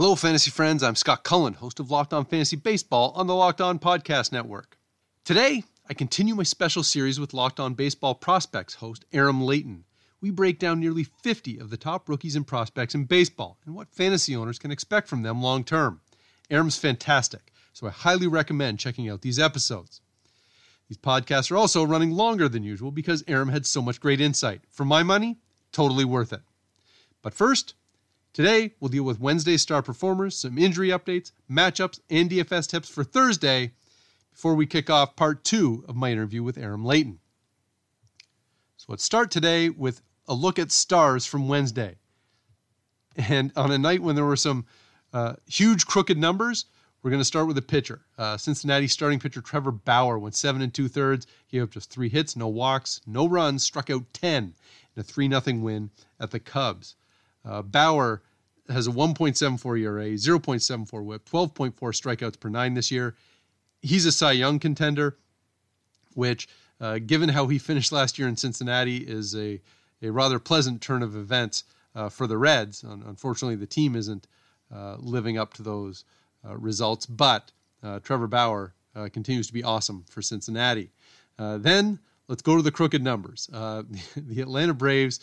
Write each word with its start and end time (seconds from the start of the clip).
Hello, 0.00 0.14
fantasy 0.14 0.50
friends. 0.50 0.82
I'm 0.82 0.96
Scott 0.96 1.24
Cullen, 1.24 1.52
host 1.52 1.78
of 1.78 1.90
Locked 1.90 2.14
On 2.14 2.24
Fantasy 2.24 2.56
Baseball 2.56 3.12
on 3.14 3.26
the 3.26 3.34
Locked 3.34 3.60
On 3.60 3.78
Podcast 3.78 4.32
Network. 4.32 4.78
Today, 5.26 5.62
I 5.90 5.92
continue 5.92 6.34
my 6.34 6.42
special 6.42 6.82
series 6.82 7.20
with 7.20 7.34
Locked 7.34 7.60
On 7.60 7.74
Baseball 7.74 8.14
Prospects 8.14 8.76
host 8.76 9.04
Aram 9.12 9.42
Leighton. 9.42 9.84
We 10.22 10.30
break 10.30 10.58
down 10.58 10.80
nearly 10.80 11.04
50 11.04 11.58
of 11.58 11.68
the 11.68 11.76
top 11.76 12.08
rookies 12.08 12.34
and 12.34 12.46
prospects 12.46 12.94
in 12.94 13.04
baseball 13.04 13.58
and 13.66 13.74
what 13.74 13.92
fantasy 13.92 14.34
owners 14.34 14.58
can 14.58 14.70
expect 14.70 15.06
from 15.06 15.20
them 15.20 15.42
long 15.42 15.64
term. 15.64 16.00
Aram's 16.48 16.78
fantastic, 16.78 17.52
so 17.74 17.86
I 17.86 17.90
highly 17.90 18.26
recommend 18.26 18.78
checking 18.78 19.06
out 19.06 19.20
these 19.20 19.38
episodes. 19.38 20.00
These 20.88 20.96
podcasts 20.96 21.50
are 21.50 21.58
also 21.58 21.84
running 21.84 22.12
longer 22.12 22.48
than 22.48 22.62
usual 22.62 22.90
because 22.90 23.22
Aram 23.28 23.50
had 23.50 23.66
so 23.66 23.82
much 23.82 24.00
great 24.00 24.22
insight. 24.22 24.62
For 24.70 24.86
my 24.86 25.02
money, 25.02 25.36
totally 25.72 26.06
worth 26.06 26.32
it. 26.32 26.40
But 27.20 27.34
first, 27.34 27.74
Today, 28.32 28.74
we'll 28.78 28.90
deal 28.90 29.02
with 29.02 29.18
Wednesday's 29.18 29.62
star 29.62 29.82
performers, 29.82 30.36
some 30.36 30.56
injury 30.56 30.90
updates, 30.90 31.32
matchups, 31.50 31.98
and 32.08 32.30
DFS 32.30 32.68
tips 32.68 32.88
for 32.88 33.02
Thursday 33.02 33.72
before 34.32 34.54
we 34.54 34.66
kick 34.66 34.88
off 34.88 35.16
part 35.16 35.42
two 35.42 35.84
of 35.88 35.96
my 35.96 36.12
interview 36.12 36.44
with 36.44 36.56
Aram 36.56 36.84
Leighton. 36.84 37.18
So 38.76 38.86
let's 38.88 39.02
start 39.02 39.32
today 39.32 39.68
with 39.68 40.00
a 40.28 40.34
look 40.34 40.60
at 40.60 40.70
stars 40.70 41.26
from 41.26 41.48
Wednesday. 41.48 41.96
And 43.16 43.50
on 43.56 43.72
a 43.72 43.78
night 43.78 44.00
when 44.00 44.14
there 44.14 44.24
were 44.24 44.36
some 44.36 44.64
uh, 45.12 45.34
huge 45.48 45.86
crooked 45.86 46.16
numbers, 46.16 46.66
we're 47.02 47.10
going 47.10 47.20
to 47.20 47.24
start 47.24 47.48
with 47.48 47.58
a 47.58 47.62
pitcher. 47.62 48.02
Uh, 48.16 48.36
Cincinnati 48.36 48.86
starting 48.86 49.18
pitcher 49.18 49.40
Trevor 49.40 49.72
Bauer 49.72 50.20
went 50.20 50.36
seven 50.36 50.62
and 50.62 50.72
two 50.72 50.86
thirds, 50.86 51.26
gave 51.50 51.64
up 51.64 51.70
just 51.70 51.90
three 51.90 52.08
hits, 52.08 52.36
no 52.36 52.46
walks, 52.46 53.00
no 53.06 53.26
runs, 53.26 53.64
struck 53.64 53.90
out 53.90 54.04
10 54.12 54.54
in 54.94 55.00
a 55.00 55.02
3 55.02 55.28
0 55.28 55.58
win 55.58 55.90
at 56.20 56.30
the 56.30 56.38
Cubs. 56.38 56.94
Uh, 57.44 57.62
Bauer 57.62 58.22
has 58.68 58.86
a 58.86 58.90
1.74 58.90 59.80
ERA, 59.80 60.10
0.74 60.10 61.04
whip, 61.04 61.28
12.4 61.28 61.72
strikeouts 61.74 62.38
per 62.38 62.48
nine 62.48 62.74
this 62.74 62.90
year. 62.90 63.16
He's 63.82 64.06
a 64.06 64.12
Cy 64.12 64.32
Young 64.32 64.58
contender, 64.58 65.16
which, 66.14 66.48
uh, 66.80 66.98
given 66.98 67.28
how 67.28 67.46
he 67.46 67.58
finished 67.58 67.92
last 67.92 68.18
year 68.18 68.28
in 68.28 68.36
Cincinnati, 68.36 68.98
is 68.98 69.34
a, 69.34 69.60
a 70.02 70.10
rather 70.10 70.38
pleasant 70.38 70.80
turn 70.80 71.02
of 71.02 71.16
events 71.16 71.64
uh, 71.94 72.08
for 72.08 72.26
the 72.26 72.38
Reds. 72.38 72.84
unfortunately, 72.84 73.56
the 73.56 73.66
team 73.66 73.96
isn't 73.96 74.26
uh, 74.72 74.96
living 74.98 75.36
up 75.36 75.54
to 75.54 75.62
those 75.62 76.04
uh, 76.48 76.56
results, 76.56 77.06
but 77.06 77.50
uh, 77.82 77.98
Trevor 78.00 78.28
Bauer 78.28 78.74
continues 79.12 79.46
to 79.46 79.52
be 79.52 79.62
awesome 79.62 80.04
for 80.10 80.20
Cincinnati. 80.20 80.90
then 81.38 81.98
let's 82.28 82.42
go 82.42 82.56
to 82.56 82.62
the 82.62 82.70
crooked 82.70 83.02
numbers. 83.02 83.48
the 83.52 84.40
Atlanta 84.40 84.74
Braves 84.74 85.20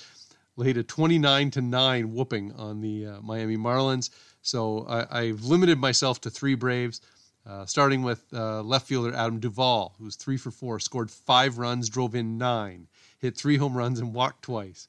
laid 0.57 0.75
a 0.75 0.83
29 0.83 1.51
to 1.51 1.61
9 1.61 2.13
whooping 2.13 2.51
on 2.53 2.81
the 2.81 3.05
uh, 3.05 3.21
Miami 3.21 3.55
Marlins. 3.55 4.09
So 4.41 4.85
I, 4.87 5.25
have 5.27 5.43
limited 5.43 5.77
myself 5.77 6.19
to 6.21 6.29
three 6.29 6.55
Braves, 6.55 7.01
uh, 7.45 7.65
starting 7.65 8.01
with 8.01 8.25
uh, 8.33 8.61
left 8.61 8.87
fielder 8.87 9.13
Adam 9.13 9.39
Duvall, 9.39 9.95
who's 9.99 10.15
three 10.15 10.37
for 10.37 10.51
four, 10.51 10.79
scored 10.79 11.11
five 11.11 11.57
runs, 11.57 11.89
drove 11.89 12.15
in 12.15 12.37
nine, 12.37 12.87
hit 13.19 13.37
three 13.37 13.57
home 13.57 13.77
runs, 13.77 13.99
and 13.99 14.13
walked 14.13 14.43
twice 14.43 14.87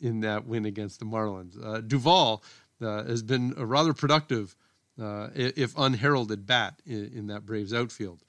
in 0.00 0.20
that 0.20 0.46
win 0.46 0.64
against 0.64 0.98
the 0.98 1.04
Marlins. 1.04 1.62
Uh, 1.62 1.80
Duvall 1.80 2.42
uh, 2.80 3.04
has 3.04 3.22
been 3.22 3.54
a 3.56 3.66
rather 3.66 3.92
productive, 3.92 4.56
uh, 5.00 5.28
if 5.34 5.76
unheralded, 5.76 6.46
bat 6.46 6.80
in, 6.86 7.12
in 7.14 7.26
that 7.28 7.44
Braves 7.44 7.72
outfield. 7.74 8.20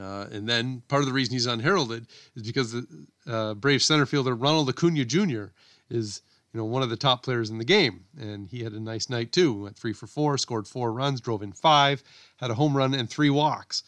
Uh, 0.00 0.26
and 0.30 0.48
then 0.48 0.82
part 0.88 1.02
of 1.02 1.06
the 1.06 1.12
reason 1.12 1.34
he's 1.34 1.46
unheralded 1.46 2.06
is 2.34 2.42
because 2.42 2.72
the 2.72 3.06
uh, 3.26 3.54
Brave 3.54 3.82
center 3.82 4.06
fielder 4.06 4.34
Ronald 4.34 4.68
Acuna 4.68 5.04
Jr. 5.04 5.46
is 5.90 6.22
you 6.52 6.58
know 6.58 6.64
one 6.64 6.82
of 6.82 6.90
the 6.90 6.96
top 6.96 7.22
players 7.22 7.50
in 7.50 7.58
the 7.58 7.64
game, 7.64 8.04
and 8.18 8.48
he 8.48 8.62
had 8.62 8.72
a 8.72 8.80
nice 8.80 9.08
night 9.08 9.32
too. 9.32 9.62
Went 9.62 9.76
three 9.76 9.92
for 9.92 10.06
four, 10.06 10.38
scored 10.38 10.66
four 10.66 10.92
runs, 10.92 11.20
drove 11.20 11.42
in 11.42 11.52
five, 11.52 12.02
had 12.36 12.50
a 12.50 12.54
home 12.54 12.76
run 12.76 12.94
and 12.94 13.08
three 13.08 13.30
walks 13.30 13.82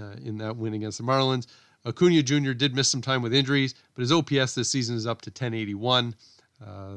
uh, 0.00 0.16
in 0.22 0.38
that 0.38 0.56
win 0.56 0.74
against 0.74 0.98
the 0.98 1.04
Marlins. 1.04 1.46
Acuna 1.86 2.22
Jr. 2.22 2.52
did 2.52 2.74
miss 2.74 2.88
some 2.88 3.02
time 3.02 3.22
with 3.22 3.32
injuries, 3.32 3.74
but 3.94 4.00
his 4.00 4.10
OPS 4.10 4.54
this 4.54 4.68
season 4.68 4.96
is 4.96 5.06
up 5.06 5.22
to 5.22 5.30
1081, 5.30 6.16
uh, 6.64 6.94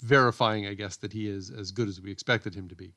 verifying, 0.00 0.66
I 0.66 0.74
guess, 0.74 0.96
that 0.96 1.12
he 1.12 1.28
is 1.28 1.50
as 1.50 1.70
good 1.70 1.88
as 1.88 2.00
we 2.00 2.10
expected 2.10 2.54
him 2.54 2.68
to 2.68 2.74
be. 2.74 2.94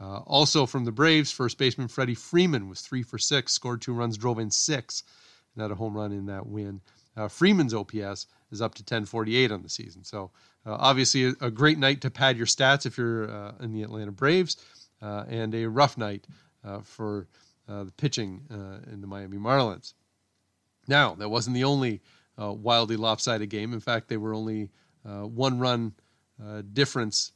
Uh, 0.00 0.18
also 0.20 0.66
from 0.66 0.84
the 0.84 0.92
Braves, 0.92 1.30
first 1.30 1.58
baseman 1.58 1.88
Freddie 1.88 2.14
Freeman 2.14 2.68
was 2.68 2.80
three 2.80 3.02
for 3.02 3.18
six, 3.18 3.52
scored 3.52 3.82
two 3.82 3.92
runs, 3.92 4.16
drove 4.16 4.38
in 4.38 4.50
six, 4.50 5.02
and 5.54 5.62
had 5.62 5.70
a 5.70 5.76
home 5.76 5.94
run 5.94 6.12
in 6.12 6.26
that 6.26 6.46
win. 6.46 6.80
Uh, 7.16 7.28
Freeman's 7.28 7.74
OPS 7.74 8.26
is 8.54 8.62
up 8.62 8.74
to 8.76 8.82
1048 8.82 9.52
on 9.52 9.62
the 9.62 9.68
season. 9.68 10.04
So 10.04 10.30
uh, 10.64 10.76
obviously 10.78 11.24
a, 11.24 11.34
a, 11.42 11.50
great 11.50 11.78
night 11.78 12.00
to 12.02 12.10
pad 12.10 12.36
your 12.38 12.46
stats 12.46 12.86
if 12.86 12.96
you're 12.96 13.30
uh, 13.30 13.52
in 13.60 13.72
the 13.72 13.82
Atlanta 13.82 14.12
Braves, 14.12 14.56
uh, 15.02 15.24
and 15.28 15.54
a 15.54 15.66
rough 15.66 15.98
night 15.98 16.26
uh, 16.64 16.80
for 16.80 17.26
the 17.66 17.92
pitching 17.96 18.42
in 18.92 19.00
the 19.00 19.06
Miami 19.06 19.38
Marlins. 19.38 19.94
Now 20.86 21.14
that 21.14 21.28
wasn't 21.28 21.54
the 21.54 21.64
only 21.64 22.00
wildly 22.36 22.96
lopsided 22.96 23.50
game. 23.50 23.72
In 23.72 23.80
fact, 23.80 24.08
they 24.08 24.18
were 24.18 24.34
only 24.34 24.70
one 25.02 25.58
run 25.58 25.92
difference 26.72 27.32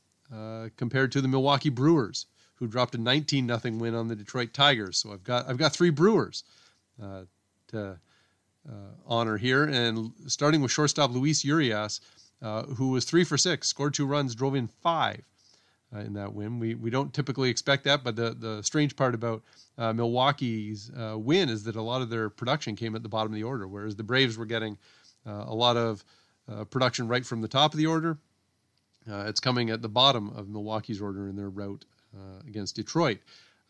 compared 0.76 1.12
to 1.12 1.20
the 1.20 1.28
Milwaukee 1.28 1.70
Brewers 1.70 2.26
who 2.58 2.66
dropped 2.66 2.94
a 2.94 2.98
19 2.98 3.46
nothing 3.46 3.78
win 3.78 3.94
on 3.94 4.08
the 4.08 4.16
Detroit 4.16 4.52
Tigers. 4.52 4.98
So 4.98 5.12
I've 5.12 5.24
got 5.24 5.48
I've 5.48 5.58
got 5.58 5.72
three 5.72 5.90
Brewers 5.90 6.44
uh, 7.02 7.22
to 7.68 7.80
uh, 7.80 7.94
honor 9.06 9.36
here, 9.36 9.64
and 9.64 10.12
starting 10.26 10.60
with 10.60 10.70
shortstop 10.70 11.10
Luis 11.10 11.44
Urias, 11.44 12.00
uh, 12.42 12.64
who 12.64 12.90
was 12.90 13.04
three 13.04 13.24
for 13.24 13.38
six, 13.38 13.68
scored 13.68 13.94
two 13.94 14.06
runs, 14.06 14.34
drove 14.34 14.54
in 14.54 14.68
five. 14.68 15.22
Uh, 15.94 16.00
in 16.00 16.12
that 16.12 16.34
win, 16.34 16.58
we 16.58 16.74
we 16.74 16.90
don't 16.90 17.14
typically 17.14 17.48
expect 17.48 17.84
that, 17.84 18.04
but 18.04 18.14
the 18.14 18.36
the 18.38 18.62
strange 18.62 18.94
part 18.94 19.14
about 19.14 19.42
uh, 19.78 19.92
Milwaukee's 19.92 20.90
uh, 20.90 21.16
win 21.18 21.48
is 21.48 21.64
that 21.64 21.76
a 21.76 21.82
lot 21.82 22.02
of 22.02 22.10
their 22.10 22.28
production 22.28 22.76
came 22.76 22.94
at 22.94 23.02
the 23.02 23.08
bottom 23.08 23.32
of 23.32 23.36
the 23.36 23.44
order, 23.44 23.66
whereas 23.66 23.96
the 23.96 24.02
Braves 24.02 24.36
were 24.36 24.46
getting 24.46 24.76
a 25.26 25.54
lot 25.54 25.76
of 25.76 26.02
production 26.70 27.06
right 27.06 27.26
from 27.26 27.42
the 27.42 27.48
top 27.48 27.74
of 27.74 27.78
the 27.78 27.84
order. 27.84 28.16
it's 29.06 29.40
coming 29.40 29.68
at 29.68 29.82
the 29.82 29.88
bottom 29.90 30.30
of 30.30 30.48
Milwaukee's 30.48 31.02
order 31.02 31.28
in 31.28 31.36
their 31.36 31.50
route 31.50 31.84
uh, 32.16 32.40
against 32.46 32.74
Detroit. 32.76 33.18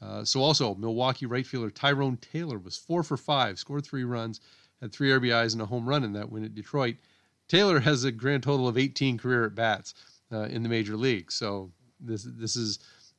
Uh, 0.00 0.25
so 0.25 0.41
also 0.41 0.75
Milwaukee 0.76 1.26
right 1.26 1.44
fielder 1.44 1.70
Tyrone 1.70 2.16
Taylor 2.19 2.59
was 2.59 2.76
four 2.76 3.03
for 3.03 3.16
five, 3.16 3.59
scored 3.59 3.84
three 3.84 4.05
runs, 4.05 4.41
had 4.80 4.92
three 4.92 5.10
RBIs 5.10 5.52
and 5.52 5.62
a 5.62 5.66
home 5.66 5.88
run 5.88 6.04
in 6.04 6.12
that 6.12 6.30
win 6.30 6.44
at 6.44 6.54
Detroit. 6.54 6.96
Taylor 7.48 7.80
has 7.80 8.04
a 8.04 8.12
grand 8.12 8.42
total 8.42 8.68
of 8.68 8.76
18 8.76 9.18
career 9.18 9.46
at 9.46 9.54
bats 9.54 9.94
uh, 10.32 10.42
in 10.42 10.62
the 10.62 10.68
major 10.68 10.96
league. 10.96 11.32
So 11.32 11.70
this 12.00 12.26
this 12.28 12.56
is 12.56 12.78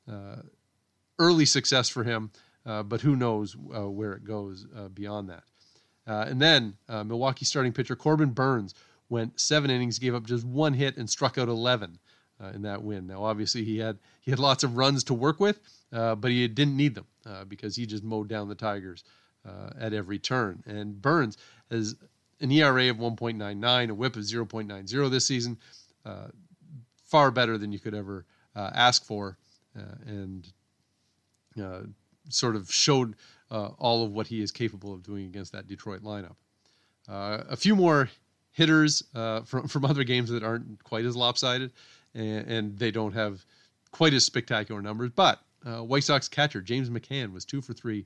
uh, 0.09 0.37
early 1.17 1.45
success 1.45 1.89
for 1.89 2.03
him, 2.03 2.31
uh, 2.65 2.83
but 2.83 3.01
who 3.01 3.15
knows 3.15 3.55
uh, 3.75 3.89
where 3.89 4.13
it 4.13 4.23
goes 4.23 4.65
beyond 4.93 5.29
that. 5.29 5.43
and 6.05 6.41
then 6.41 6.75
Milwaukee 6.87 7.45
starting 7.45 7.73
pitcher 7.73 7.95
Corbin 7.95 8.31
Burnes 8.31 8.73
went 9.09 9.39
seven 9.39 9.71
innings, 9.71 9.99
gave 9.99 10.15
up 10.15 10.25
just 10.25 10.45
one 10.45 10.73
hit, 10.73 10.97
and 10.97 11.09
struck 11.09 11.37
out 11.37 11.47
11 11.47 11.99
uh, 12.41 12.51
in 12.53 12.61
that 12.61 12.83
win. 12.83 13.07
Now, 13.07 13.23
obviously, 13.23 13.63
he 13.63 13.77
had 13.77 13.97
he 14.21 14.31
had 14.31 14.39
lots 14.39 14.63
of 14.63 14.77
runs 14.77 15.03
to 15.05 15.13
work 15.13 15.39
with, 15.39 15.59
uh, 15.91 16.15
but 16.15 16.31
he 16.31 16.47
didn't 16.47 16.77
need 16.77 16.95
them 16.95 17.07
uh, 17.25 17.43
because 17.45 17.75
he 17.75 17.85
just 17.85 18.03
mowed 18.03 18.27
down 18.27 18.47
the 18.47 18.55
Tigers 18.55 19.03
uh, 19.45 19.69
at 19.79 19.93
every 19.93 20.19
turn. 20.19 20.63
And 20.65 21.01
Burnes 21.01 21.37
has 21.71 21.95
an 22.41 22.51
ERA 22.51 22.89
of 22.89 22.97
1.99, 22.97 23.89
a 23.89 23.93
WHIP 23.93 24.15
of 24.15 24.23
0.90 24.23 25.11
this 25.11 25.25
season, 25.25 25.57
uh, 26.05 26.27
far 27.05 27.31
better 27.31 27.57
than 27.57 27.71
you 27.71 27.79
could 27.79 27.93
ever 27.93 28.25
uh, 28.55 28.69
ask 28.73 29.03
for, 29.05 29.37
and 30.05 30.51
sort 32.29 32.55
of 32.55 32.71
showed 32.71 33.15
all 33.49 34.03
of 34.03 34.11
what 34.11 34.27
he 34.27 34.41
is 34.41 34.51
capable 34.51 34.93
of 34.93 35.03
doing 35.03 35.25
against 35.25 35.51
that 35.53 35.67
Detroit 35.67 36.01
lineup. 36.03 36.35
a 37.07 37.55
few 37.55 37.75
more 37.75 38.09
hitters 38.51 39.03
from 39.45 39.67
from 39.67 39.85
other 39.85 40.03
games 40.03 40.29
that 40.29 40.43
aren't 40.43 40.83
quite 40.83 41.05
as 41.05 41.15
lopsided 41.15 41.71
and, 42.13 42.47
and 42.47 42.79
they 42.79 42.91
don't 42.91 43.13
have 43.13 43.45
quite 43.91 44.13
as 44.13 44.23
spectacular 44.23 44.81
numbers. 44.81 45.11
But 45.15 45.39
uh, 45.65 45.83
White 45.83 46.03
Sox 46.03 46.27
catcher 46.27 46.61
James 46.61 46.89
McCann 46.89 47.33
was 47.33 47.45
two 47.45 47.61
for 47.61 47.73
three 47.73 48.05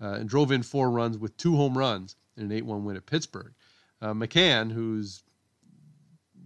uh, 0.00 0.12
and 0.14 0.28
drove 0.28 0.52
in 0.52 0.62
four 0.62 0.90
runs 0.90 1.18
with 1.18 1.36
two 1.36 1.56
home 1.56 1.76
runs 1.76 2.16
in 2.36 2.44
an 2.44 2.52
8 2.52 2.64
1 2.64 2.84
win 2.84 2.96
at 2.96 3.06
Pittsburgh. 3.06 3.52
Uh, 4.00 4.14
McCann, 4.14 4.72
who's 4.72 5.22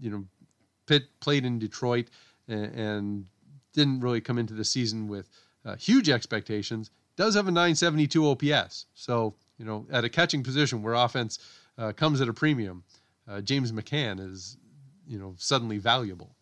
you 0.01 0.11
know 0.11 0.25
pit, 0.87 1.05
played 1.21 1.45
in 1.45 1.59
Detroit 1.59 2.09
and, 2.49 2.75
and, 2.75 3.27
didn't 3.73 3.99
really 3.99 4.21
come 4.21 4.39
into 4.39 4.55
the 4.55 4.65
season 4.65 5.09
with 5.09 5.29
uh, 5.65 5.75
huge 5.75 6.09
expectations, 6.09 6.93
does 7.17 7.35
have 7.35 7.49
a 7.49 7.51
972 7.51 8.25
OPS. 8.25 8.87
So, 8.95 9.35
you 9.59 9.65
know, 9.65 9.85
at 9.91 10.05
a 10.05 10.09
catching 10.09 10.45
position 10.45 10.81
where 10.81 10.95
offense 10.95 11.41
uh, 11.77 11.91
comes 11.91 12.21
at 12.21 12.29
a 12.29 12.33
premium, 12.33 12.85
uh, 13.29 13.41
James 13.41 13.73
McCann 13.73 14.21
is, 14.21 14.59
you 15.09 15.19
know, 15.19 15.35
suddenly 15.39 15.79
valuable. 15.79 16.37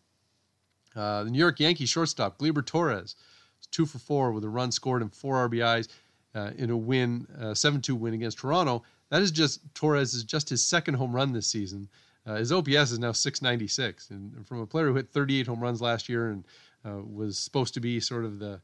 Uh, 0.95 1.23
the 1.23 1.31
New 1.31 1.39
York 1.39 1.59
Yankees 1.59 1.89
shortstop, 1.89 2.37
Gleyber 2.37 2.63
Torres, 2.63 3.15
is 3.59 3.67
two 3.71 3.87
for 3.87 3.97
four 3.97 4.31
with 4.31 4.43
a 4.43 4.49
run 4.49 4.71
scored 4.71 5.01
and 5.01 5.11
four 5.11 5.49
RBIs 5.49 5.87
uh, 6.35 6.51
in 6.57 6.69
a 6.69 6.77
win, 6.77 7.27
7 7.53 7.81
2 7.81 7.95
win 7.95 8.13
against 8.13 8.39
Toronto. 8.39 8.83
That 9.09 9.21
is 9.21 9.31
just, 9.31 9.61
Torres 9.75 10.13
is 10.13 10.23
just 10.23 10.49
his 10.49 10.63
second 10.63 10.95
home 10.95 11.13
run 11.13 11.33
this 11.33 11.47
season. 11.47 11.87
Uh, 12.25 12.35
his 12.35 12.51
OPS 12.51 12.91
is 12.91 12.99
now 12.99 13.11
696. 13.11 14.09
And 14.09 14.47
from 14.47 14.61
a 14.61 14.65
player 14.65 14.87
who 14.87 14.95
hit 14.95 15.09
38 15.09 15.47
home 15.47 15.59
runs 15.59 15.81
last 15.81 16.07
year 16.07 16.29
and 16.29 16.43
uh, 16.85 17.01
was 17.03 17.37
supposed 17.37 17.73
to 17.75 17.79
be 17.79 17.99
sort 17.99 18.25
of 18.25 18.39
the 18.39 18.61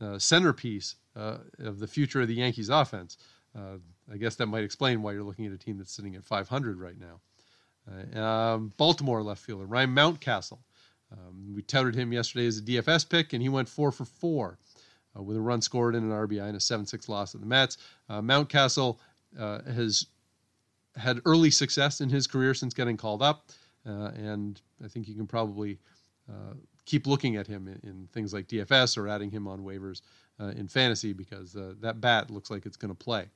uh, 0.00 0.18
centerpiece 0.18 0.96
uh, 1.14 1.38
of 1.60 1.78
the 1.78 1.86
future 1.86 2.20
of 2.20 2.28
the 2.28 2.34
Yankees 2.34 2.68
offense, 2.68 3.18
uh, 3.56 3.76
I 4.12 4.16
guess 4.16 4.34
that 4.36 4.46
might 4.46 4.64
explain 4.64 5.02
why 5.02 5.12
you're 5.12 5.22
looking 5.22 5.46
at 5.46 5.52
a 5.52 5.58
team 5.58 5.78
that's 5.78 5.92
sitting 5.92 6.16
at 6.16 6.24
500 6.24 6.80
right 6.80 6.98
now. 6.98 7.20
Uh, 7.90 8.20
um, 8.20 8.72
Baltimore 8.76 9.22
left 9.22 9.42
fielder 9.42 9.66
Ryan 9.66 9.94
Mountcastle. 9.94 10.58
Um, 11.12 11.54
we 11.54 11.62
touted 11.62 11.94
him 11.94 12.12
yesterday 12.12 12.46
as 12.46 12.58
a 12.58 12.62
DFS 12.62 13.08
pick, 13.08 13.32
and 13.34 13.42
he 13.42 13.48
went 13.48 13.68
four 13.68 13.92
for 13.92 14.04
four 14.04 14.58
with 15.14 15.36
a 15.36 15.40
run 15.40 15.60
scored 15.60 15.94
and 15.94 16.10
an 16.10 16.16
RBI 16.16 16.46
and 16.46 16.56
a 16.56 16.60
7 16.60 16.86
6 16.86 17.08
loss 17.08 17.34
at 17.34 17.40
the 17.40 17.46
Mets. 17.46 17.78
Mountcastle 18.10 18.98
has 19.38 20.06
had 20.96 21.20
early 21.24 21.50
success 21.50 22.00
in 22.00 22.08
his 22.08 22.26
career 22.26 22.54
since 22.54 22.74
getting 22.74 22.96
called 22.96 23.22
up, 23.22 23.46
uh, 23.86 24.10
and 24.14 24.60
I 24.84 24.88
think 24.88 25.08
you 25.08 25.14
can 25.14 25.26
probably 25.26 25.78
uh, 26.28 26.54
keep 26.84 27.06
looking 27.06 27.36
at 27.36 27.46
him 27.46 27.68
in, 27.68 27.88
in, 27.88 28.08
things 28.12 28.32
like 28.32 28.48
DFS 28.48 28.96
or 28.98 29.08
adding 29.08 29.30
him 29.30 29.48
on 29.48 29.60
waivers 29.60 30.02
uh, 30.40 30.52
in 30.56 30.68
fantasy 30.68 31.12
because 31.12 31.56
uh, 31.56 31.74
that 31.80 32.00
bat 32.00 32.30
looks 32.30 32.50
like 32.50 32.66
it's 32.66 32.76
going 32.76 32.94
to 32.94 33.04
play. 33.04 33.28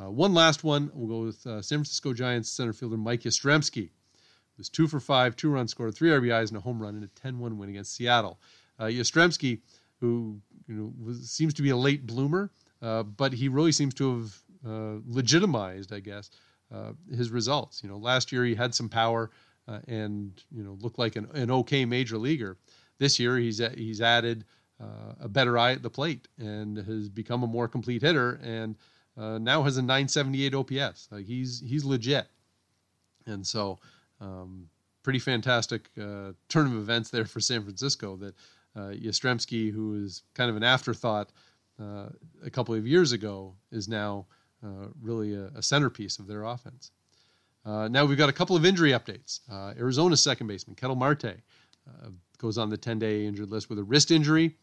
Uh, 0.00 0.10
one 0.10 0.34
last 0.34 0.64
one, 0.64 0.90
we'll 0.94 1.08
go 1.08 1.26
with 1.26 1.46
uh, 1.46 1.62
San 1.62 1.78
Francisco 1.78 2.12
Giants 2.12 2.50
center 2.50 2.72
fielder 2.72 2.96
Mike 2.96 3.22
Yastrzemski. 3.22 3.84
It 3.84 4.58
was 4.58 4.68
two 4.68 4.86
for 4.86 5.00
five, 5.00 5.36
two 5.36 5.50
runs 5.50 5.70
scored, 5.70 5.94
three 5.94 6.10
RBIs, 6.10 6.48
and 6.48 6.56
a 6.56 6.60
home 6.60 6.80
run 6.80 6.96
in 6.96 7.04
a 7.04 7.28
10-1 7.32 7.56
win 7.56 7.68
against 7.68 7.94
Seattle. 7.94 8.38
Uh, 8.78 8.84
Yastrzemski, 8.84 9.60
who 10.00 10.40
you 10.66 10.74
know 10.74 10.92
was, 11.02 11.30
seems 11.30 11.54
to 11.54 11.62
be 11.62 11.70
a 11.70 11.76
late 11.76 12.06
bloomer, 12.06 12.50
but 12.80 13.32
he 13.32 13.48
really 13.48 13.72
seems 13.72 13.94
to 13.94 14.18
have 14.18 15.02
legitimized, 15.06 15.92
I 15.92 16.00
guess, 16.00 16.30
uh, 16.74 16.92
his 17.14 17.30
results. 17.30 17.82
You 17.82 17.88
know, 17.88 17.96
last 17.96 18.32
year 18.32 18.44
he 18.44 18.54
had 18.54 18.74
some 18.74 18.88
power 18.88 19.30
uh, 19.68 19.80
and 19.86 20.42
you 20.50 20.62
know 20.62 20.76
looked 20.80 20.98
like 20.98 21.16
an, 21.16 21.28
an 21.34 21.50
okay 21.50 21.84
major 21.84 22.18
leaguer. 22.18 22.56
This 22.98 23.18
year 23.18 23.38
he's 23.38 23.60
he's 23.74 24.00
added 24.00 24.44
uh, 24.80 25.14
a 25.20 25.28
better 25.28 25.56
eye 25.58 25.72
at 25.72 25.82
the 25.82 25.90
plate 25.90 26.28
and 26.38 26.76
has 26.76 27.08
become 27.08 27.42
a 27.42 27.46
more 27.46 27.68
complete 27.68 28.02
hitter 28.02 28.40
and 28.42 28.76
uh, 29.16 29.38
now 29.38 29.62
has 29.62 29.76
a 29.76 29.82
978 29.82 30.54
OPS. 30.54 31.08
Like 31.10 31.26
he's 31.26 31.60
he's 31.60 31.84
legit, 31.84 32.26
and 33.26 33.46
so 33.46 33.78
um, 34.20 34.68
pretty 35.02 35.18
fantastic 35.18 35.90
uh, 36.00 36.32
turn 36.48 36.66
of 36.66 36.74
events 36.74 37.10
there 37.10 37.24
for 37.24 37.40
San 37.40 37.62
Francisco. 37.62 38.16
That 38.16 38.28
uh, 38.28 38.32
Yastrzemski, 38.76 39.72
who 39.72 40.04
is 40.04 40.22
kind 40.34 40.50
of 40.50 40.56
an 40.56 40.62
afterthought 40.62 41.30
a 41.78 42.50
couple 42.50 42.74
of 42.74 42.86
years 42.86 43.12
ago, 43.12 43.54
is 43.70 43.88
now 43.88 44.26
uh, 44.64 44.88
really 45.02 45.34
a, 45.34 45.46
a, 45.56 45.62
centerpiece 45.62 46.18
of 46.18 46.26
their 46.26 46.44
offense. 46.44 46.90
Uh, 47.66 47.86
now 47.88 48.04
we've 48.04 48.18
got 48.18 48.28
a 48.28 48.32
couple 48.32 48.56
of 48.56 48.64
injury 48.64 48.92
updates. 48.92 49.40
Uh, 49.50 49.74
Arizona's 49.78 50.22
second 50.22 50.46
baseman, 50.46 50.74
Ketel 50.74 50.96
Marte, 50.96 51.36
goes 52.38 52.56
on 52.58 52.70
the 52.70 52.76
10 52.76 52.98
day 52.98 53.26
injured 53.26 53.50
list 53.50 53.68
with 53.68 53.78
a 53.78 53.84
wrist 53.84 54.10
injury. 54.10 54.56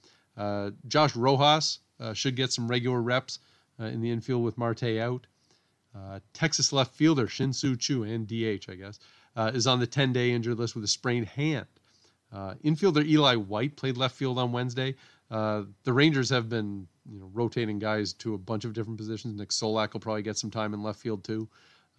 Josh 0.88 1.16
Rojas 1.16 1.80
should 2.14 2.36
get 2.36 2.52
some 2.52 2.68
regular 2.68 3.02
reps 3.02 3.40
in 3.80 4.02
the 4.02 4.10
infield 4.10 4.44
with 4.44 4.58
Marte 4.58 4.98
out. 5.00 5.28
Uh, 5.96 6.20
Texas 6.34 6.72
left 6.72 6.96
fielder 6.96 7.28
Shin-Soo 7.28 7.76
Choo 7.76 8.04
and 8.04 8.28
DH, 8.28 8.70
I 8.70 8.76
guess, 8.76 9.00
uh, 9.36 9.52
is 9.54 9.68
on 9.68 9.80
the 9.80 9.88
10 9.88 10.14
day 10.14 10.32
injured 10.32 10.58
list 10.58 10.76
with 10.76 10.84
a 10.84 10.88
sprained 10.88 11.28
hand. 11.28 11.68
Uh, 12.34 12.54
infielder 12.64 13.06
Eli 13.06 13.36
White 13.36 13.76
played 13.76 13.98
left 13.98 14.16
field 14.16 14.38
on 14.38 14.52
Wednesday. 14.52 14.96
the 15.30 15.66
Rangers 15.86 16.30
have 16.30 16.50
been 16.50 16.88
you 17.10 17.20
know 17.20 17.30
rotating 17.34 17.80
guys 17.80 18.14
to 18.14 18.34
a 18.34 18.38
bunch 18.38 18.66
of 18.66 18.74
different 18.74 18.98
positions. 18.98 19.38
Nick 19.38 19.50
Solak 19.50 19.94
will 19.94 20.00
probably 20.00 20.22
get 20.22 20.38
some 20.38 20.52
time 20.52 20.74
in 20.74 20.84
left 20.84 21.00
field 21.00 21.24
too, 21.24 21.48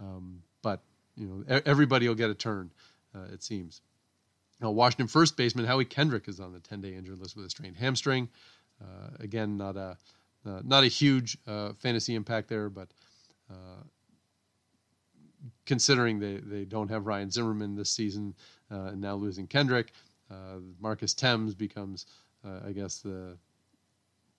um, 0.01 0.43
but 0.63 0.83
you 1.17 1.27
know 1.27 1.61
everybody 1.67 2.09
will 2.09 2.15
get 2.15 2.31
a 2.31 2.35
turn. 2.35 2.71
Uh, 3.15 3.33
it 3.33 3.43
seems. 3.43 3.83
Now 4.61 4.71
Washington 4.71 5.09
first 5.09 5.37
baseman 5.37 5.67
Howie 5.67 5.85
Kendrick 5.85 6.29
is 6.29 6.41
on 6.41 6.53
the 6.53 6.61
10-day 6.61 6.95
injured 6.95 7.19
list 7.19 7.37
with 7.37 7.47
a 7.47 7.51
strained 7.51 7.77
hamstring. 7.77 8.29
Uh, 8.81 9.11
again, 9.21 9.57
not 9.57 9.77
a 9.77 9.97
uh, 10.45 10.61
not 10.65 10.83
a 10.83 10.89
huge 10.89 11.39
uh, 11.47 11.73
fantasy 11.75 12.15
impact 12.15 12.49
there, 12.49 12.69
but 12.69 12.89
uh, 13.51 13.83
considering 15.67 16.19
they, 16.19 16.39
they 16.39 16.65
don't 16.65 16.91
have 16.91 17.07
Ryan 17.07 17.31
Zimmerman 17.31 17.77
this 17.77 17.91
season 17.91 18.35
uh, 18.71 18.87
and 18.87 19.01
now 19.01 19.15
losing 19.15 19.47
Kendrick, 19.47 19.93
Marcus 20.81 21.15
Thames 21.15 21.55
becomes, 21.55 22.07
I 22.45 22.73
guess, 22.73 22.99
the 22.99 23.37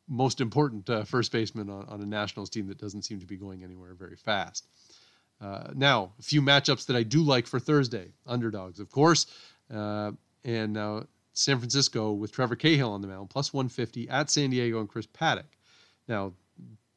most 0.07 0.42
important 0.42 0.90
uh, 0.90 1.04
first 1.04 1.31
baseman 1.31 1.69
on, 1.69 1.86
on, 1.88 2.01
a 2.01 2.06
Nationals 2.06 2.50
team 2.50 2.68
that 2.68 2.78
doesn't 2.78 3.04
seem 3.04 3.19
to 3.19 3.25
be 3.25 3.38
going 3.38 3.63
anywhere 3.63 3.94
very 3.94 4.16
fast. 4.16 4.68
Uh, 5.42 5.69
now, 5.75 6.12
a 6.19 6.22
few 6.22 6.42
matchups 6.42 6.86
that 6.88 6.95
I 6.95 7.04
do 7.04 7.22
like 7.22 7.48
for 7.48 7.60
Thursday. 7.60 8.10
Underdogs, 8.25 8.80
of 8.80 8.92
course. 8.92 9.25
Uh, 9.74 10.12
and 10.44 10.74
now 10.74 11.06
San 11.34 11.57
Francisco 11.57 12.12
with 12.12 12.31
Trevor 12.31 12.56
Cahill 12.56 12.92
on 12.92 13.01
the 13.01 13.07
mound, 13.07 13.30
plus 13.30 13.54
150 13.54 14.10
at 14.10 14.30
San 14.30 14.50
Diego 14.50 14.80
and 14.80 14.89
Chris 14.89 15.07
Paddack. 15.07 15.57
Now, 16.07 16.34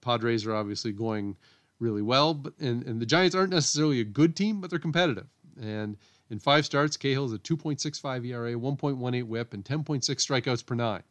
Padres 0.01 0.45
are 0.47 0.55
obviously 0.55 0.93
going 0.93 1.37
really 1.79 2.03
well, 2.03 2.35
but 2.35 2.55
and, 2.59 2.85
and 2.85 3.01
the 3.01 3.07
Giants 3.07 3.35
aren't 3.35 3.51
necessarily 3.51 4.01
a 4.01 4.05
good 4.05 4.37
team, 4.37 4.61
but 4.61 4.71
they're 4.71 4.79
competitive. 4.79 5.27
And 5.61 5.97
in 6.31 6.39
five 6.39 6.65
starts, 6.65 6.97
Cahill 6.97 7.27
is 7.27 7.33
a 7.33 7.39
2.65 7.39 8.27
ERA, 8.27 8.53
1.18 8.53 9.25
WHIP, 9.25 9.55
and 9.55 9.65
10.6 9.65 10.01
strikeouts 10.03 10.65
per 10.65 10.75
nine 10.75 11.03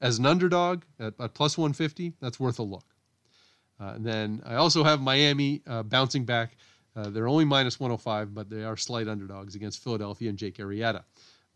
as 0.00 0.18
an 0.18 0.26
underdog 0.26 0.82
at, 0.98 1.14
at 1.20 1.34
plus 1.34 1.58
150, 1.58 2.14
that's 2.20 2.38
worth 2.38 2.58
a 2.58 2.62
look. 2.62 2.84
Uh, 3.80 3.92
and 3.94 4.04
then 4.04 4.42
I 4.44 4.54
also 4.54 4.84
have 4.84 5.00
Miami 5.00 5.62
uh, 5.66 5.82
bouncing 5.82 6.24
back. 6.24 6.56
Uh, 6.96 7.10
they're 7.10 7.28
only 7.28 7.44
minus 7.44 7.78
105, 7.78 8.34
but 8.34 8.50
they 8.50 8.64
are 8.64 8.76
slight 8.76 9.08
underdogs 9.08 9.54
against 9.54 9.82
Philadelphia 9.82 10.28
and 10.28 10.38
Jake 10.38 10.56
Arrieta. 10.58 11.04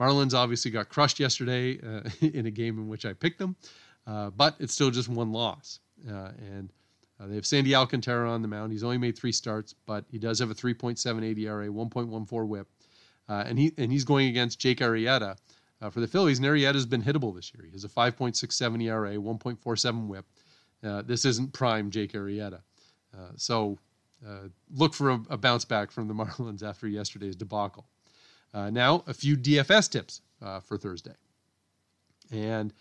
Marlins 0.01 0.35
obviously 0.35 0.71
got 0.71 0.89
crushed 0.89 1.21
yesterday 1.21 1.79
uh, 1.81 2.09
in 2.27 2.47
a 2.47 2.51
game 2.51 2.79
in 2.79 2.89
which 2.89 3.05
I 3.05 3.13
picked 3.13 3.39
them, 3.39 3.57
uh, 4.07 4.31
but 4.31 4.57
it's 4.59 4.73
still 4.73 4.91
just 4.91 5.09
one 5.09 5.33
loss. 5.33 5.81
Uh, 6.09 6.31
and 6.39 6.73
they 7.21 7.37
have 7.37 7.47
Sandy 7.47 7.73
Alcantara 7.73 8.29
on 8.29 8.43
the 8.43 8.49
mound. 8.49 8.73
He's 8.73 8.83
only 8.83 8.99
made 8.99 9.17
three 9.17 9.31
starts, 9.31 9.77
but 9.87 10.05
he 10.11 10.19
does 10.19 10.41
have 10.41 10.51
a 10.51 10.55
3.78 10.55 11.39
ERA, 11.39 11.69
1.14 11.69 12.49
WHIP, 12.49 12.67
and 13.47 13.59
he 13.59 13.73
and 13.79 13.93
he's 13.93 14.05
going 14.05 14.29
against 14.29 14.59
Jake 14.59 14.79
Arrieta, 14.79 15.37
uh, 15.83 15.91
for 15.91 16.01
the 16.01 16.07
Phillies, 16.07 16.39
And 16.39 16.47
Arrieta 16.47 16.75
has 16.75 16.87
been 16.87 17.03
hittable 17.03 17.35
this 17.35 17.53
year. 17.53 17.65
He 17.65 17.73
has 17.73 17.85
a 17.85 17.89
5.67 17.89 18.83
ERA, 18.85 19.15
1.47 19.17 20.07
WHIP. 20.07 20.25
Uh, 20.85 21.03
this 21.03 21.25
isn't 21.25 21.53
prime 21.53 21.91
Jake 21.91 22.13
Arrieta. 22.13 22.61
Uh, 23.15 23.31
so 23.37 23.79
uh, 24.27 24.49
look 24.75 24.95
for 24.95 25.11
a, 25.11 25.21
a, 25.31 25.37
bounce 25.37 25.65
back 25.65 25.91
from 25.91 26.09
the 26.09 26.15
Marlins 26.25 26.63
after 26.63 26.87
yesterday's 26.87 27.37
debacle. 27.37 27.87
Uh, 28.55 28.71
now, 28.71 29.03
a 29.07 29.15
few 29.15 29.37
DFS 29.37 29.91
tips 29.91 30.21
uh, 30.41 30.61
for 30.61 30.79
Thursday. 30.79 31.15
And 32.31 32.73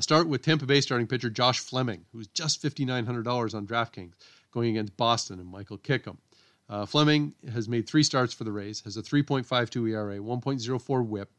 start 0.00 0.28
with 0.28 0.42
Tampa 0.42 0.66
Bay 0.66 0.80
starting 0.80 1.06
pitcher 1.06 1.30
Josh 1.30 1.58
Fleming, 1.60 2.04
who's 2.12 2.26
just 2.28 2.62
$5,900 2.62 3.54
on 3.54 3.66
DraftKings, 3.66 4.12
going 4.52 4.70
against 4.70 4.96
Boston 4.96 5.40
and 5.40 5.48
Michael 5.48 5.78
Kickham. 5.78 6.18
Fleming 6.86 7.34
has 7.52 7.68
made 7.68 7.88
three 7.88 8.02
starts 8.02 8.32
for 8.32 8.44
the 8.44 8.52
Rays, 8.52 8.80
has 8.82 8.96
a 8.96 9.02
3.52 9.02 9.90
ERA, 9.90 10.18
1.04 10.18 11.06
WHIP, 11.06 11.30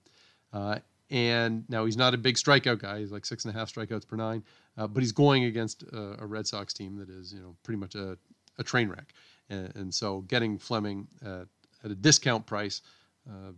uh, 0.54 0.80
and 1.10 1.66
now 1.70 1.86
he's 1.86 1.98
not 1.98 2.14
a 2.14 2.18
big 2.18 2.36
strikeout 2.36 2.80
guy. 2.80 3.00
He's 3.00 3.12
like 3.12 3.26
six 3.26 3.46
and 3.46 3.54
a 3.54 3.58
half 3.58 3.72
strikeouts 3.72 4.08
per 4.08 4.16
nine, 4.16 4.44
uh, 4.78 4.88
but 4.88 5.04
he's 5.04 5.12
going 5.12 5.44
against 5.44 5.84
a, 5.84 6.24
a, 6.24 6.26
Red 6.26 6.48
Sox 6.48 6.74
team 6.74 6.96
that 6.98 7.10
is, 7.10 7.34
you 7.34 7.42
know, 7.42 7.56
pretty 7.64 7.78
much 7.78 7.96
a, 7.96 8.18
a 8.58 8.64
train 8.64 8.88
wreck. 8.88 9.14
And, 9.50 9.76
and, 9.76 9.94
so 9.94 10.22
getting 10.22 10.58
Fleming 10.58 11.08
at, 11.22 11.48
at 11.84 11.92
a 11.92 11.96
discount 11.96 12.46
price 12.46 12.82
uh, 13.30 13.52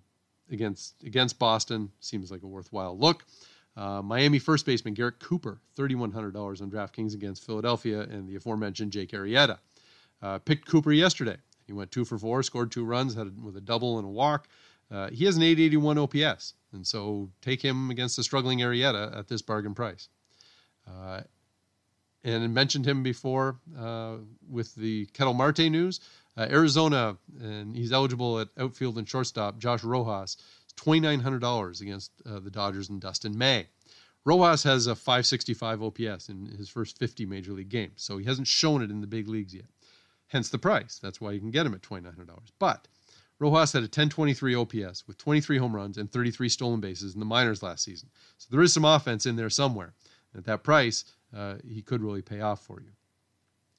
against 0.52 0.96
against 1.04 1.38
Boston 1.38 1.92
seems 2.00 2.32
like 2.32 2.42
a 2.42 2.48
worthwhile 2.48 2.98
look. 2.98 3.24
Uh, 3.78 4.02
Miami 4.02 4.40
first 4.40 4.66
baseman 4.66 4.96
Garrett 4.96 5.20
Cooper, 5.20 5.60
$3,100 5.78 6.62
on 6.62 6.72
DraftKings 6.72 7.14
against 7.14 7.46
Philadelphia 7.46 8.02
and 8.02 8.28
the 8.28 8.36
aforementioned 8.36 8.92
Jake 8.92 9.12
Arrieta. 9.12 9.60
Uh, 10.22 10.40
picked 10.40 10.68
Cooper 10.68 10.92
yesterday. 10.92 11.38
He 11.66 11.74
went 11.74 11.92
two 11.92 12.06
for 12.06 12.18
four, 12.18 12.44
scored 12.44 12.72
two 12.72 12.86
runs, 12.86 13.16
had 13.16 13.28
a, 13.28 13.32
with 13.42 13.58
a 13.58 13.62
double 13.62 13.98
and 13.98 14.06
a 14.06 14.12
walk. 14.12 14.48
Uh, 14.92 15.10
he 15.10 15.26
has 15.26 15.38
an 15.38 15.44
881 15.44 15.98
OPS, 15.98 16.54
and 16.72 16.86
so 16.86 17.30
take 17.42 17.62
him 17.62 17.90
against 17.90 18.16
the 18.16 18.24
struggling 18.24 18.60
Arrieta 18.60 19.18
at 19.18 19.28
this 19.28 19.42
bargain 19.42 19.74
price. 19.74 20.10
Uh, 20.88 21.22
and 22.24 22.44
I 22.44 22.48
mentioned 22.48 22.86
him 22.86 23.04
before 23.04 23.58
uh, 23.78 24.18
with 24.50 24.76
the 24.76 25.08
Ketel 25.08 25.34
Marte 25.34 25.70
news. 25.70 26.00
Uh, 26.36 26.48
Arizona, 26.50 27.18
and 27.40 27.76
he's 27.76 27.92
eligible 27.92 28.40
at 28.40 28.50
outfield 28.58 28.98
and 28.98 29.08
shortstop. 29.08 29.60
Josh 29.60 29.84
Rojas, 29.84 30.38
$2,900 30.78 31.82
against 31.82 32.12
uh, 32.26 32.40
the 32.40 32.50
Dodgers 32.50 32.90
and 32.90 33.00
Dustin 33.00 33.38
May. 33.38 33.68
Rojas 34.26 34.64
has 34.64 34.88
a 34.88 34.96
565 34.96 35.84
OPS 35.84 36.30
in 36.30 36.46
his 36.58 36.70
first 36.70 36.98
50 36.98 37.26
major 37.26 37.52
league 37.52 37.70
games, 37.70 37.96
so 37.98 38.18
he 38.18 38.26
hasn't 38.26 38.48
shown 38.48 38.82
it 38.82 38.90
in 38.90 39.02
the 39.02 39.08
big 39.08 39.28
leagues 39.28 39.54
yet. 39.54 39.66
Hence 40.34 40.50
the 40.50 40.58
price. 40.58 40.98
That's 40.98 41.22
why 41.22 41.32
you 41.32 41.40
can 41.40 41.52
get 41.52 41.68
him 41.68 41.76
at 41.76 41.84
$2,900. 41.84 42.28
But 42.58 42.88
Rojas 43.38 43.72
had 43.72 43.84
a 43.84 43.86
1023 43.86 44.56
OPS 44.56 45.08
with 45.08 45.20
23 45.20 45.60
home 45.60 45.76
runs 45.76 46.00
and 46.00 46.12
33 46.12 46.50
stolen 46.50 46.80
bases 46.80 47.14
in 47.14 47.20
the 47.20 47.26
minors 47.26 47.62
last 47.62 47.84
season. 47.84 48.10
So 48.40 48.48
there 48.50 48.64
is 48.64 48.74
some 48.74 48.84
offense 48.84 49.28
in 49.28 49.36
there 49.36 49.52
somewhere. 49.52 49.94
At 50.36 50.46
that 50.46 50.64
price, 50.64 51.06
uh, 51.38 51.58
he 51.64 51.84
could 51.84 52.02
really 52.02 52.24
pay 52.24 52.42
off 52.42 52.66
for 52.66 52.82
you. 52.82 52.90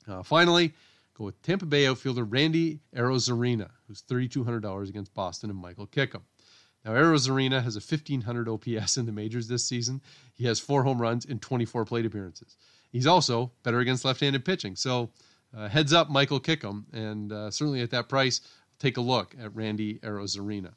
Uh, 0.06 0.22
finally, 0.22 0.72
go 1.18 1.24
with 1.24 1.42
Tampa 1.42 1.66
Bay 1.66 1.88
outfielder 1.88 2.22
Randy 2.22 2.78
Arozarena, 2.94 3.70
who's 3.88 4.02
$3,200 4.02 4.88
against 4.88 5.12
Boston 5.12 5.50
and 5.50 5.58
Michael 5.58 5.86
Kickham. 5.86 6.22
Now, 6.84 6.92
Arozarena 6.92 7.64
has 7.64 7.74
a 7.74 7.80
1500 7.80 8.48
OPS 8.48 8.96
in 8.96 9.06
the 9.06 9.12
majors 9.12 9.48
this 9.48 9.64
season. 9.64 10.00
He 10.34 10.44
has 10.44 10.60
four 10.60 10.84
home 10.84 11.02
runs 11.02 11.24
in 11.24 11.40
24 11.40 11.84
plate 11.84 12.06
appearances. 12.06 12.56
He's 12.92 13.08
also 13.08 13.50
better 13.64 13.80
against 13.80 14.04
left 14.04 14.20
handed 14.20 14.44
pitching. 14.44 14.76
So, 14.76 15.10
uh, 15.56 15.68
heads 15.68 15.92
up, 15.92 16.10
Michael 16.10 16.40
Kickham. 16.40 16.86
And 16.92 17.32
uh, 17.32 17.50
certainly 17.50 17.80
at 17.80 17.90
that 17.90 18.08
price, 18.08 18.40
take 18.78 18.96
a 18.96 19.00
look 19.00 19.34
at 19.40 19.54
Randy 19.54 19.98
Arozarena. 20.00 20.72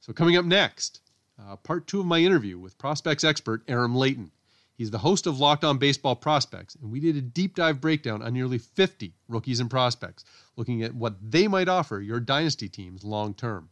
So, 0.00 0.12
coming 0.12 0.36
up 0.36 0.44
next, 0.44 1.00
uh, 1.38 1.56
part 1.56 1.86
two 1.86 2.00
of 2.00 2.06
my 2.06 2.20
interview 2.20 2.58
with 2.58 2.78
prospects 2.78 3.24
expert 3.24 3.62
Aram 3.68 3.94
Leighton. 3.94 4.30
He's 4.76 4.90
the 4.90 4.98
host 4.98 5.26
of 5.26 5.38
Locked 5.38 5.64
On 5.64 5.78
Baseball 5.78 6.14
Prospects, 6.14 6.74
and 6.74 6.90
we 6.90 7.00
did 7.00 7.16
a 7.16 7.22
deep 7.22 7.56
dive 7.56 7.80
breakdown 7.80 8.20
on 8.22 8.34
nearly 8.34 8.58
50 8.58 9.14
rookies 9.26 9.58
and 9.58 9.70
prospects, 9.70 10.24
looking 10.54 10.82
at 10.82 10.94
what 10.94 11.16
they 11.30 11.48
might 11.48 11.68
offer 11.68 12.00
your 12.00 12.20
dynasty 12.20 12.68
teams 12.68 13.02
long 13.02 13.32
term. 13.32 13.70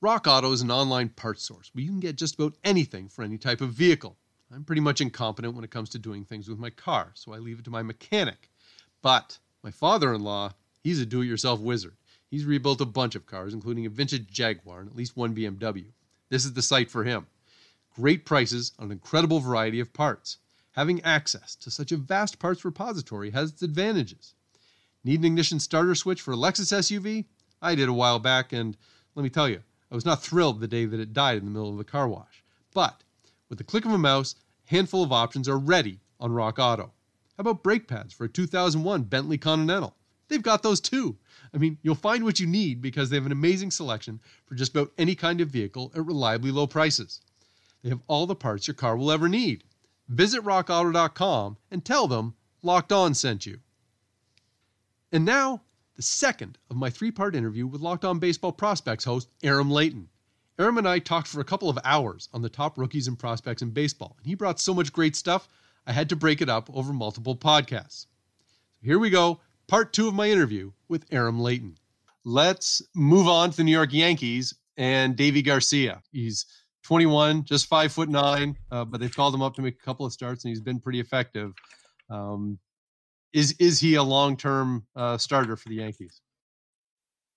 Rock 0.00 0.26
Auto 0.26 0.52
is 0.52 0.62
an 0.62 0.70
online 0.70 1.10
parts 1.10 1.44
source 1.44 1.70
where 1.74 1.82
you 1.82 1.90
can 1.90 2.00
get 2.00 2.16
just 2.16 2.36
about 2.36 2.54
anything 2.64 3.08
for 3.08 3.22
any 3.22 3.38
type 3.38 3.60
of 3.60 3.72
vehicle. 3.72 4.16
I'm 4.52 4.64
pretty 4.64 4.80
much 4.80 5.00
incompetent 5.00 5.54
when 5.54 5.64
it 5.64 5.70
comes 5.70 5.90
to 5.90 5.98
doing 5.98 6.24
things 6.24 6.48
with 6.48 6.58
my 6.58 6.70
car, 6.70 7.10
so 7.14 7.32
I 7.32 7.38
leave 7.38 7.58
it 7.58 7.64
to 7.64 7.70
my 7.70 7.82
mechanic. 7.82 8.50
But 9.02 9.38
my 9.62 9.70
father 9.70 10.14
in 10.14 10.22
law, 10.22 10.54
he's 10.82 11.00
a 11.00 11.06
do 11.06 11.22
it 11.22 11.26
yourself 11.26 11.60
wizard. 11.60 11.96
He's 12.30 12.44
rebuilt 12.44 12.80
a 12.80 12.86
bunch 12.86 13.14
of 13.14 13.26
cars, 13.26 13.52
including 13.52 13.86
a 13.86 13.90
vintage 13.90 14.28
Jaguar 14.30 14.80
and 14.80 14.88
at 14.88 14.96
least 14.96 15.16
one 15.16 15.34
BMW. 15.34 15.92
This 16.28 16.44
is 16.44 16.52
the 16.52 16.62
site 16.62 16.90
for 16.90 17.04
him. 17.04 17.26
Great 17.94 18.24
prices 18.24 18.72
on 18.78 18.86
an 18.86 18.92
incredible 18.92 19.40
variety 19.40 19.80
of 19.80 19.92
parts. 19.92 20.38
Having 20.72 21.02
access 21.02 21.56
to 21.56 21.70
such 21.70 21.90
a 21.90 21.96
vast 21.96 22.38
parts 22.38 22.64
repository 22.64 23.30
has 23.30 23.50
its 23.50 23.62
advantages. 23.62 24.34
Need 25.02 25.20
an 25.20 25.26
ignition 25.26 25.58
starter 25.58 25.94
switch 25.94 26.20
for 26.20 26.32
a 26.32 26.36
Lexus 26.36 26.72
SUV? 26.72 27.24
I 27.60 27.74
did 27.74 27.88
a 27.88 27.92
while 27.92 28.20
back, 28.20 28.52
and 28.52 28.76
let 29.14 29.24
me 29.24 29.30
tell 29.30 29.48
you, 29.48 29.62
I 29.90 29.94
was 29.94 30.04
not 30.04 30.22
thrilled 30.22 30.60
the 30.60 30.68
day 30.68 30.84
that 30.84 31.00
it 31.00 31.12
died 31.12 31.38
in 31.38 31.44
the 31.44 31.50
middle 31.50 31.70
of 31.70 31.78
the 31.78 31.84
car 31.84 32.08
wash. 32.08 32.44
But 32.72 33.02
with 33.48 33.58
the 33.58 33.64
click 33.64 33.84
of 33.84 33.92
a 33.92 33.98
mouse, 33.98 34.36
a 34.68 34.70
handful 34.70 35.02
of 35.02 35.12
options 35.12 35.48
are 35.48 35.58
ready 35.58 35.98
on 36.20 36.32
Rock 36.32 36.60
Auto. 36.60 36.92
About 37.40 37.62
brake 37.62 37.88
pads 37.88 38.12
for 38.12 38.24
a 38.24 38.28
2001 38.28 39.04
Bentley 39.04 39.38
Continental? 39.38 39.96
They've 40.28 40.42
got 40.42 40.62
those 40.62 40.78
too. 40.78 41.16
I 41.54 41.56
mean, 41.56 41.78
you'll 41.80 41.94
find 41.94 42.22
what 42.22 42.38
you 42.38 42.46
need 42.46 42.82
because 42.82 43.08
they 43.08 43.16
have 43.16 43.24
an 43.24 43.32
amazing 43.32 43.70
selection 43.70 44.20
for 44.44 44.54
just 44.54 44.72
about 44.76 44.92
any 44.98 45.14
kind 45.14 45.40
of 45.40 45.48
vehicle 45.48 45.90
at 45.94 46.04
reliably 46.04 46.50
low 46.50 46.66
prices. 46.66 47.22
They 47.82 47.88
have 47.88 48.02
all 48.08 48.26
the 48.26 48.34
parts 48.34 48.68
your 48.68 48.74
car 48.74 48.94
will 48.94 49.10
ever 49.10 49.26
need. 49.26 49.64
Visit 50.06 50.44
rockauto.com 50.44 51.56
and 51.70 51.82
tell 51.82 52.06
them 52.06 52.34
Locked 52.60 52.92
On 52.92 53.14
sent 53.14 53.46
you. 53.46 53.60
And 55.10 55.24
now, 55.24 55.62
the 55.96 56.02
second 56.02 56.58
of 56.68 56.76
my 56.76 56.90
three 56.90 57.10
part 57.10 57.34
interview 57.34 57.66
with 57.66 57.80
Locked 57.80 58.04
On 58.04 58.18
Baseball 58.18 58.52
Prospects 58.52 59.04
host 59.04 59.30
Aram 59.42 59.70
Leighton. 59.70 60.10
Aram 60.58 60.76
and 60.76 60.86
I 60.86 60.98
talked 60.98 61.28
for 61.28 61.40
a 61.40 61.44
couple 61.44 61.70
of 61.70 61.78
hours 61.84 62.28
on 62.34 62.42
the 62.42 62.50
top 62.50 62.76
rookies 62.76 63.08
and 63.08 63.18
prospects 63.18 63.62
in 63.62 63.70
baseball, 63.70 64.16
and 64.18 64.26
he 64.26 64.34
brought 64.34 64.60
so 64.60 64.74
much 64.74 64.92
great 64.92 65.16
stuff, 65.16 65.48
I 65.86 65.92
had 65.92 66.08
to 66.10 66.16
break 66.16 66.40
it 66.40 66.48
up 66.48 66.68
over 66.72 66.92
multiple 66.92 67.36
podcasts. 67.36 68.06
So 68.80 68.86
here 68.86 68.98
we 68.98 69.10
go, 69.10 69.40
part 69.68 69.92
two 69.92 70.08
of 70.08 70.14
my 70.14 70.30
interview 70.30 70.72
with 70.88 71.04
Aram 71.10 71.40
Leighton. 71.40 71.76
Let's 72.24 72.82
move 72.94 73.28
on 73.28 73.50
to 73.50 73.56
the 73.56 73.64
New 73.64 73.72
York 73.72 73.92
Yankees 73.92 74.54
and 74.76 75.16
Deivi 75.16 75.44
Garcia. 75.44 76.02
He's 76.12 76.46
21, 76.84 77.44
just 77.44 77.66
five 77.66 77.92
foot 77.92 78.08
nine, 78.08 78.56
uh, 78.70 78.84
but 78.84 79.00
they've 79.00 79.14
called 79.14 79.34
him 79.34 79.42
up 79.42 79.54
to 79.54 79.62
make 79.62 79.74
a 79.74 79.84
couple 79.84 80.06
of 80.06 80.12
starts, 80.12 80.44
and 80.44 80.50
he's 80.50 80.60
been 80.60 80.80
pretty 80.80 81.00
effective. 81.00 81.52
Um, 82.08 82.58
is 83.32 83.54
is 83.58 83.78
he 83.80 83.94
a 83.94 84.02
long 84.02 84.36
term 84.36 84.86
uh, 84.96 85.16
starter 85.16 85.56
for 85.56 85.68
the 85.68 85.76
Yankees? 85.76 86.20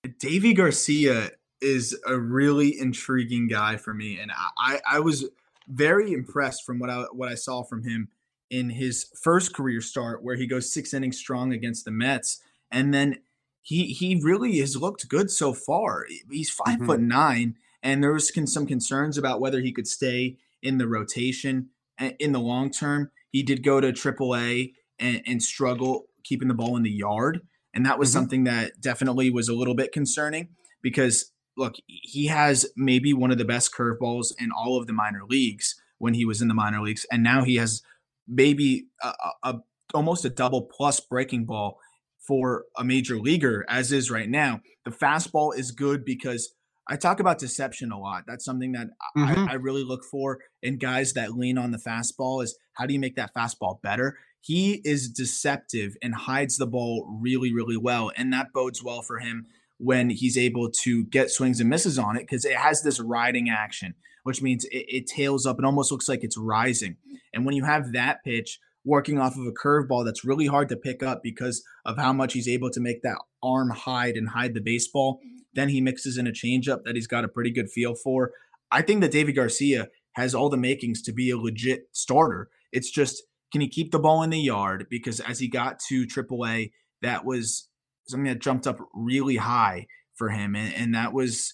Deivi 0.05 0.55
Garcia 0.55 1.31
is 1.61 1.97
a 2.05 2.17
really 2.17 2.77
intriguing 2.77 3.47
guy 3.47 3.77
for 3.77 3.93
me, 3.93 4.19
and 4.19 4.31
I 4.57 4.81
I 4.89 4.99
was 4.99 5.29
very 5.67 6.11
impressed 6.11 6.65
from 6.65 6.79
what 6.79 6.89
I 6.89 7.03
what 7.11 7.29
I 7.29 7.35
saw 7.35 7.63
from 7.63 7.83
him 7.83 8.09
in 8.49 8.71
his 8.71 9.07
first 9.21 9.53
career 9.53 9.81
start, 9.81 10.23
where 10.23 10.35
he 10.35 10.47
goes 10.47 10.71
six 10.71 10.93
innings 10.93 11.17
strong 11.17 11.53
against 11.53 11.85
the 11.85 11.91
Mets, 11.91 12.39
and 12.71 12.93
then 12.93 13.19
he 13.61 13.87
he 13.87 14.19
really 14.21 14.59
has 14.59 14.75
looked 14.75 15.07
good 15.07 15.31
so 15.31 15.53
far. 15.53 16.05
He's 16.29 16.49
5 16.49 16.65
mm-hmm. 16.67 16.85
foot 16.85 16.99
nine, 16.99 17.55
and 17.81 18.03
there 18.03 18.13
was 18.13 18.31
some 18.51 18.65
concerns 18.65 19.17
about 19.17 19.41
whether 19.41 19.61
he 19.61 19.71
could 19.71 19.87
stay 19.87 20.37
in 20.61 20.77
the 20.77 20.87
rotation 20.87 21.69
eh, 21.99 22.11
in 22.19 22.31
the 22.31 22.39
long 22.39 22.71
term. 22.71 23.11
He 23.29 23.43
did 23.43 23.63
go 23.63 23.81
to 23.81 23.91
AAA 23.91 24.73
and, 24.99 25.21
and 25.25 25.43
struggle 25.43 26.07
keeping 26.23 26.47
the 26.47 26.53
ball 26.53 26.77
in 26.77 26.83
the 26.83 26.91
yard. 26.91 27.41
And 27.73 27.85
that 27.85 27.99
was 27.99 28.09
mm-hmm. 28.09 28.19
something 28.19 28.43
that 28.45 28.79
definitely 28.79 29.29
was 29.29 29.49
a 29.49 29.53
little 29.53 29.75
bit 29.75 29.91
concerning 29.91 30.49
because 30.81 31.31
look, 31.57 31.75
he 31.87 32.27
has 32.27 32.65
maybe 32.75 33.13
one 33.13 33.31
of 33.31 33.37
the 33.37 33.45
best 33.45 33.73
curveballs 33.73 34.33
in 34.39 34.51
all 34.51 34.77
of 34.77 34.87
the 34.87 34.93
minor 34.93 35.21
leagues 35.27 35.75
when 35.97 36.13
he 36.13 36.25
was 36.25 36.41
in 36.41 36.47
the 36.47 36.53
minor 36.53 36.81
leagues, 36.81 37.05
and 37.11 37.23
now 37.23 37.43
he 37.43 37.55
has 37.55 37.81
maybe 38.27 38.87
a, 39.01 39.13
a, 39.43 39.55
almost 39.93 40.25
a 40.25 40.29
double 40.29 40.63
plus 40.63 40.99
breaking 40.99 41.45
ball 41.45 41.79
for 42.27 42.65
a 42.77 42.83
major 42.83 43.19
leaguer 43.19 43.65
as 43.69 43.91
is 43.91 44.09
right 44.09 44.29
now. 44.29 44.61
The 44.85 44.91
fastball 44.91 45.57
is 45.57 45.71
good 45.71 46.05
because 46.05 46.53
I 46.87 46.95
talk 46.95 47.19
about 47.19 47.39
deception 47.39 47.91
a 47.91 47.99
lot. 47.99 48.23
That's 48.27 48.43
something 48.43 48.73
that 48.73 48.87
mm-hmm. 49.17 49.47
I, 49.47 49.51
I, 49.51 49.55
really 49.55 49.83
look 49.83 50.03
for 50.03 50.39
in 50.61 50.77
guys 50.77 51.13
that 51.13 51.33
lean 51.33 51.57
on 51.57 51.71
the 51.71 51.77
fastball 51.77 52.43
is 52.43 52.57
how 52.73 52.85
do 52.85 52.93
you 52.93 52.99
make 52.99 53.15
that 53.15 53.33
fastball 53.33 53.81
better? 53.81 54.17
He 54.41 54.81
is 54.83 55.09
deceptive 55.09 55.95
and 56.01 56.13
hides 56.13 56.57
the 56.57 56.67
ball 56.67 57.17
really, 57.21 57.53
really 57.53 57.77
well. 57.77 58.11
And 58.17 58.33
that 58.33 58.51
bodes 58.53 58.83
well 58.83 59.01
for 59.01 59.19
him 59.19 59.47
when 59.77 60.09
he's 60.09 60.37
able 60.37 60.69
to 60.83 61.05
get 61.05 61.31
swings 61.31 61.61
and 61.61 61.69
misses 61.69 61.97
on 61.97 62.17
it 62.17 62.21
because 62.21 62.43
it 62.43 62.57
has 62.57 62.83
this 62.83 62.99
riding 62.99 63.49
action, 63.49 63.93
which 64.23 64.41
means 64.41 64.65
it, 64.65 64.85
it 64.89 65.07
tails 65.07 65.45
up 65.45 65.57
and 65.57 65.65
almost 65.65 65.91
looks 65.91 66.09
like 66.09 66.23
it's 66.23 66.37
rising. 66.37 66.97
And 67.33 67.45
when 67.45 67.55
you 67.55 67.63
have 67.63 67.93
that 67.93 68.23
pitch, 68.23 68.59
working 68.85 69.17
off 69.17 69.37
of 69.37 69.45
a 69.45 69.51
curveball 69.51 70.05
that's 70.05 70.25
really 70.25 70.45
hard 70.45 70.69
to 70.69 70.75
pick 70.75 71.01
up 71.01 71.23
because 71.23 71.63
of 71.85 71.97
how 71.97 72.13
much 72.13 72.33
he's 72.33 72.47
able 72.47 72.69
to 72.69 72.79
make 72.79 73.01
that 73.01 73.17
arm 73.41 73.69
hide 73.69 74.17
and 74.17 74.29
hide 74.29 74.53
the 74.53 74.61
baseball. 74.61 75.15
Mm-hmm. 75.17 75.37
Then 75.53 75.69
he 75.69 75.81
mixes 75.81 76.17
in 76.17 76.27
a 76.27 76.31
changeup 76.31 76.83
that 76.83 76.95
he's 76.95 77.07
got 77.07 77.23
a 77.23 77.29
pretty 77.29 77.51
good 77.51 77.69
feel 77.69 77.95
for. 77.95 78.31
I 78.71 78.81
think 78.81 79.01
that 79.01 79.11
Deivi 79.11 79.35
Garcia 79.35 79.89
has 80.13 80.35
all 80.35 80.49
the 80.49 80.57
makings 80.57 81.01
to 81.03 81.13
be 81.13 81.29
a 81.29 81.37
legit 81.37 81.87
starter. 81.91 82.49
It's 82.71 82.89
just 82.89 83.23
can 83.51 83.61
he 83.61 83.69
keep 83.69 83.91
the 83.91 83.99
ball 83.99 84.23
in 84.23 84.31
the 84.31 84.39
yard? 84.39 84.87
Because 84.89 85.19
as 85.19 85.39
he 85.39 85.47
got 85.47 85.79
to 85.87 86.07
AAA, 86.07 86.71
that 87.03 87.23
was 87.23 87.67
something 88.07 88.25
that 88.25 88.39
jumped 88.39 88.65
up 88.65 88.79
really 88.95 89.37
high 89.37 89.85
for 90.15 90.29
him, 90.29 90.55
and, 90.55 90.73
and 90.73 90.95
that 90.95 91.13
was 91.13 91.53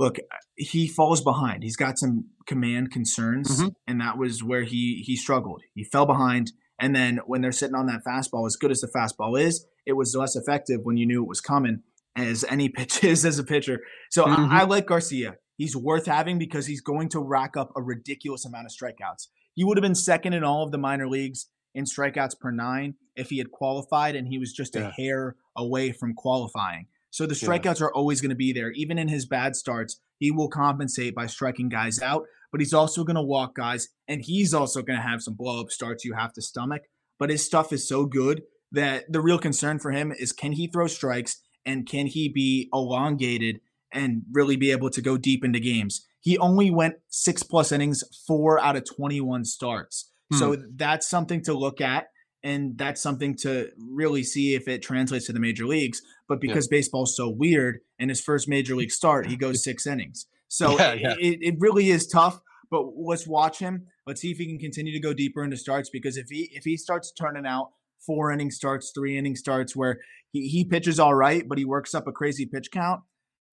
look 0.00 0.16
he 0.56 0.88
falls 0.88 1.20
behind. 1.20 1.62
He's 1.62 1.76
got 1.76 1.98
some 1.98 2.24
command 2.46 2.90
concerns, 2.90 3.60
mm-hmm. 3.60 3.68
and 3.86 4.00
that 4.00 4.18
was 4.18 4.42
where 4.42 4.64
he 4.64 5.02
he 5.06 5.14
struggled. 5.14 5.62
He 5.74 5.84
fell 5.84 6.06
behind, 6.06 6.52
and 6.80 6.96
then 6.96 7.20
when 7.26 7.42
they're 7.42 7.52
sitting 7.52 7.76
on 7.76 7.86
that 7.86 8.02
fastball, 8.06 8.46
as 8.46 8.56
good 8.56 8.70
as 8.70 8.80
the 8.80 8.88
fastball 8.88 9.40
is, 9.40 9.66
it 9.86 9.92
was 9.92 10.16
less 10.16 10.34
effective 10.34 10.80
when 10.82 10.96
you 10.96 11.06
knew 11.06 11.22
it 11.22 11.28
was 11.28 11.40
coming 11.40 11.82
as 12.16 12.44
any 12.48 12.68
pitch 12.76 13.04
is 13.04 13.24
as 13.24 13.38
a 13.38 13.44
pitcher. 13.44 13.80
So 14.10 14.24
mm-hmm. 14.24 14.52
I, 14.52 14.62
I 14.62 14.64
like 14.64 14.86
Garcia. 14.86 15.36
He's 15.56 15.76
worth 15.76 16.06
having 16.06 16.38
because 16.38 16.66
he's 16.66 16.80
going 16.80 17.10
to 17.10 17.20
rack 17.20 17.56
up 17.56 17.70
a 17.76 17.82
ridiculous 17.82 18.46
amount 18.46 18.66
of 18.66 18.72
strikeouts. 18.72 19.28
He 19.54 19.62
would 19.62 19.76
have 19.76 19.82
been 19.82 19.94
second 19.94 20.32
in 20.32 20.42
all 20.42 20.64
of 20.64 20.72
the 20.72 20.78
minor 20.78 21.06
leagues 21.06 21.48
in 21.74 21.84
strikeouts 21.84 22.40
per 22.40 22.50
nine 22.50 22.94
if 23.14 23.28
he 23.28 23.38
had 23.38 23.50
qualified, 23.50 24.16
and 24.16 24.26
he 24.26 24.38
was 24.38 24.52
just 24.52 24.74
yeah. 24.74 24.88
a 24.88 24.90
hair 24.90 25.36
away 25.56 25.92
from 25.92 26.14
qualifying. 26.14 26.86
So 27.10 27.26
the 27.26 27.34
strikeouts 27.34 27.80
yeah. 27.80 27.86
are 27.86 27.94
always 27.94 28.20
going 28.20 28.30
to 28.30 28.36
be 28.36 28.52
there. 28.52 28.70
Even 28.72 28.98
in 28.98 29.08
his 29.08 29.26
bad 29.26 29.56
starts, 29.56 30.00
he 30.18 30.30
will 30.30 30.48
compensate 30.48 31.14
by 31.14 31.26
striking 31.26 31.68
guys 31.68 32.00
out, 32.00 32.24
but 32.52 32.60
he's 32.60 32.72
also 32.72 33.04
going 33.04 33.16
to 33.16 33.22
walk 33.22 33.54
guys, 33.54 33.88
and 34.06 34.22
he's 34.22 34.54
also 34.54 34.82
going 34.82 34.98
to 34.98 35.06
have 35.06 35.22
some 35.22 35.34
blow 35.34 35.60
up 35.60 35.70
starts 35.70 36.04
you 36.04 36.14
have 36.14 36.32
to 36.34 36.42
stomach. 36.42 36.82
But 37.18 37.30
his 37.30 37.44
stuff 37.44 37.72
is 37.72 37.86
so 37.86 38.06
good 38.06 38.42
that 38.72 39.10
the 39.10 39.20
real 39.20 39.38
concern 39.38 39.78
for 39.78 39.90
him 39.90 40.12
is 40.12 40.32
can 40.32 40.52
he 40.52 40.68
throw 40.68 40.86
strikes 40.86 41.40
and 41.66 41.86
can 41.86 42.06
he 42.06 42.28
be 42.28 42.68
elongated 42.72 43.60
and 43.92 44.22
really 44.32 44.56
be 44.56 44.70
able 44.70 44.90
to 44.90 45.02
go 45.02 45.16
deep 45.16 45.44
into 45.44 45.60
games? 45.60 46.06
He 46.20 46.38
only 46.38 46.70
went 46.70 46.96
six 47.08 47.42
plus 47.42 47.72
innings, 47.72 48.04
four 48.26 48.60
out 48.60 48.76
of 48.76 48.84
21 48.84 49.44
starts. 49.44 50.10
Hmm. 50.30 50.38
So 50.38 50.56
that's 50.76 51.08
something 51.08 51.42
to 51.44 51.54
look 51.54 51.80
at. 51.80 52.08
And 52.42 52.78
that's 52.78 53.02
something 53.02 53.36
to 53.38 53.70
really 53.78 54.22
see 54.22 54.54
if 54.54 54.66
it 54.66 54.82
translates 54.82 55.26
to 55.26 55.32
the 55.32 55.40
major 55.40 55.66
leagues. 55.66 56.00
But 56.26 56.40
because 56.40 56.68
yeah. 56.70 56.78
baseball's 56.78 57.14
so 57.14 57.28
weird, 57.28 57.80
in 57.98 58.08
his 58.08 58.20
first 58.20 58.48
major 58.48 58.74
league 58.74 58.90
start, 58.90 59.26
he 59.26 59.36
goes 59.36 59.62
six 59.62 59.86
innings. 59.86 60.26
So 60.48 60.70
yeah, 60.78 60.94
yeah. 60.94 61.14
It, 61.18 61.38
it 61.42 61.54
really 61.58 61.90
is 61.90 62.06
tough. 62.06 62.40
But 62.70 62.84
let's 62.96 63.26
watch 63.26 63.58
him. 63.58 63.86
Let's 64.06 64.20
see 64.20 64.30
if 64.30 64.38
he 64.38 64.46
can 64.46 64.58
continue 64.58 64.92
to 64.92 65.00
go 65.00 65.12
deeper 65.12 65.42
into 65.42 65.56
starts 65.56 65.90
because 65.90 66.16
if 66.16 66.28
he 66.30 66.50
if 66.52 66.64
he 66.64 66.76
starts 66.76 67.12
turning 67.12 67.44
out 67.44 67.70
four 67.98 68.30
inning 68.30 68.50
starts, 68.50 68.92
three 68.94 69.18
inning 69.18 69.36
starts 69.36 69.74
where 69.74 69.98
he, 70.32 70.48
he 70.48 70.64
pitches 70.64 71.00
all 71.00 71.14
right, 71.14 71.46
but 71.48 71.58
he 71.58 71.64
works 71.64 71.94
up 71.94 72.06
a 72.06 72.12
crazy 72.12 72.46
pitch 72.46 72.70
count, 72.70 73.02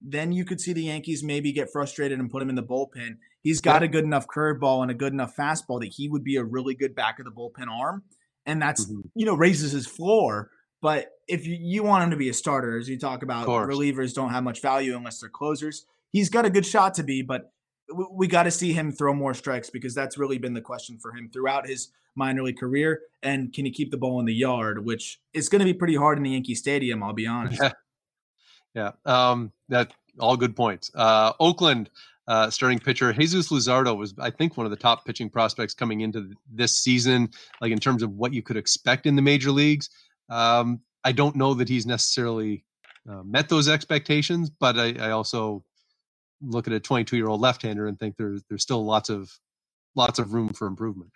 then 0.01 0.32
you 0.32 0.46
could 0.46 0.62
see 0.62 0.74
the 0.74 0.84
Yankees 0.84 1.24
maybe 1.24 1.51
get 1.51 1.72
frustrated 1.72 2.20
and 2.20 2.29
put 2.29 2.41
him 2.41 2.50
in 2.50 2.56
the 2.56 2.63
bullpen. 2.63 3.17
He's 3.41 3.62
got 3.62 3.84
a 3.84 3.88
good 3.88 4.03
enough 4.03 4.27
curveball 4.27 4.82
and 4.82 4.91
a 4.91 4.96
good 4.96 5.13
enough 5.13 5.36
fastball 5.36 5.79
that 5.79 5.94
he 5.96 6.08
would 6.08 6.24
be 6.24 6.36
a 6.36 6.44
really 6.44 6.75
good 6.75 6.96
back 6.96 7.20
of 7.20 7.25
the 7.25 7.32
bullpen 7.32 7.67
arm. 7.70 8.03
And 8.48 8.60
that's, 8.62 8.86
mm-hmm. 8.86 9.01
you 9.13 9.25
know, 9.25 9.36
raises 9.36 9.72
his 9.72 9.86
floor. 9.86 10.50
But 10.82 11.12
if 11.27 11.46
you, 11.46 11.56
you 11.60 11.84
want 11.84 12.04
him 12.04 12.12
to 12.12 12.18
be 12.18 12.30
a 12.30 12.34
starter, 12.34 12.77
as 12.77 12.89
you 12.89 12.98
talk 12.98 13.22
about, 13.22 13.48
relievers 13.48 14.13
don't 14.13 14.30
have 14.30 14.44
much 14.44 14.62
value 14.62 14.96
unless 14.98 15.20
they're 15.20 15.30
closers. 15.30 15.86
He's 16.12 16.30
got 16.30 16.46
a 16.46 16.50
good 16.50 16.66
shot 16.66 16.96
to 16.96 17.04
be, 17.04 17.22
but 17.22 17.51
we, 17.94 18.06
we 18.12 18.27
got 18.27 18.44
to 18.44 18.51
see 18.51 18.74
him 18.74 18.92
throw 18.92 19.13
more 19.13 19.34
strikes 19.34 19.70
because 19.70 19.94
that's 19.94 20.18
really 20.18 20.38
been 20.38 20.54
the 20.54 20.62
question 20.62 20.98
for 20.98 21.12
him 21.12 21.30
throughout 21.32 21.68
his 21.68 21.89
minor 22.16 22.42
league 22.42 22.58
career. 22.58 23.01
And 23.22 23.54
can 23.54 23.66
he 23.66 23.72
keep 23.72 23.92
the 23.92 23.98
ball 23.98 24.20
in 24.20 24.25
the 24.25 24.34
yard, 24.34 24.84
which 24.84 25.20
is 25.34 25.50
going 25.50 25.60
to 25.60 25.66
be 25.66 25.74
pretty 25.74 25.96
hard 25.96 26.18
in 26.18 26.24
the 26.24 26.32
Yankee 26.32 26.56
Stadium, 26.56 27.04
I'll 27.04 27.13
be 27.13 27.27
honest. 27.27 27.62
Yeah. 27.62 27.72
Yeah. 28.74 28.92
Um, 29.06 29.51
that 29.70 29.92
all 30.20 30.38
good 30.38 30.56
points. 30.56 30.92
Uh, 30.94 31.34
Oakland 31.39 31.89
uh, 32.27 32.50
starting 32.50 32.79
pitcher 32.79 33.13
Jesus 33.13 33.50
Luzardo 33.50 33.96
was, 33.98 34.13
I 34.19 34.29
think, 34.29 34.57
one 34.57 34.65
of 34.65 34.72
the 34.72 34.77
top 34.77 35.05
pitching 35.05 35.29
prospects 35.29 35.74
coming 35.74 36.01
into 36.01 36.31
this 36.51 36.75
season, 36.75 37.29
like 37.62 37.72
in 37.72 37.79
terms 37.79 38.03
of 38.03 38.12
what 38.12 38.34
you 38.34 38.41
could 38.41 38.57
expect 38.57 39.05
in 39.05 39.15
the 39.15 39.22
major 39.22 39.51
leagues. 39.51 39.89
Um, 40.29 40.81
I 41.03 41.13
don't 41.13 41.36
know 41.36 41.53
that 41.53 41.69
he's 41.69 41.86
necessarily 41.86 42.65
uh, 43.10 43.24
met 43.24 43.48
those 43.48 43.69
expectations, 43.69 44.50
but 44.50 44.77
I, 44.77 44.96
I 45.00 45.12
also 45.12 45.63
look 46.41 46.67
at 46.67 46.74
a 46.74 46.79
22 46.79 47.15
year 47.15 47.27
old 47.27 47.39
left 47.39 47.62
hander 47.62 47.88
and 47.88 47.98
think 47.98 48.17
there's 48.17 48.43
there's 48.50 48.62
still 48.62 48.86
lots 48.86 49.10
of 49.10 49.31
lots 49.96 50.19
of 50.19 50.34
room 50.34 50.50
for 50.50 50.67
improvement. 50.67 51.12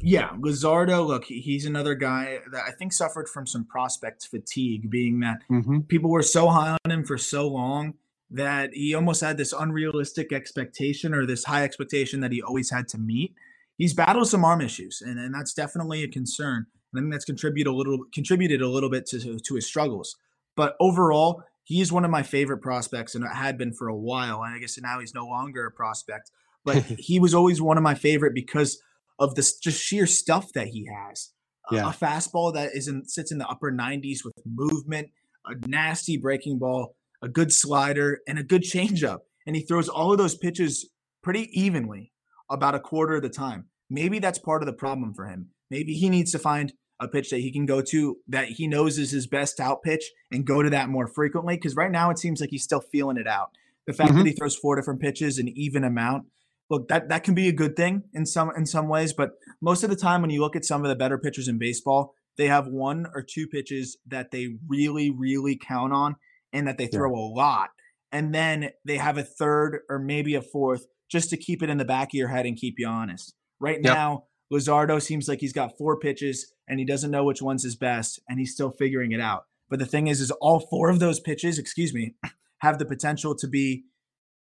Yeah, 0.00 0.30
Luzardo, 0.30 1.06
look, 1.06 1.24
he's 1.24 1.64
another 1.64 1.94
guy 1.94 2.40
that 2.50 2.64
I 2.66 2.72
think 2.72 2.92
suffered 2.92 3.28
from 3.28 3.46
some 3.46 3.64
prospect 3.64 4.26
fatigue, 4.26 4.90
being 4.90 5.20
that 5.20 5.38
mm-hmm. 5.48 5.80
people 5.82 6.10
were 6.10 6.22
so 6.22 6.48
high 6.48 6.76
on 6.84 6.90
him 6.90 7.04
for 7.04 7.16
so 7.16 7.46
long 7.46 7.94
that 8.34 8.70
he 8.74 8.94
almost 8.94 9.20
had 9.20 9.36
this 9.36 9.52
unrealistic 9.52 10.32
expectation 10.32 11.14
or 11.14 11.24
this 11.24 11.44
high 11.44 11.62
expectation 11.62 12.20
that 12.20 12.32
he 12.32 12.42
always 12.42 12.70
had 12.70 12.88
to 12.88 12.98
meet. 12.98 13.34
He's 13.78 13.94
battled 13.94 14.28
some 14.28 14.44
arm 14.44 14.60
issues, 14.60 15.02
and, 15.04 15.18
and 15.18 15.34
that's 15.34 15.54
definitely 15.54 16.02
a 16.02 16.08
concern. 16.08 16.66
And 16.92 16.98
I 16.98 17.02
think 17.02 17.12
that's 17.12 17.24
contributed 17.24 17.72
a 17.72 17.74
little 17.74 17.98
contributed 18.12 18.60
a 18.60 18.68
little 18.68 18.90
bit 18.90 19.06
to, 19.06 19.38
to 19.38 19.54
his 19.54 19.66
struggles. 19.66 20.16
But 20.56 20.76
overall, 20.80 21.44
he's 21.64 21.92
one 21.92 22.04
of 22.04 22.10
my 22.10 22.22
favorite 22.22 22.58
prospects 22.58 23.14
and 23.14 23.24
it 23.24 23.32
had 23.32 23.58
been 23.58 23.72
for 23.72 23.88
a 23.88 23.96
while. 23.96 24.42
And 24.42 24.54
I 24.54 24.58
guess 24.58 24.78
now 24.80 25.00
he's 25.00 25.14
no 25.14 25.26
longer 25.26 25.66
a 25.66 25.70
prospect, 25.70 26.30
but 26.64 26.76
he 26.98 27.18
was 27.18 27.34
always 27.34 27.60
one 27.60 27.76
of 27.76 27.82
my 27.82 27.94
favorite 27.94 28.34
because 28.34 28.80
of 29.18 29.34
this 29.34 29.56
just 29.58 29.82
sheer 29.82 30.06
stuff 30.06 30.52
that 30.52 30.68
he 30.68 30.86
has. 30.86 31.30
Yeah. 31.70 31.86
A, 31.86 31.88
a 31.88 31.92
fastball 31.92 32.52
that 32.54 32.74
is 32.74 32.88
in, 32.88 33.06
sits 33.06 33.32
in 33.32 33.38
the 33.38 33.48
upper 33.48 33.72
90s 33.72 34.24
with 34.24 34.34
movement, 34.44 35.10
a 35.46 35.54
nasty 35.66 36.16
breaking 36.16 36.58
ball, 36.58 36.94
a 37.24 37.28
good 37.28 37.50
slider, 37.52 38.20
and 38.28 38.38
a 38.38 38.42
good 38.42 38.62
changeup. 38.62 39.20
And 39.46 39.56
he 39.56 39.62
throws 39.62 39.88
all 39.88 40.12
of 40.12 40.18
those 40.18 40.36
pitches 40.36 40.90
pretty 41.22 41.48
evenly 41.58 42.12
about 42.50 42.74
a 42.74 42.80
quarter 42.80 43.16
of 43.16 43.22
the 43.22 43.30
time. 43.30 43.64
Maybe 43.88 44.18
that's 44.18 44.38
part 44.38 44.62
of 44.62 44.66
the 44.66 44.74
problem 44.74 45.14
for 45.14 45.26
him. 45.26 45.48
Maybe 45.70 45.94
he 45.94 46.10
needs 46.10 46.32
to 46.32 46.38
find 46.38 46.74
a 47.00 47.08
pitch 47.08 47.30
that 47.30 47.40
he 47.40 47.50
can 47.50 47.64
go 47.64 47.80
to 47.80 48.18
that 48.28 48.48
he 48.48 48.68
knows 48.68 48.98
is 48.98 49.10
his 49.10 49.26
best 49.26 49.58
out 49.58 49.82
pitch 49.82 50.12
and 50.30 50.46
go 50.46 50.62
to 50.62 50.70
that 50.70 50.90
more 50.90 51.06
frequently. 51.06 51.56
Because 51.56 51.74
right 51.74 51.90
now 51.90 52.10
it 52.10 52.18
seems 52.18 52.42
like 52.42 52.50
he's 52.50 52.62
still 52.62 52.80
feeling 52.80 53.16
it 53.16 53.26
out. 53.26 53.50
The 53.86 53.94
fact 53.94 54.10
mm-hmm. 54.10 54.18
that 54.18 54.26
he 54.26 54.32
throws 54.32 54.56
four 54.56 54.76
different 54.76 55.00
pitches, 55.00 55.38
an 55.38 55.48
even 55.48 55.82
amount, 55.82 56.26
look 56.68 56.88
that 56.88 57.08
that 57.08 57.24
can 57.24 57.34
be 57.34 57.48
a 57.48 57.52
good 57.52 57.74
thing 57.74 58.02
in 58.12 58.26
some 58.26 58.50
in 58.54 58.66
some 58.66 58.88
ways. 58.88 59.14
But 59.14 59.32
most 59.62 59.82
of 59.82 59.88
the 59.88 59.96
time, 59.96 60.20
when 60.20 60.30
you 60.30 60.42
look 60.42 60.56
at 60.56 60.64
some 60.64 60.84
of 60.84 60.90
the 60.90 60.96
better 60.96 61.18
pitchers 61.18 61.48
in 61.48 61.58
baseball, 61.58 62.14
they 62.36 62.48
have 62.48 62.66
one 62.66 63.06
or 63.14 63.22
two 63.22 63.46
pitches 63.46 63.96
that 64.06 64.30
they 64.30 64.56
really 64.68 65.10
really 65.10 65.56
count 65.56 65.94
on 65.94 66.16
and 66.54 66.66
that 66.66 66.78
they 66.78 66.86
throw 66.86 67.14
yeah. 67.14 67.20
a 67.20 67.26
lot, 67.34 67.70
and 68.10 68.34
then 68.34 68.70
they 68.86 68.96
have 68.96 69.18
a 69.18 69.22
third 69.22 69.80
or 69.90 69.98
maybe 69.98 70.34
a 70.34 70.42
fourth 70.42 70.86
just 71.10 71.28
to 71.30 71.36
keep 71.36 71.62
it 71.62 71.68
in 71.68 71.78
the 71.78 71.84
back 71.84 72.08
of 72.08 72.14
your 72.14 72.28
head 72.28 72.46
and 72.46 72.56
keep 72.56 72.76
you 72.78 72.86
honest. 72.86 73.34
Right 73.60 73.80
yep. 73.82 73.94
now, 73.94 74.24
Luzardo 74.52 75.00
seems 75.00 75.28
like 75.28 75.40
he's 75.40 75.52
got 75.52 75.76
four 75.76 75.98
pitches 75.98 76.52
and 76.68 76.78
he 76.78 76.86
doesn't 76.86 77.10
know 77.10 77.24
which 77.24 77.42
one's 77.42 77.62
his 77.62 77.76
best 77.76 78.20
and 78.28 78.38
he's 78.38 78.52
still 78.52 78.70
figuring 78.70 79.12
it 79.12 79.20
out. 79.20 79.44
But 79.68 79.78
the 79.78 79.86
thing 79.86 80.06
is, 80.06 80.20
is 80.20 80.30
all 80.30 80.60
four 80.60 80.90
of 80.90 80.98
those 80.98 81.20
pitches, 81.20 81.58
excuse 81.58 81.92
me, 81.92 82.14
have 82.58 82.78
the 82.78 82.84
potential 82.84 83.34
to 83.36 83.48
be 83.48 83.84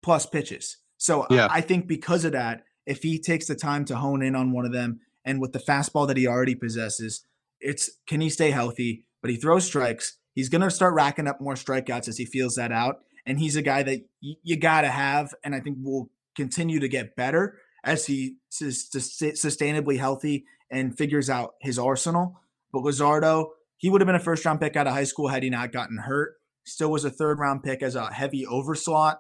plus 0.03 0.25
pitches. 0.25 0.77
So 0.97 1.25
yeah. 1.29 1.47
I 1.49 1.62
think 1.62 1.88
because 1.88 2.25
of 2.25 2.31
that, 2.34 2.63
if 2.86 3.03
he 3.03 3.19
takes 3.19 3.47
the 3.47 3.55
time 3.55 3.86
to 3.86 3.95
hone 3.95 4.21
in 4.21 4.36
on 4.36 4.51
one 4.51 4.65
of 4.65 4.71
them 4.71 4.99
and 5.23 5.41
with 5.41 5.53
the 5.53 5.60
fastball 5.60 6.08
that 6.08 6.17
he 6.17 6.27
already 6.27 6.55
possesses, 6.55 7.25
it's 7.60 7.89
can 8.08 8.21
he 8.21 8.29
stay 8.29 8.51
healthy? 8.51 9.05
But 9.21 9.31
he 9.31 9.38
throws 9.38 9.65
strikes. 9.65 10.17
He's 10.36 10.50
going 10.50 10.62
to 10.62 10.69
start 10.69 10.93
racking 10.93 11.28
up 11.28 11.41
more 11.41 11.56
strikeouts 11.56 12.08
as 12.08 12.17
he 12.17 12.26
feels 12.26 12.56
that 12.56 12.71
out. 12.71 13.00
And 13.26 13.39
he's 13.39 13.56
a 13.56 13.62
guy 13.62 13.82
that 13.84 14.02
y- 14.21 14.36
you 14.43 14.58
got 14.58 14.82
to 14.82 14.89
have. 14.89 15.34
And 15.43 15.56
I 15.56 15.62
think 15.62 15.78
will 15.82 16.12
continue 16.36 16.80
to 16.82 16.88
get 16.88 17.15
better 17.15 17.58
as 17.84 18.06
he 18.06 18.36
is 18.62 18.89
sustainably 18.93 19.98
healthy 19.98 20.45
and 20.69 20.98
figures 20.98 21.30
out 21.30 21.56
his 21.62 21.80
arsenal. 21.80 22.39
But 22.74 22.84
Luzardo, 22.84 23.50
he 23.78 23.89
would 23.89 24.02
have 24.02 24.06
been 24.06 24.15
a 24.15 24.19
first 24.19 24.45
round 24.45 24.60
pick 24.60 24.76
out 24.76 24.88
of 24.88 24.93
high 24.93 25.06
school 25.06 25.30
had 25.30 25.43
he 25.43 25.50
not 25.50 25.71
gotten 25.71 25.98
hurt. 25.98 26.36
Still 26.65 26.91
was 26.91 27.06
a 27.06 27.10
third 27.10 27.39
round 27.39 27.63
pick 27.63 27.82
as 27.82 27.95
a 27.95 28.12
heavy 28.12 28.45
overslot. 28.45 29.17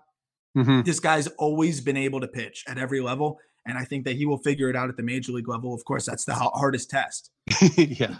Mm-hmm. 0.57 0.81
This 0.81 0.99
guy's 0.99 1.27
always 1.27 1.81
been 1.81 1.97
able 1.97 2.21
to 2.21 2.27
pitch 2.27 2.63
at 2.67 2.77
every 2.77 3.01
level. 3.01 3.39
And 3.65 3.77
I 3.77 3.83
think 3.83 4.05
that 4.05 4.15
he 4.15 4.25
will 4.25 4.37
figure 4.37 4.69
it 4.69 4.75
out 4.75 4.89
at 4.89 4.97
the 4.97 5.03
major 5.03 5.31
league 5.31 5.47
level. 5.47 5.73
Of 5.73 5.85
course, 5.85 6.05
that's 6.05 6.25
the 6.25 6.33
hardest 6.33 6.89
test. 6.89 7.31
yeah. 7.75 8.15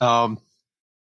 Um, 0.00 0.38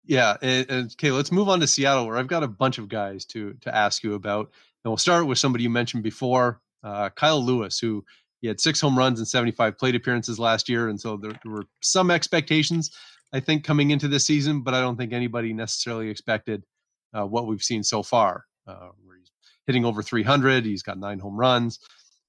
yeah. 0.09 0.37
And, 0.43 0.71
and, 0.71 0.93
okay, 0.93 1.13
let's 1.13 1.31
move 1.31 1.49
on 1.49 1.61
to 1.61 1.67
Seattle, 1.67 2.07
where 2.07 2.17
I've 2.17 2.27
got 2.27 2.43
a 2.43 2.49
bunch 2.49 2.79
of 2.79 2.89
guys 2.89 3.25
to 3.27 3.53
to 3.61 3.75
ask 3.75 4.03
you 4.03 4.15
about. 4.15 4.51
And 4.85 4.91
we'll 4.91 4.97
start 4.97 5.27
with 5.27 5.39
somebody 5.39 5.65
you 5.65 5.71
mentioned 5.71 6.03
before, 6.03 6.61
uh, 6.83 7.11
Kyle 7.11 7.45
Lewis, 7.45 7.79
who 7.79 8.05
he 8.41 8.49
had 8.49 8.61
six 8.61 8.81
home 8.81 8.97
runs 8.97 9.19
and 9.19 9.29
75 9.29 9.77
plate 9.79 9.95
appearances 9.95 10.39
last 10.39 10.69
year. 10.69 10.89
And 10.89 11.01
so 11.01 11.17
there, 11.17 11.33
there, 11.43 11.53
were 11.53 11.65
some 11.83 12.11
expectations, 12.11 12.91
I 13.33 13.41
think, 13.41 13.65
coming 13.65 13.91
into 13.91 14.09
this 14.09 14.25
season, 14.25 14.63
but 14.63 14.75
I 14.75 14.81
don't 14.81 14.97
think 14.97 15.13
anybody 15.13 15.53
necessarily 15.53 16.09
expected 16.09 16.65
uh, 17.13 17.27
what 17.27 17.47
we've 17.47 17.63
seen 17.63 17.83
so 17.83 18.03
far, 18.03 18.45
uh, 18.67 18.89
where 19.05 19.19
he's 19.19 19.31
hitting 19.67 19.85
over 19.85 20.03
300. 20.03 20.65
He's 20.65 20.83
got 20.83 20.99
nine 20.99 21.19
home 21.19 21.37
runs. 21.37 21.81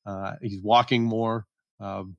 Uh, 0.05 0.33
he's 0.41 0.61
walking 0.61 1.03
more. 1.03 1.45
Um, 1.79 2.17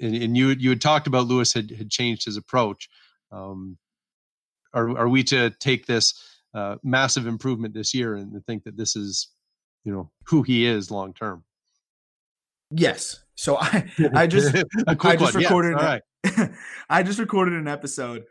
and, 0.00 0.14
and, 0.14 0.36
you 0.36 0.48
you 0.50 0.70
had 0.70 0.80
talked 0.80 1.06
about 1.06 1.26
Lewis 1.26 1.52
had, 1.52 1.70
had 1.70 1.90
changed 1.90 2.24
his 2.24 2.36
approach. 2.36 2.88
Um, 3.32 3.76
are, 4.74 4.96
are 4.98 5.08
we 5.08 5.22
to 5.24 5.50
take 5.60 5.86
this 5.86 6.14
uh, 6.54 6.76
massive 6.82 7.26
improvement 7.26 7.74
this 7.74 7.94
year 7.94 8.14
and 8.14 8.44
think 8.46 8.64
that 8.64 8.76
this 8.76 8.96
is, 8.96 9.28
you 9.84 9.92
know, 9.92 10.10
who 10.24 10.42
he 10.42 10.66
is 10.66 10.90
long 10.90 11.14
term? 11.14 11.44
Yes. 12.70 13.20
So 13.34 13.56
I 13.58 13.90
I 14.14 14.26
just 14.26 14.54
I 14.86 14.94
just 15.16 15.34
one. 15.34 15.42
recorded 15.42 15.76
yes. 15.80 16.38
an, 16.38 16.56
I 16.90 17.02
just 17.02 17.18
recorded 17.18 17.54
an 17.54 17.68
episode 17.68 18.24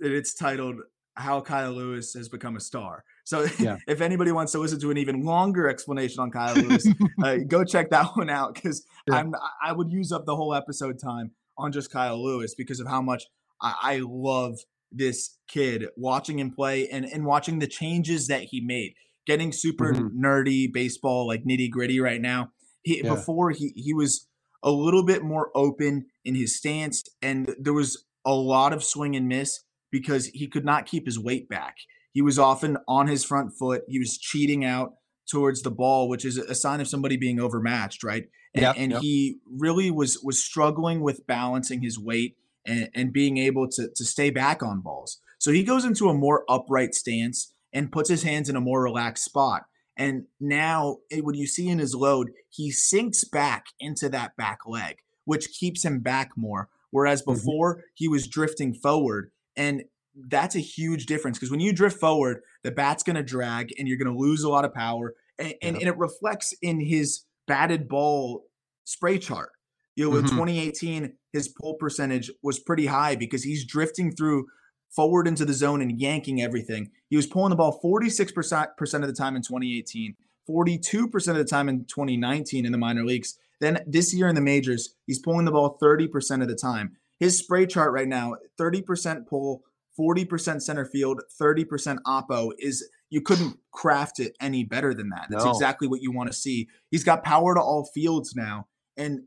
and 0.00 0.12
it's 0.12 0.34
titled 0.34 0.76
How 1.14 1.40
Kyle 1.40 1.72
Lewis 1.72 2.12
Has 2.14 2.28
Become 2.28 2.56
a 2.56 2.60
Star. 2.60 3.04
So 3.24 3.46
yeah. 3.58 3.78
if 3.88 4.00
anybody 4.00 4.32
wants 4.32 4.52
to 4.52 4.58
listen 4.58 4.80
to 4.80 4.90
an 4.90 4.98
even 4.98 5.22
longer 5.22 5.68
explanation 5.68 6.20
on 6.20 6.30
Kyle 6.30 6.54
Lewis, 6.54 6.86
uh, 7.22 7.36
go 7.46 7.64
check 7.64 7.90
that 7.90 8.16
one 8.16 8.28
out 8.28 8.54
because 8.54 8.84
yeah. 9.08 9.16
I'm 9.16 9.34
I 9.62 9.72
would 9.72 9.90
use 9.90 10.12
up 10.12 10.26
the 10.26 10.36
whole 10.36 10.54
episode 10.54 10.98
time 10.98 11.30
on 11.56 11.72
just 11.72 11.90
Kyle 11.90 12.22
Lewis 12.22 12.54
because 12.54 12.80
of 12.80 12.86
how 12.86 13.00
much 13.00 13.24
I, 13.62 13.74
I 13.82 14.00
love 14.02 14.58
this 14.92 15.36
kid 15.48 15.86
watching 15.96 16.38
him 16.38 16.50
play 16.50 16.88
and, 16.88 17.04
and 17.04 17.24
watching 17.24 17.58
the 17.58 17.66
changes 17.66 18.28
that 18.28 18.42
he 18.42 18.60
made. 18.60 18.94
Getting 19.26 19.52
super 19.52 19.92
mm-hmm. 19.92 20.24
nerdy 20.24 20.72
baseball, 20.72 21.26
like 21.26 21.44
nitty 21.44 21.70
gritty 21.70 22.00
right 22.00 22.20
now. 22.20 22.50
He, 22.82 23.02
yeah. 23.02 23.14
Before 23.14 23.50
he 23.50 23.72
he 23.74 23.92
was 23.92 24.28
a 24.62 24.70
little 24.70 25.04
bit 25.04 25.24
more 25.24 25.50
open 25.54 26.06
in 26.24 26.36
his 26.36 26.56
stance, 26.56 27.02
and 27.20 27.52
there 27.58 27.72
was 27.72 28.04
a 28.24 28.32
lot 28.32 28.72
of 28.72 28.84
swing 28.84 29.16
and 29.16 29.26
miss 29.26 29.64
because 29.90 30.26
he 30.26 30.46
could 30.46 30.64
not 30.64 30.86
keep 30.86 31.06
his 31.06 31.18
weight 31.18 31.48
back. 31.48 31.76
He 32.12 32.22
was 32.22 32.38
often 32.38 32.78
on 32.86 33.08
his 33.08 33.24
front 33.24 33.52
foot. 33.58 33.82
He 33.88 33.98
was 33.98 34.16
cheating 34.16 34.64
out 34.64 34.94
towards 35.28 35.62
the 35.62 35.70
ball, 35.70 36.08
which 36.08 36.24
is 36.24 36.38
a 36.38 36.54
sign 36.54 36.80
of 36.80 36.88
somebody 36.88 37.16
being 37.16 37.40
overmatched, 37.40 38.04
right? 38.04 38.26
And, 38.54 38.62
yep, 38.62 38.74
and 38.78 38.92
yep. 38.92 39.00
he 39.02 39.38
really 39.50 39.90
was 39.90 40.20
was 40.22 40.42
struggling 40.42 41.00
with 41.00 41.26
balancing 41.26 41.82
his 41.82 41.98
weight 41.98 42.36
and, 42.66 42.88
and 42.94 43.12
being 43.12 43.38
able 43.38 43.68
to 43.68 43.88
to 43.94 44.04
stay 44.04 44.30
back 44.30 44.62
on 44.62 44.80
balls. 44.80 45.20
So 45.38 45.52
he 45.52 45.62
goes 45.62 45.84
into 45.84 46.08
a 46.08 46.14
more 46.14 46.44
upright 46.48 46.94
stance 46.94 47.52
and 47.72 47.92
puts 47.92 48.08
his 48.08 48.22
hands 48.22 48.48
in 48.48 48.56
a 48.56 48.60
more 48.60 48.82
relaxed 48.82 49.24
spot. 49.24 49.64
And 49.96 50.24
now, 50.40 50.98
eh, 51.10 51.20
when 51.20 51.34
you 51.34 51.46
see 51.46 51.68
in 51.68 51.78
his 51.78 51.94
load, 51.94 52.30
he 52.50 52.70
sinks 52.70 53.24
back 53.24 53.66
into 53.80 54.08
that 54.10 54.36
back 54.36 54.60
leg, 54.66 54.96
which 55.24 55.50
keeps 55.50 55.84
him 55.84 56.00
back 56.00 56.30
more. 56.36 56.68
Whereas 56.90 57.22
mm-hmm. 57.22 57.32
before, 57.32 57.76
mm-hmm. 57.76 57.82
he 57.94 58.08
was 58.08 58.28
drifting 58.28 58.74
forward. 58.74 59.30
And 59.56 59.84
that's 60.28 60.54
a 60.54 60.60
huge 60.60 61.06
difference 61.06 61.38
because 61.38 61.50
when 61.50 61.60
you 61.60 61.72
drift 61.72 61.98
forward, 61.98 62.42
the 62.62 62.70
bat's 62.70 63.02
going 63.02 63.16
to 63.16 63.22
drag 63.22 63.72
and 63.78 63.86
you're 63.86 63.98
going 63.98 64.12
to 64.12 64.18
lose 64.18 64.42
a 64.42 64.48
lot 64.48 64.64
of 64.64 64.72
power. 64.72 65.14
And, 65.38 65.54
and, 65.62 65.76
and, 65.76 65.86
it 65.88 65.98
reflects 65.98 66.54
in 66.62 66.80
his 66.80 67.24
batted 67.46 67.88
ball 67.88 68.44
spray 68.84 69.18
chart. 69.18 69.50
You 69.96 70.10
know, 70.10 70.16
in 70.18 70.24
Mhm. 70.24 70.30
2018, 70.30 71.12
his 71.32 71.48
pull 71.48 71.74
percentage 71.74 72.30
was 72.42 72.58
pretty 72.60 72.86
high 72.86 73.16
because 73.16 73.42
he's 73.42 73.64
drifting 73.64 74.12
through 74.12 74.46
forward 74.94 75.26
into 75.26 75.44
the 75.44 75.52
zone 75.54 75.82
and 75.82 76.00
yanking 76.00 76.40
everything. 76.40 76.90
He 77.10 77.16
was 77.16 77.26
pulling 77.26 77.50
the 77.50 77.56
ball 77.56 77.80
46% 77.82 79.02
of 79.02 79.08
the 79.08 79.14
time 79.14 79.36
in 79.36 79.42
2018, 79.42 80.16
42% 80.46 81.36
of 81.38 81.44
the 81.44 81.48
time 81.50 81.68
in 81.68 81.84
2019 81.86 82.64
in 82.64 82.72
the 82.72 82.78
minor 82.78 83.04
leagues. 83.04 83.38
Then 83.60 83.82
this 83.86 84.14
year 84.14 84.28
in 84.28 84.34
the 84.34 84.40
majors, 84.40 84.94
he's 85.06 85.18
pulling 85.18 85.44
the 85.46 85.50
ball 85.52 85.78
30% 85.80 86.42
of 86.42 86.48
the 86.48 86.54
time. 86.54 86.96
His 87.18 87.38
spray 87.38 87.66
chart 87.66 87.92
right 87.92 88.06
now, 88.08 88.36
30% 88.58 89.26
pull, 89.26 89.64
40% 89.98 90.62
center 90.62 90.84
field, 90.84 91.22
30% 91.40 91.98
oppo 92.06 92.52
is 92.58 92.88
you 93.08 93.22
couldn't 93.22 93.58
craft 93.72 94.20
it 94.20 94.36
any 94.40 94.62
better 94.62 94.92
than 94.92 95.08
that. 95.10 95.28
That's 95.30 95.44
No. 95.44 95.50
exactly 95.50 95.88
what 95.88 96.02
you 96.02 96.12
want 96.12 96.30
to 96.30 96.36
see. 96.36 96.68
He's 96.90 97.04
got 97.04 97.24
power 97.24 97.54
to 97.54 97.60
all 97.60 97.86
fields 97.94 98.34
now. 98.36 98.68
And 98.96 99.22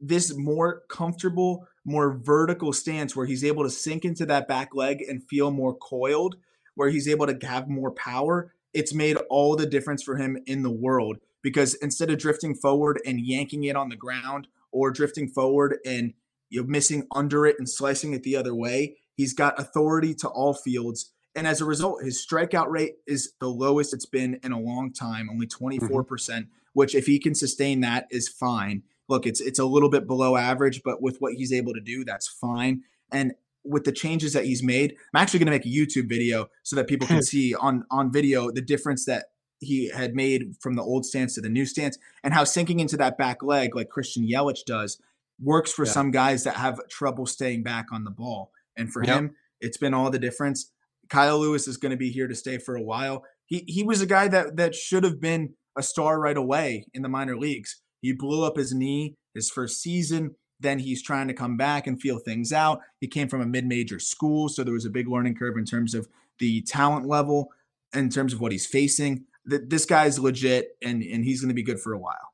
this 0.00 0.36
more 0.36 0.82
comfortable, 0.88 1.66
more 1.84 2.16
vertical 2.16 2.72
stance 2.72 3.14
where 3.14 3.26
he's 3.26 3.44
able 3.44 3.64
to 3.64 3.70
sink 3.70 4.04
into 4.04 4.26
that 4.26 4.48
back 4.48 4.74
leg 4.74 5.02
and 5.02 5.22
feel 5.28 5.50
more 5.50 5.74
coiled, 5.74 6.36
where 6.74 6.90
he's 6.90 7.08
able 7.08 7.26
to 7.26 7.46
have 7.46 7.68
more 7.68 7.90
power, 7.90 8.52
it's 8.72 8.94
made 8.94 9.16
all 9.30 9.56
the 9.56 9.66
difference 9.66 10.02
for 10.02 10.16
him 10.16 10.38
in 10.46 10.62
the 10.62 10.70
world. 10.70 11.18
Because 11.42 11.74
instead 11.74 12.10
of 12.10 12.18
drifting 12.18 12.54
forward 12.54 13.00
and 13.04 13.20
yanking 13.20 13.64
it 13.64 13.76
on 13.76 13.90
the 13.90 13.96
ground 13.96 14.48
or 14.72 14.90
drifting 14.90 15.28
forward 15.28 15.76
and 15.84 16.14
you're 16.48 16.66
missing 16.66 17.06
under 17.14 17.46
it 17.46 17.56
and 17.58 17.68
slicing 17.68 18.14
it 18.14 18.22
the 18.22 18.36
other 18.36 18.54
way, 18.54 18.96
he's 19.14 19.34
got 19.34 19.58
authority 19.58 20.14
to 20.14 20.28
all 20.28 20.54
fields. 20.54 21.12
And 21.36 21.46
as 21.46 21.60
a 21.60 21.64
result, 21.64 22.02
his 22.02 22.24
strikeout 22.24 22.68
rate 22.68 22.94
is 23.06 23.32
the 23.40 23.48
lowest 23.48 23.92
it's 23.92 24.06
been 24.06 24.40
in 24.42 24.52
a 24.52 24.60
long 24.60 24.92
time, 24.92 25.28
only 25.30 25.46
mm-hmm. 25.46 25.86
24%, 25.86 26.06
percent 26.06 26.46
which 26.74 26.94
if 26.94 27.06
he 27.06 27.18
can 27.18 27.34
sustain 27.34 27.80
that 27.80 28.06
is 28.10 28.28
fine 28.28 28.82
look, 29.08 29.26
it's 29.26 29.40
it's 29.40 29.58
a 29.58 29.64
little 29.64 29.90
bit 29.90 30.06
below 30.06 30.36
average, 30.36 30.82
but 30.84 31.02
with 31.02 31.18
what 31.18 31.34
he's 31.34 31.52
able 31.52 31.72
to 31.74 31.80
do, 31.80 32.04
that's 32.04 32.28
fine. 32.28 32.82
And 33.12 33.34
with 33.64 33.84
the 33.84 33.92
changes 33.92 34.32
that 34.34 34.44
he's 34.44 34.62
made, 34.62 34.94
I'm 35.14 35.22
actually 35.22 35.38
going 35.40 35.46
to 35.46 35.52
make 35.52 35.66
a 35.66 35.68
YouTube 35.68 36.08
video 36.08 36.48
so 36.62 36.76
that 36.76 36.86
people 36.86 37.06
can 37.06 37.22
see 37.32 37.54
on 37.54 37.84
on 37.90 38.12
video 38.12 38.50
the 38.50 38.60
difference 38.62 39.04
that 39.06 39.26
he 39.60 39.88
had 39.90 40.14
made 40.14 40.54
from 40.60 40.74
the 40.74 40.82
old 40.82 41.06
stance 41.06 41.34
to 41.34 41.40
the 41.40 41.48
new 41.48 41.64
stance, 41.64 41.96
and 42.22 42.34
how 42.34 42.44
sinking 42.44 42.80
into 42.80 42.96
that 42.98 43.16
back 43.16 43.42
leg, 43.42 43.74
like 43.74 43.88
Christian 43.88 44.26
Yelich 44.28 44.64
does, 44.66 45.00
works 45.42 45.72
for 45.72 45.84
Yeah. 45.86 45.92
some 45.92 46.10
guys 46.10 46.44
that 46.44 46.56
have 46.56 46.80
trouble 46.88 47.24
staying 47.26 47.62
back 47.62 47.86
on 47.92 48.04
the 48.04 48.10
ball. 48.10 48.50
And 48.76 48.92
for 48.92 49.02
Yep. 49.04 49.16
him, 49.16 49.34
it's 49.60 49.78
been 49.78 49.94
all 49.94 50.10
the 50.10 50.18
difference. 50.18 50.70
Kyle 51.08 51.38
Lewis 51.38 51.66
is 51.68 51.76
going 51.76 51.90
to 51.90 51.96
be 51.96 52.10
here 52.10 52.26
to 52.28 52.34
stay 52.34 52.58
for 52.58 52.74
a 52.76 52.82
while. 52.82 53.24
He 53.46 53.64
he 53.66 53.82
was 53.82 54.00
a 54.02 54.06
guy 54.06 54.28
that 54.28 54.56
that 54.56 54.74
should 54.74 55.04
have 55.04 55.20
been 55.20 55.54
a 55.76 55.82
star 55.82 56.20
right 56.20 56.36
away 56.36 56.86
in 56.92 57.02
the 57.02 57.08
minor 57.08 57.36
leagues. 57.36 57.80
He 58.04 58.12
blew 58.12 58.44
up 58.44 58.56
his 58.56 58.74
knee 58.74 59.16
his 59.32 59.50
first 59.50 59.80
season. 59.80 60.36
Then 60.60 60.78
he's 60.78 61.02
trying 61.02 61.26
to 61.28 61.34
come 61.34 61.56
back 61.56 61.86
and 61.86 62.00
feel 62.00 62.18
things 62.18 62.52
out. 62.52 62.80
He 63.00 63.08
came 63.08 63.28
from 63.28 63.40
a 63.40 63.46
mid-major 63.46 63.98
school, 63.98 64.48
so 64.48 64.62
there 64.62 64.74
was 64.74 64.84
a 64.84 64.90
big 64.90 65.08
learning 65.08 65.36
curve 65.36 65.56
in 65.56 65.64
terms 65.64 65.94
of 65.94 66.06
the 66.38 66.60
talent 66.62 67.06
level, 67.06 67.50
in 67.94 68.10
terms 68.10 68.32
of 68.32 68.40
what 68.40 68.52
he's 68.52 68.66
facing. 68.66 69.24
Th- 69.48 69.62
This 69.66 69.86
guy's 69.86 70.18
legit, 70.18 70.76
and 70.82 71.02
and 71.02 71.24
he's 71.24 71.40
going 71.40 71.48
to 71.48 71.54
be 71.54 71.62
good 71.62 71.80
for 71.80 71.94
a 71.94 71.98
while. 71.98 72.32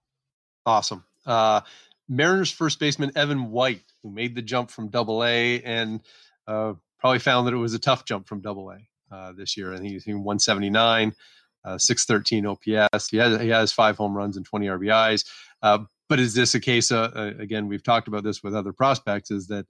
Awesome. 0.67 1.05
Uh, 1.25 1.61
Mariners 2.09 2.51
first 2.51 2.81
baseman 2.81 3.13
Evan 3.15 3.51
White, 3.51 3.85
who 4.03 4.11
made 4.11 4.35
the 4.35 4.43
jump 4.43 4.71
from 4.71 4.89
Double 4.89 5.25
A 5.25 5.63
and 5.63 6.01
uh, 6.49 6.75
probably 6.99 7.21
found 7.21 7.47
that 7.47 7.55
it 7.55 7.59
was 7.59 7.75
a 7.75 7.79
tough 7.79 8.05
jump 8.05 8.27
from 8.27 8.41
Double 8.41 8.71
A 8.71 9.15
uh, 9.15 9.33
this 9.33 9.57
year, 9.57 9.73
I 9.73 9.79
think 9.79 9.93
he's 9.93 10.07
in 10.07 10.25
179, 10.25 11.15
uh, 11.65 11.79
613 11.79 12.47
OPS. 12.47 13.09
He 13.09 13.17
has 13.17 13.41
he 13.41 13.49
has 13.49 13.73
five 13.73 13.97
home 13.97 14.17
runs 14.17 14.37
and 14.37 14.47
20 14.47 14.67
RBIs. 14.67 15.25
Uh, 15.63 15.81
but 16.09 16.19
is 16.19 16.35
this 16.35 16.55
a 16.55 16.61
case? 16.61 16.91
Uh, 16.91 17.11
uh, 17.15 17.33
again, 17.39 17.69
we've 17.69 17.83
talked 17.83 18.09
about 18.09 18.25
this 18.25 18.43
with 18.43 18.55
other 18.55 18.73
prospects. 18.73 19.31
Is 19.31 19.47
that 19.49 19.67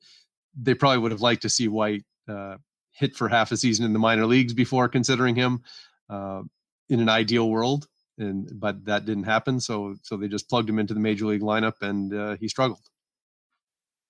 they 0.58 0.74
probably 0.74 0.98
would 0.98 1.12
have 1.12 1.20
liked 1.20 1.42
to 1.42 1.48
see 1.48 1.68
White 1.68 2.04
uh, 2.28 2.56
hit 2.92 3.14
for 3.14 3.28
half 3.28 3.52
a 3.52 3.56
season 3.56 3.84
in 3.84 3.92
the 3.92 3.98
minor 3.98 4.26
leagues 4.26 4.54
before 4.54 4.88
considering 4.88 5.34
him 5.34 5.62
uh, 6.08 6.42
in 6.88 7.00
an 7.00 7.08
ideal 7.08 7.48
world 7.48 7.86
and 8.18 8.50
but 8.54 8.84
that 8.84 9.06
didn't 9.06 9.24
happen 9.24 9.60
so 9.60 9.94
so 10.02 10.16
they 10.16 10.28
just 10.28 10.50
plugged 10.50 10.68
him 10.68 10.78
into 10.78 10.92
the 10.92 11.00
major 11.00 11.24
league 11.24 11.40
lineup 11.40 11.80
and 11.80 12.12
uh, 12.12 12.36
he 12.36 12.48
struggled 12.48 12.90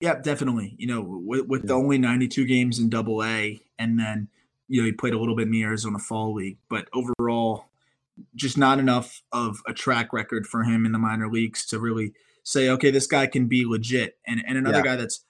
Yeah, 0.00 0.14
definitely. 0.14 0.74
You 0.78 0.86
know, 0.86 1.02
with, 1.06 1.46
with 1.46 1.66
the 1.66 1.74
only 1.74 1.98
92 1.98 2.46
games 2.46 2.78
in 2.78 2.88
Double 2.88 3.22
A, 3.22 3.60
and 3.78 3.98
then 3.98 4.28
you 4.70 4.80
know 4.80 4.86
he 4.86 4.92
played 4.92 5.12
a 5.12 5.18
little 5.18 5.36
bit 5.36 5.46
in 5.46 5.50
the 5.52 5.62
Arizona 5.64 5.98
Fall 5.98 6.32
League, 6.34 6.58
but 6.70 6.88
overall, 6.94 7.66
just 8.34 8.56
not 8.56 8.78
enough 8.78 9.22
of 9.32 9.58
a 9.66 9.74
track 9.74 10.12
record 10.12 10.46
for 10.46 10.62
him 10.62 10.86
in 10.86 10.92
the 10.92 10.98
minor 10.98 11.28
leagues 11.30 11.66
to 11.66 11.78
really 11.78 12.12
say, 12.44 12.68
okay, 12.70 12.90
this 12.90 13.06
guy 13.06 13.26
can 13.26 13.46
be 13.48 13.66
legit. 13.66 14.18
And 14.26 14.42
and 14.46 14.56
another 14.56 14.78
Yeah. 14.78 14.84
guy 14.84 14.96
that's 14.96 15.24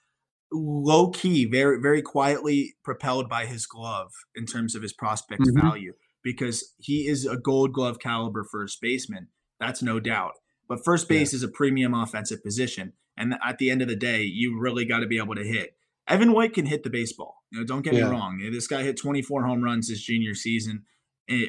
low 0.53 1.09
key, 1.09 1.45
very 1.45 1.79
very 1.81 2.01
quietly 2.01 2.75
propelled 2.83 3.27
by 3.27 3.45
his 3.45 3.65
glove 3.65 4.11
in 4.35 4.45
terms 4.45 4.75
of 4.75 4.81
his 4.81 4.93
prospect 4.93 5.41
Mhm. 5.43 5.61
value, 5.61 5.93
because 6.23 6.73
he 6.77 7.07
is 7.07 7.25
a 7.25 7.37
Gold 7.37 7.73
Glove 7.73 7.99
caliber 7.99 8.43
first 8.43 8.79
baseman. 8.81 9.27
That's 9.59 9.81
no 9.81 9.99
doubt. 9.99 10.33
But 10.67 10.83
first 10.85 11.09
Yeah. 11.09 11.19
base 11.19 11.33
is 11.33 11.43
a 11.43 11.47
premium 11.47 11.93
offensive 11.93 12.43
position, 12.43 12.93
and 13.17 13.35
at 13.45 13.57
the 13.57 13.69
end 13.71 13.81
of 13.81 13.87
the 13.87 13.95
day, 13.95 14.23
you 14.23 14.57
really 14.59 14.85
got 14.85 14.99
to 14.99 15.07
be 15.07 15.17
able 15.17 15.35
to 15.35 15.43
hit. 15.43 15.75
Evan 16.07 16.33
White 16.33 16.53
can 16.53 16.65
hit 16.65 16.83
the 16.83 16.89
baseball. 16.89 17.43
You 17.51 17.59
know, 17.59 17.65
don't 17.65 17.81
get 17.83 17.93
Yeah. 17.93 18.05
me 18.05 18.09
wrong. 18.11 18.39
This 18.51 18.67
guy 18.67 18.83
hit 18.83 18.97
24 18.97 19.45
home 19.45 19.63
runs 19.63 19.89
his 19.89 20.03
junior 20.03 20.33
season 20.33 20.83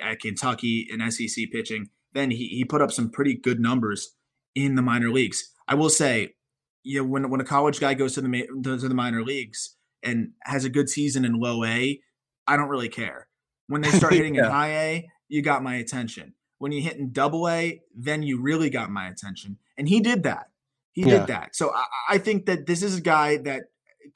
at 0.02 0.20
Kentucky 0.20 0.86
in 0.90 1.00
SEC 1.10 1.46
pitching. 1.50 1.88
Then 2.12 2.30
he, 2.30 2.48
he 2.48 2.64
put 2.64 2.82
up 2.82 2.92
some 2.92 3.10
pretty 3.10 3.34
good 3.34 3.58
numbers 3.60 4.14
in 4.54 4.74
the 4.74 4.82
minor 4.82 5.10
leagues. 5.10 5.50
I 5.66 5.74
will 5.74 5.88
say, 5.90 6.34
you 6.82 6.98
know, 7.00 7.08
when 7.08 7.30
when 7.30 7.40
a 7.40 7.44
college 7.44 7.80
guy 7.80 7.94
goes 7.94 8.14
to 8.14 8.20
the 8.20 8.46
to 8.62 8.76
the 8.88 8.94
minor 8.94 9.22
leagues 9.24 9.76
and 10.02 10.32
has 10.42 10.64
a 10.64 10.68
good 10.70 10.88
season 10.90 11.24
in 11.24 11.34
low 11.40 11.64
A, 11.64 12.00
I 12.46 12.56
don't 12.56 12.68
really 12.68 12.88
care. 12.88 13.28
When 13.68 13.80
they 13.80 13.90
start 13.90 14.12
hitting 14.14 14.34
in 14.34 14.44
high 14.44 14.74
A, 14.74 15.08
you 15.28 15.42
got 15.42 15.62
my 15.62 15.76
attention. 15.76 16.34
When 16.58 16.70
you 16.72 16.82
hit 16.82 16.96
in 16.96 17.12
double 17.12 17.48
A, 17.48 17.80
then 17.96 18.22
you 18.22 18.40
really 18.40 18.68
got 18.70 18.90
my 18.90 19.08
attention. 19.08 19.58
And 19.78 19.88
he 19.88 20.00
did 20.00 20.22
that. 20.24 20.50
He 20.92 21.02
Yeah. 21.02 21.18
did 21.20 21.26
that. 21.28 21.56
So 21.56 21.72
I, 21.74 21.84
I 22.10 22.18
think 22.18 22.46
that 22.46 22.66
this 22.66 22.82
is 22.82 22.98
a 22.98 23.00
guy 23.00 23.38
that 23.38 23.62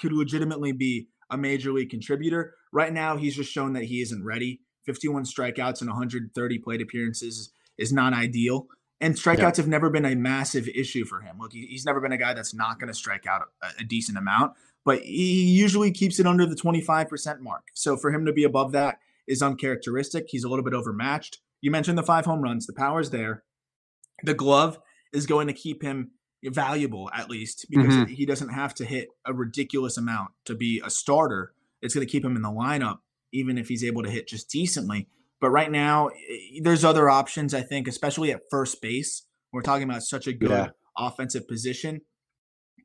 could 0.00 0.12
legitimately 0.12 0.72
be 0.72 1.08
a 1.30 1.36
major 1.36 1.72
league 1.72 1.90
contributor. 1.90 2.54
Right 2.72 2.92
now, 2.92 3.16
he's 3.16 3.36
just 3.36 3.52
shown 3.52 3.72
that 3.74 3.84
he 3.84 4.00
isn't 4.02 4.24
ready. 4.24 4.60
51 4.84 5.24
strikeouts 5.24 5.80
and 5.80 5.90
130 5.90 6.58
plate 6.58 6.80
appearances 6.80 7.50
is 7.78 7.92
not 7.92 8.12
ideal. 8.12 8.68
And 9.00 9.14
strikeouts 9.14 9.56
have 9.56 9.68
never 9.68 9.90
been 9.90 10.06
a 10.06 10.14
massive 10.14 10.68
issue 10.68 11.04
for 11.04 11.20
him. 11.20 11.36
Look, 11.38 11.52
he's 11.52 11.84
never 11.84 12.00
been 12.00 12.12
a 12.12 12.16
guy 12.16 12.32
that's 12.32 12.54
not 12.54 12.78
going 12.78 12.88
to 12.88 12.94
strike 12.94 13.26
out 13.26 13.42
a, 13.62 13.66
a 13.80 13.84
decent 13.84 14.16
amount, 14.16 14.52
but 14.84 15.02
he 15.02 15.44
usually 15.44 15.90
keeps 15.90 16.18
it 16.18 16.26
under 16.26 16.46
the 16.46 16.54
25% 16.54 17.40
mark. 17.40 17.64
So 17.74 17.96
for 17.96 18.10
him 18.10 18.24
to 18.24 18.32
be 18.32 18.44
above 18.44 18.72
that 18.72 19.00
is 19.26 19.42
uncharacteristic. 19.42 20.26
He's 20.28 20.44
a 20.44 20.48
little 20.48 20.64
bit 20.64 20.72
overmatched. 20.72 21.38
You 21.60 21.70
mentioned 21.70 21.98
the 21.98 22.02
five 22.02 22.24
home 22.24 22.40
runs, 22.40 22.66
the 22.66 22.72
power's 22.72 23.10
there. 23.10 23.42
The 24.22 24.34
glove 24.34 24.78
is 25.12 25.26
going 25.26 25.48
to 25.48 25.52
keep 25.52 25.82
him 25.82 26.12
valuable 26.44 27.10
at 27.14 27.28
least 27.30 27.66
because 27.70 27.94
Mhm. 27.94 28.08
he 28.08 28.24
doesn't 28.26 28.50
have 28.50 28.74
to 28.74 28.84
hit 28.84 29.08
a 29.24 29.32
ridiculous 29.34 29.96
amount 29.96 30.30
to 30.44 30.54
be 30.54 30.80
a 30.84 30.90
starter. 30.90 31.52
It's 31.82 31.94
going 31.94 32.06
to 32.06 32.10
keep 32.10 32.24
him 32.24 32.36
in 32.36 32.42
the 32.42 32.50
lineup 32.50 32.98
even 33.32 33.58
if 33.58 33.68
he's 33.68 33.82
able 33.84 34.02
to 34.02 34.10
hit 34.10 34.28
just 34.28 34.48
decently. 34.50 35.08
But 35.40 35.50
right 35.50 35.70
now, 35.70 36.08
eh, 36.08 36.60
there's 36.62 36.84
other 36.84 37.10
options, 37.10 37.52
I 37.52 37.60
think, 37.62 37.88
especially 37.88 38.30
at 38.32 38.42
first 38.50 38.80
base. 38.80 39.26
We're 39.52 39.62
talking 39.62 39.82
about 39.88 40.02
such 40.02 40.26
a 40.26 40.32
good 40.32 40.50
Yeah. 40.50 40.70
offensive 40.96 41.46
position 41.48 42.02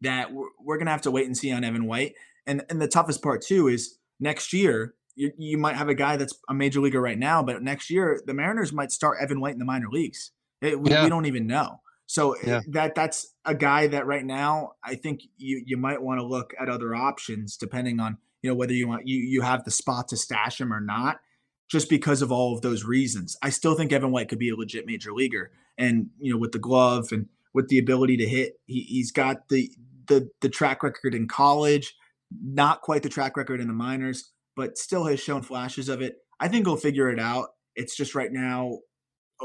that 0.01 0.33
we're, 0.33 0.47
we're 0.59 0.77
going 0.77 0.87
to 0.87 0.91
have 0.91 1.01
to 1.03 1.11
wait 1.11 1.27
and 1.27 1.37
see 1.37 1.51
on 1.51 1.63
Evan 1.63 1.85
White. 1.85 2.15
And 2.47 2.63
and 2.69 2.81
the 2.81 2.87
toughest 2.87 3.21
part 3.21 3.41
too 3.43 3.67
is 3.67 3.99
next 4.19 4.51
year 4.51 4.95
you, 5.15 5.31
you 5.37 5.57
might 5.57 5.75
have 5.75 5.89
a 5.89 5.93
guy 5.93 6.17
that's 6.17 6.33
a 6.49 6.53
major 6.53 6.79
leaguer 6.81 7.01
right 7.01 7.19
now, 7.19 7.43
but 7.43 7.61
next 7.61 7.89
year 7.89 8.19
the 8.25 8.33
Mariners 8.33 8.73
might 8.73 8.91
start 8.91 9.19
Evan 9.21 9.39
White 9.39 9.53
in 9.53 9.59
the 9.59 9.65
minor 9.65 9.87
leagues. 9.91 10.31
It- 10.61 10.79
we, 10.79 10.89
Yeah. 10.89 11.03
we 11.03 11.09
don't 11.09 11.25
even 11.25 11.45
know. 11.47 11.81
So 12.11 12.33
eh, 12.33 12.39
Yeah. 12.45 12.61
that 12.67 12.93
that's 12.93 13.33
a 13.45 13.55
guy 13.55 13.87
that 13.87 14.05
right 14.05 14.25
now 14.25 14.73
I 14.83 14.95
think 14.95 15.21
you 15.37 15.63
you 15.65 15.77
might 15.77 16.01
want 16.01 16.19
to 16.19 16.25
look 16.25 16.53
at 16.59 16.67
other 16.67 16.93
options 16.93 17.55
depending 17.55 18.01
on 18.01 18.17
you 18.41 18.49
know 18.49 18.55
whether 18.55 18.73
you 18.73 18.85
want 18.85 19.07
you 19.07 19.15
you 19.17 19.41
have 19.41 19.63
the 19.63 19.71
spot 19.71 20.09
to 20.09 20.17
stash 20.17 20.59
him 20.59 20.73
or 20.73 20.81
not. 20.81 21.21
Just 21.69 21.89
because 21.89 22.21
of 22.21 22.29
all 22.29 22.53
of 22.53 22.61
those 22.61 22.83
reasons, 22.83 23.37
I 23.41 23.49
still 23.49 23.75
think 23.75 23.93
Evan 23.93 24.11
White 24.11 24.27
could 24.27 24.39
be 24.39 24.49
a 24.49 24.55
legit 24.57 24.85
major 24.85 25.13
leaguer, 25.13 25.51
and 25.77 26.09
you 26.19 26.33
know 26.33 26.37
with 26.37 26.51
the 26.51 26.59
glove 26.59 27.13
and 27.13 27.29
with 27.53 27.69
the 27.69 27.79
ability 27.79 28.17
to 28.17 28.27
hit, 28.27 28.59
he, 28.65 28.81
he's 28.81 29.13
got 29.13 29.47
the 29.47 29.71
the 30.07 30.29
the 30.41 30.49
track 30.49 30.83
record 30.83 31.15
in 31.15 31.29
college, 31.29 31.95
not 32.43 32.81
quite 32.81 33.03
the 33.03 33.09
track 33.09 33.37
record 33.37 33.61
in 33.61 33.67
the 33.67 33.73
minors, 33.73 34.31
but 34.57 34.77
still 34.77 35.05
has 35.05 35.21
shown 35.21 35.43
flashes 35.43 35.87
of 35.87 36.01
it. 36.01 36.17
I 36.41 36.49
think 36.49 36.65
he'll 36.67 36.75
figure 36.75 37.09
it 37.09 37.21
out. 37.21 37.51
It's 37.77 37.95
just 37.95 38.15
right 38.15 38.33
now 38.33 38.79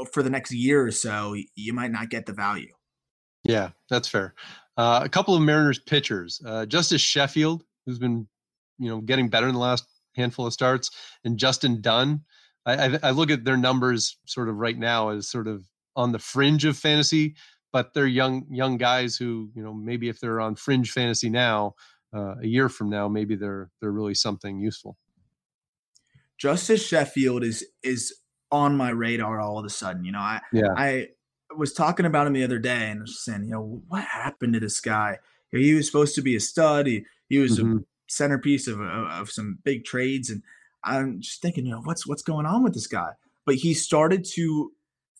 for 0.05 0.23
the 0.23 0.29
next 0.29 0.51
year 0.51 0.85
or 0.85 0.91
so, 0.91 1.35
you 1.55 1.73
might 1.73 1.91
not 1.91 2.09
get 2.09 2.25
the 2.25 2.33
value. 2.33 2.73
Yeah, 3.43 3.69
that's 3.89 4.07
fair. 4.07 4.33
Uh, 4.77 5.01
a 5.03 5.09
couple 5.09 5.35
of 5.35 5.41
Mariners 5.41 5.79
pitchers, 5.79 6.41
uh, 6.45 6.65
Justus 6.65 7.01
Sheffield, 7.01 7.63
who's 7.85 7.99
been, 7.99 8.27
you 8.77 8.89
know, 8.89 9.01
getting 9.01 9.29
better 9.29 9.47
in 9.47 9.53
the 9.53 9.59
last 9.59 9.85
handful 10.15 10.45
of 10.45 10.53
starts, 10.53 10.91
and 11.23 11.37
Justin 11.37 11.81
Dunn. 11.81 12.21
I, 12.65 12.73
I, 12.73 12.99
I 13.03 13.11
look 13.11 13.31
at 13.31 13.45
their 13.45 13.57
numbers 13.57 14.17
sort 14.25 14.49
of 14.49 14.57
right 14.57 14.77
now 14.77 15.09
as 15.09 15.29
sort 15.29 15.47
of 15.47 15.65
on 15.95 16.11
the 16.11 16.19
fringe 16.19 16.65
of 16.65 16.77
fantasy 16.77 17.35
but 17.77 17.93
they're 17.93 18.07
young 18.07 18.45
young 18.49 18.77
guys 18.77 19.15
who 19.15 19.49
you 19.53 19.63
know 19.63 19.73
maybe 19.73 20.09
if 20.09 20.19
they're 20.19 20.41
on 20.41 20.55
fringe 20.55 20.91
fantasy 20.91 21.29
now, 21.29 21.75
uh, 22.15 22.35
a 22.41 22.47
year 22.47 22.69
from 22.69 22.89
now 22.89 23.07
maybe 23.07 23.35
they're 23.35 23.69
they're 23.79 23.91
really 23.91 24.15
something 24.15 24.59
useful. 24.59 24.97
Justus 26.37 26.85
Sheffield 26.85 27.43
is 27.43 27.65
is 27.83 28.13
on 28.51 28.77
my 28.77 28.89
radar 28.89 29.39
all 29.39 29.59
of 29.59 29.65
a 29.65 29.69
sudden. 29.69 30.03
You 30.03 30.11
know, 30.11 30.19
I 30.19 30.41
yeah. 30.51 30.73
I 30.75 31.07
was 31.55 31.73
talking 31.73 32.05
about 32.05 32.27
him 32.27 32.33
the 32.33 32.43
other 32.43 32.59
day 32.59 32.89
and 32.89 33.01
was 33.01 33.23
saying, 33.23 33.45
you 33.45 33.51
know, 33.51 33.81
what 33.87 34.03
happened 34.03 34.53
to 34.53 34.59
this 34.59 34.79
guy? 34.79 35.19
He 35.51 35.73
was 35.73 35.87
supposed 35.87 36.15
to 36.15 36.21
be 36.21 36.35
a 36.35 36.39
stud. 36.39 36.87
He, 36.87 37.05
he 37.29 37.39
was 37.39 37.59
mm-hmm. 37.59 37.77
a 37.77 37.81
centerpiece 38.07 38.67
of, 38.67 38.81
of 38.81 39.29
some 39.29 39.59
big 39.63 39.85
trades, 39.85 40.29
and 40.29 40.43
I'm 40.83 41.21
just 41.21 41.41
thinking, 41.41 41.65
you 41.65 41.71
know, 41.71 41.81
what's 41.83 42.05
what's 42.07 42.23
going 42.23 42.45
on 42.45 42.63
with 42.63 42.73
this 42.73 42.87
guy? 42.87 43.11
But 43.45 43.55
he 43.55 43.73
started 43.73 44.25
to 44.35 44.71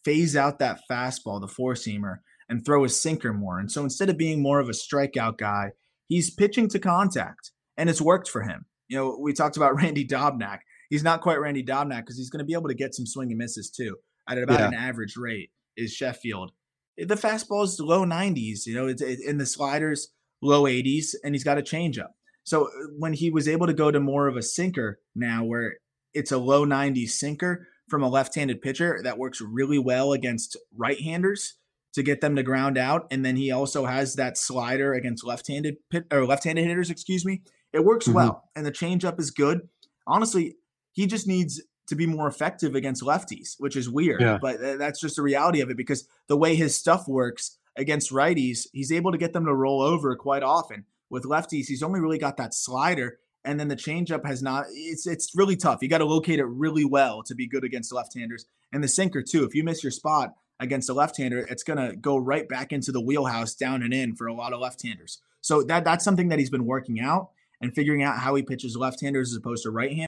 phase 0.04 0.36
out 0.36 0.60
that 0.60 0.82
fastball, 0.90 1.40
the 1.40 1.48
four 1.48 1.74
seamer, 1.74 2.20
and 2.50 2.66
throw 2.66 2.84
a 2.84 2.90
sinker 2.90 3.34
more. 3.34 3.60
And 3.60 3.72
so 3.72 3.84
instead 3.84 4.10
of 4.10 4.18
being 4.18 4.42
more 4.42 4.60
of 4.60 4.70
a 4.70 4.74
strikeout 4.74 5.38
guy, 5.38 5.72
he's 6.08 6.30
pitching 6.30 6.68
to 6.70 6.80
contact, 6.80 7.52
and 7.78 7.90
it's 7.90 8.02
worked 8.02 8.30
for 8.30 8.42
him. 8.44 8.66
You 8.90 8.98
know, 8.98 9.18
we 9.20 9.34
talked 9.34 9.58
about 9.58 9.76
Randy 9.82 10.06
Dobnak. 10.06 10.60
He's 10.90 11.04
not 11.04 11.22
quite 11.22 11.40
Randy 11.40 11.64
Dobnak 11.64 12.00
because 12.00 12.18
he's 12.18 12.30
going 12.30 12.40
to 12.40 12.46
be 12.46 12.54
able 12.54 12.70
to 12.70 12.76
get 12.76 12.96
some 12.96 13.06
swing 13.06 13.30
and 13.30 13.38
misses 13.38 13.70
too 13.70 13.98
at 14.30 14.38
about 14.38 14.60
yeah. 14.60 14.68
an 14.68 14.74
average 14.74 15.16
rate. 15.18 15.52
Is 15.76 15.94
Sheffield 15.94 16.52
the 16.98 17.16
fastball 17.16 17.64
is 17.64 17.80
low 17.80 18.06
90s? 18.06 18.66
You 18.66 18.76
know, 18.76 18.88
it's 18.88 19.02
in 19.02 19.38
the 19.38 19.46
sliders 19.46 20.10
low 20.42 20.64
80s, 20.64 21.16
and 21.24 21.36
he's 21.36 21.44
got 21.44 21.58
a 21.58 21.64
changeup. 21.64 22.10
So 22.44 22.66
uh, 22.66 22.70
when 22.98 23.14
he 23.14 23.30
was 23.30 23.48
able 23.48 23.68
to 23.68 23.74
go 23.74 23.92
to 23.92 24.00
more 24.00 24.28
of 24.28 24.38
a 24.38 24.42
sinker 24.42 25.00
now, 25.16 25.44
where 25.44 25.78
it's 26.14 26.32
a 26.32 26.38
low 26.38 26.66
90s 26.66 27.10
sinker 27.10 27.68
from 27.88 28.04
a 28.04 28.10
left-handed 28.10 28.62
pitcher 28.62 29.00
that 29.04 29.18
works 29.18 29.42
really 29.42 29.80
well 29.80 30.14
against 30.14 30.58
right-handers 30.76 31.56
to 31.94 32.04
get 32.04 32.22
them 32.22 32.36
to 32.36 32.44
ground 32.44 32.78
out, 32.78 33.08
and 33.12 33.26
then 33.26 33.36
he 33.36 33.52
also 33.52 33.86
has 33.86 34.16
that 34.16 34.38
slider 34.38 34.94
against 34.94 35.26
left-handed 35.26 35.76
pit 35.90 36.06
or 36.12 36.26
left-handed 36.26 36.66
hitters. 36.66 36.90
Excuse 36.90 37.26
me, 37.26 37.42
it 37.74 37.84
works 37.84 38.06
mm-hmm. 38.06 38.16
well, 38.16 38.50
and 38.56 38.66
the 38.66 38.72
changeup 38.72 39.20
is 39.20 39.32
good. 39.32 39.62
Honestly, 40.06 40.56
he 40.98 41.06
just 41.06 41.28
needs 41.28 41.62
to 41.90 41.96
be 41.96 42.08
more 42.08 42.28
effective 42.28 42.74
against 42.74 43.04
lefties, 43.04 43.54
which 43.60 43.76
is 43.76 43.88
weird, 43.88 44.20
yeah. 44.20 44.40
but 44.42 44.60
that's 44.80 45.00
just 45.00 45.16
the 45.16 45.22
reality 45.22 45.62
of 45.62 45.70
it 45.70 45.78
because 45.78 46.08
the 46.28 46.36
way 46.36 46.56
his 46.56 46.76
stuff 46.76 47.08
works 47.08 47.60
against 47.76 48.12
righties, 48.12 48.66
he's 48.74 48.92
able 48.92 49.12
to 49.12 49.18
get 49.20 49.32
them 49.32 49.46
to 49.46 49.54
roll 49.54 49.80
over 49.82 50.16
quite 50.16 50.42
often. 50.42 50.86
With 51.12 51.24
lefties, 51.24 51.68
he's 51.68 51.84
only 51.84 52.00
really 52.00 52.18
got 52.18 52.36
that 52.38 52.56
slider, 52.56 53.20
and 53.46 53.60
then 53.60 53.68
the 53.68 53.76
changeup 53.76 54.26
has 54.26 54.42
not. 54.42 54.66
It's 54.72 55.06
it's 55.06 55.34
really 55.36 55.56
tough. 55.56 55.84
You 55.84 55.88
got 55.88 56.00
to 56.00 56.06
locate 56.06 56.40
it 56.40 56.46
really 56.46 56.84
well 56.84 57.22
to 57.24 57.36
be 57.36 57.48
good 57.48 57.64
against 57.64 57.94
left-handers, 57.94 58.46
and 58.74 58.84
the 58.84 58.88
sinker 58.88 59.22
too. 59.22 59.44
If 59.46 59.54
you 59.54 59.64
miss 59.64 59.84
your 59.84 59.92
spot 59.92 60.34
against 60.60 60.90
a 60.90 60.94
left-hander, 60.94 61.46
it's 61.48 61.64
gonna 61.64 61.96
go 61.96 62.18
right 62.18 62.50
back 62.50 62.74
into 62.74 62.92
the 62.92 63.02
wheelhouse, 63.02 63.54
down 63.54 63.84
and 63.84 63.94
in 63.94 64.16
for 64.16 64.26
a 64.26 64.34
lot 64.34 64.52
of 64.52 64.60
left-handers. 64.60 65.22
So 65.42 65.62
that 65.62 65.86
that's 65.86 66.04
something 66.04 66.30
that 66.30 66.40
he's 66.40 66.50
been 66.50 66.66
working 66.66 67.00
out 67.00 67.30
and 67.62 67.74
figuring 67.74 68.02
out 68.02 68.18
how 68.18 68.34
he 68.34 68.42
pitches 68.42 68.76
left-handers 68.76 69.32
as 69.32 69.38
opposed 69.38 69.64
to 69.64 69.70
right-handers 69.70 70.07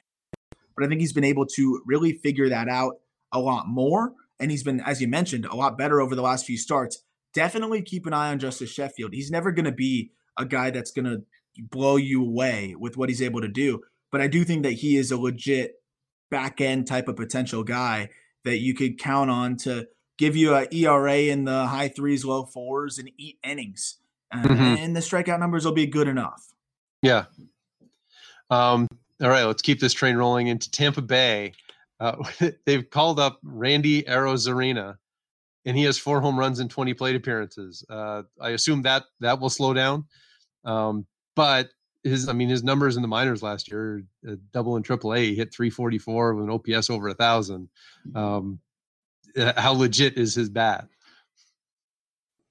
but 0.80 0.86
I 0.86 0.88
think 0.88 1.02
he's 1.02 1.12
been 1.12 1.24
able 1.24 1.44
to 1.44 1.82
really 1.84 2.12
figure 2.12 2.48
that 2.48 2.66
out 2.66 2.94
a 3.32 3.38
lot 3.38 3.68
more. 3.68 4.14
And 4.38 4.50
he's 4.50 4.62
been, 4.62 4.80
as 4.80 5.02
you 5.02 5.08
mentioned, 5.08 5.44
a 5.44 5.54
lot 5.54 5.76
better 5.76 6.00
over 6.00 6.14
the 6.14 6.22
last 6.22 6.46
few 6.46 6.56
starts. 6.56 7.02
Definitely 7.34 7.82
keep 7.82 8.06
an 8.06 8.14
eye 8.14 8.30
on 8.30 8.38
Justus 8.38 8.70
Sheffield. 8.70 9.12
He's 9.12 9.30
never 9.30 9.52
going 9.52 9.66
to 9.66 9.72
be 9.72 10.12
a 10.38 10.46
guy 10.46 10.70
that's 10.70 10.90
going 10.90 11.04
to 11.04 11.22
blow 11.58 11.96
you 11.96 12.24
away 12.24 12.74
with 12.78 12.96
what 12.96 13.10
he's 13.10 13.20
able 13.20 13.42
to 13.42 13.48
do. 13.48 13.82
But 14.10 14.22
I 14.22 14.26
do 14.26 14.42
think 14.42 14.62
that 14.62 14.72
he 14.72 14.96
is 14.96 15.12
a 15.12 15.18
legit 15.18 15.74
back 16.30 16.62
end 16.62 16.86
type 16.86 17.08
of 17.08 17.16
potential 17.16 17.62
guy 17.62 18.08
that 18.44 18.60
you 18.60 18.74
could 18.74 18.98
count 18.98 19.30
on 19.30 19.56
to 19.58 19.86
give 20.16 20.34
you 20.34 20.54
a 20.54 20.66
ERA 20.72 21.18
in 21.18 21.44
the 21.44 21.66
high 21.66 21.88
threes, 21.88 22.24
low 22.24 22.44
fours, 22.44 22.98
and 22.98 23.10
eat 23.18 23.38
innings. 23.44 23.98
Mm-hmm. 24.32 24.62
And 24.62 24.96
the 24.96 25.00
strikeout 25.00 25.40
numbers 25.40 25.66
will 25.66 25.72
be 25.74 25.86
good 25.86 26.08
enough. 26.08 26.42
Yeah. 27.02 27.26
Um, 28.48 28.88
all 29.22 29.28
right, 29.28 29.44
let's 29.44 29.62
keep 29.62 29.80
this 29.80 29.92
train 29.92 30.16
rolling 30.16 30.46
into 30.46 30.70
Tampa 30.70 31.02
Bay. 31.02 31.52
Uh, 31.98 32.16
they've 32.66 32.88
called 32.88 33.20
up 33.20 33.38
Randy 33.42 34.02
Arozarena, 34.04 34.96
and 35.64 35.76
he 35.76 35.84
has 35.84 35.98
four 35.98 36.20
home 36.20 36.38
runs 36.38 36.60
and 36.60 36.70
20 36.70 36.94
plate 36.94 37.16
appearances. 37.16 37.84
Uh, 37.88 38.22
I 38.40 38.50
assume 38.50 38.82
that 38.82 39.04
that 39.20 39.40
will 39.40 39.50
slow 39.50 39.74
down. 39.74 40.06
Um, 40.64 41.06
but 41.36 41.70
his, 42.02 42.28
I 42.28 42.32
mean, 42.32 42.48
his 42.48 42.64
numbers 42.64 42.96
in 42.96 43.02
the 43.02 43.08
minors 43.08 43.42
last 43.42 43.70
year, 43.70 44.02
uh, 44.28 44.36
double 44.52 44.76
and 44.76 44.84
triple 44.84 45.14
A, 45.14 45.18
he 45.18 45.34
hit 45.34 45.52
344 45.54 46.34
with 46.34 46.44
an 46.44 46.50
OPS 46.50 46.88
over 46.88 47.08
a 47.08 47.14
thousand. 47.14 47.68
Um, 48.14 48.58
uh, 49.36 49.52
how 49.56 49.72
legit 49.72 50.16
is 50.16 50.34
his 50.34 50.48
bat? 50.48 50.88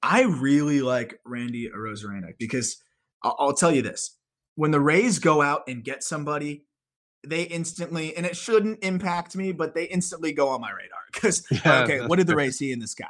I 0.01 0.23
really 0.23 0.81
like 0.81 1.19
Randy 1.25 1.69
Arozarena 1.69 2.33
because 2.37 2.81
I'll, 3.23 3.35
I'll 3.39 3.53
tell 3.53 3.71
you 3.71 3.81
this 3.81 4.18
when 4.59 4.71
the 4.71 4.79
Rays 4.81 5.19
go 5.19 5.41
out 5.41 5.63
and 5.69 5.85
get 5.85 6.03
somebody, 6.03 6.65
they 7.25 7.43
instantly, 7.43 8.13
and 8.17 8.25
it 8.25 8.35
shouldn't 8.35 8.83
impact 8.83 9.33
me, 9.33 9.53
but 9.53 9.73
they 9.73 9.85
instantly 9.85 10.33
go 10.33 10.49
on 10.49 10.59
my 10.59 10.69
radar 10.69 10.99
because, 11.13 11.47
yeah, 11.63 11.83
okay, 11.83 12.05
what 12.05 12.17
did 12.17 12.27
the 12.27 12.35
Rays 12.35 12.57
see 12.57 12.73
in 12.73 12.79
this 12.79 12.93
guy? 12.93 13.05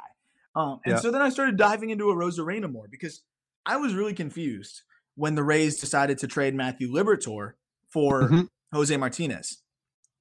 Um, 0.54 0.78
and 0.84 0.94
yeah. 0.94 1.00
so 1.00 1.10
then 1.10 1.22
I 1.22 1.28
started 1.28 1.56
diving 1.56 1.90
into 1.90 2.04
Arozarena 2.04 2.70
more 2.70 2.86
because 2.88 3.22
I 3.66 3.78
was 3.78 3.94
really 3.94 4.14
confused 4.14 4.82
when 5.16 5.34
the 5.34 5.42
Rays 5.42 5.80
decided 5.80 6.18
to 6.18 6.28
trade 6.28 6.54
Matthew 6.54 6.88
Liberatore 6.88 7.54
for 7.88 8.22
mm-hmm. 8.22 8.42
Jose 8.72 8.96
Martinez. 8.96 9.58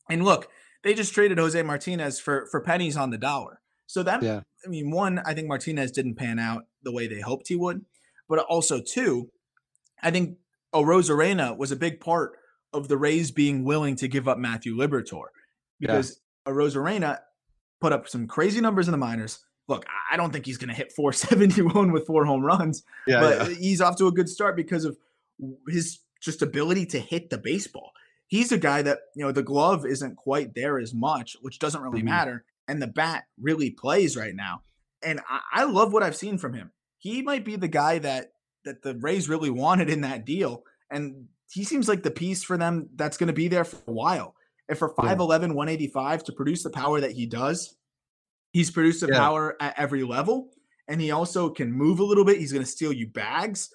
And 0.10 0.26
look, 0.26 0.50
they 0.84 0.96
just 0.96 1.14
traded 1.14 1.38
Jose 1.38 1.62
Martinez 1.62 2.20
for 2.20 2.48
for 2.50 2.60
pennies 2.60 2.98
on 2.98 3.12
the 3.12 3.20
dollar. 3.20 3.62
So 3.86 4.02
that 4.02 4.24
yeah. 4.24 4.42
I 4.66 4.68
mean, 4.68 4.90
one, 4.90 5.22
I 5.28 5.36
think 5.36 5.48
Martinez 5.48 5.92
didn't 5.92 6.16
pan 6.16 6.40
out 6.40 6.66
the 6.82 6.92
way 6.92 7.06
they 7.06 7.22
hoped 7.22 7.50
he 7.50 7.56
would, 7.56 7.86
but 8.28 8.40
also 8.40 8.82
two, 8.82 9.30
I 10.02 10.10
think 10.10 10.38
Arozarena 10.74 11.58
was 11.58 11.72
a 11.72 11.76
big 11.76 12.00
part 12.00 12.38
of 12.74 12.88
the 12.88 12.98
Rays 12.98 13.32
being 13.32 13.64
willing 13.64 13.96
to 13.98 14.08
give 14.08 14.28
up 14.28 14.38
Matthew 14.38 14.76
Liberatore 14.76 15.30
because 15.80 16.20
yeah. 16.46 16.54
Arozarena 16.54 17.20
put 17.82 17.94
up 17.94 18.08
some 18.08 18.28
crazy 18.28 18.62
numbers 18.62 18.88
in 18.88 18.92
the 18.92 18.98
minors. 18.98 19.40
Look, 19.68 19.86
I 20.12 20.18
don't 20.18 20.32
think 20.32 20.46
he's 20.46 20.58
going 20.58 20.70
to 20.70 20.76
hit 20.76 20.92
471 20.92 21.92
with 21.94 22.08
four 22.08 22.26
home 22.26 22.44
runs, 22.44 22.84
yeah, 23.08 23.20
but 23.20 23.50
yeah. 23.50 23.56
he's 23.56 23.82
off 23.82 23.98
to 23.98 24.08
a 24.08 24.12
good 24.12 24.30
start 24.30 24.56
because 24.56 24.86
of 24.86 24.98
his 25.68 26.00
just 26.22 26.42
ability 26.42 26.86
to 26.88 27.00
hit 27.00 27.30
the 27.30 27.38
baseball. 27.38 27.92
He's 28.28 28.52
a 28.52 28.58
guy 28.58 28.82
that, 28.84 29.00
you 29.16 29.26
know, 29.26 29.32
the 29.32 29.44
glove 29.44 29.86
isn't 29.86 30.16
quite 30.16 30.54
there 30.54 30.80
as 30.80 30.94
much, 30.94 31.36
which 31.42 31.60
doesn't 31.60 31.82
really 31.82 32.00
mm-hmm. 32.00 32.10
matter. 32.10 32.46
And 32.68 32.82
the 32.82 32.88
bat 32.88 33.24
really 33.40 33.72
plays 33.72 34.16
right 34.16 34.36
now. 34.36 34.62
And 35.02 35.20
I, 35.28 35.40
I 35.52 35.64
love 35.64 35.94
what 35.94 36.04
I've 36.04 36.16
seen 36.16 36.38
from 36.38 36.54
him. 36.54 36.72
He 36.98 37.22
might 37.22 37.46
be 37.46 37.56
the 37.56 37.68
guy 37.68 38.00
that 38.00 38.34
that 38.66 38.82
the 38.82 38.96
Rays 38.96 39.30
really 39.30 39.50
wanted 39.50 39.90
in 39.90 40.02
that 40.02 40.26
deal. 40.26 40.64
And 40.92 41.28
he 41.52 41.64
seems 41.64 41.88
like 41.88 42.04
the 42.04 42.12
piece 42.12 42.44
for 42.44 42.58
them 42.58 42.90
that's 42.96 43.18
going 43.18 43.28
to 43.28 43.34
be 43.34 43.48
there 43.48 43.64
for 43.64 43.78
a 43.88 43.92
while. 43.92 44.36
And 44.68 44.78
for 44.78 44.94
5'11, 44.94 45.54
185 45.54 46.24
to 46.26 46.32
produce 46.32 46.64
the 46.64 46.70
power 46.70 47.02
that 47.02 47.12
he 47.12 47.26
does, 47.26 47.76
he's 48.52 48.70
produced 48.70 49.02
the 49.02 49.08
yeah. 49.08 49.20
power 49.20 49.56
at 49.60 49.78
every 49.78 50.04
level. 50.04 50.50
And 50.88 51.02
he 51.02 51.12
also 51.12 51.50
can 51.50 51.72
move 51.72 52.00
a 52.00 52.04
little 52.04 52.26
bit. 52.26 52.38
He's 52.38 52.52
going 52.52 52.66
to 52.66 52.70
steal 52.70 52.94
you 52.94 53.08
bags. 53.08 53.70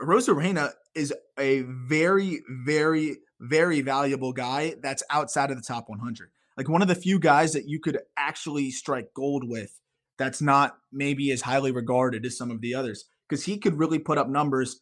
Arozarena 0.00 0.72
is 0.94 1.12
a 1.38 1.62
very, 1.62 2.42
very, 2.48 3.18
very 3.40 3.80
valuable 3.80 4.32
guy 4.32 4.74
that's 4.82 5.02
outside 5.10 5.50
of 5.50 5.56
the 5.56 5.62
top 5.62 5.88
100. 5.88 6.30
Like 6.56 6.68
one 6.68 6.82
of 6.82 6.88
the 6.88 6.94
few 6.94 7.18
guys 7.18 7.52
that 7.52 7.68
you 7.68 7.80
could 7.80 7.98
actually 8.16 8.70
strike 8.70 9.12
gold 9.14 9.48
with 9.48 9.78
that's 10.18 10.40
not 10.40 10.78
maybe 10.92 11.30
as 11.30 11.42
highly 11.42 11.72
regarded 11.72 12.24
as 12.24 12.36
some 12.36 12.50
of 12.50 12.62
the 12.62 12.74
others 12.74 13.04
because 13.28 13.44
he 13.44 13.58
could 13.58 13.78
really 13.78 13.98
put 13.98 14.18
up 14.18 14.28
numbers 14.28 14.80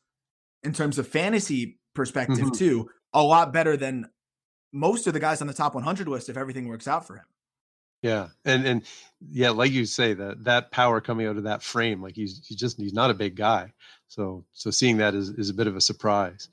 in 0.62 0.72
terms 0.72 0.98
of 0.98 1.07
fantasy 1.07 1.78
perspective 1.94 2.38
mm-hmm. 2.38 2.50
too, 2.50 2.90
a 3.12 3.22
lot 3.22 3.52
better 3.52 3.76
than 3.76 4.09
most 4.72 5.07
of 5.07 5.12
the 5.12 5.20
guys 5.20 5.40
on 5.40 5.46
the 5.46 5.54
top 5.54 5.74
100 5.74 6.09
list 6.09 6.28
if 6.28 6.37
everything 6.37 6.68
works 6.68 6.88
out 6.88 7.07
for 7.07 7.16
him. 7.16 7.24
Yeah, 8.02 8.28
and 8.44 8.66
and 8.66 8.83
yeah, 9.30 9.48
like 9.48 9.72
you 9.72 9.87
say 9.87 10.12
that 10.12 10.44
that 10.44 10.70
power 10.70 11.00
coming 11.00 11.26
out 11.26 11.38
of 11.38 11.44
that 11.44 11.62
frame, 11.62 12.02
like 12.02 12.14
he's 12.14 12.46
he's 12.46 12.59
just 12.59 12.76
he's 12.76 12.92
not 12.92 13.11
a 13.11 13.14
big 13.14 13.35
guy, 13.35 13.72
so 14.09 14.44
so 14.52 14.70
seeing 14.70 14.98
that 14.98 15.14
is 15.14 15.30
is 15.30 15.48
a 15.48 15.54
bit 15.54 15.66
of 15.66 15.74
a 15.74 15.80
surprise. 15.80 16.50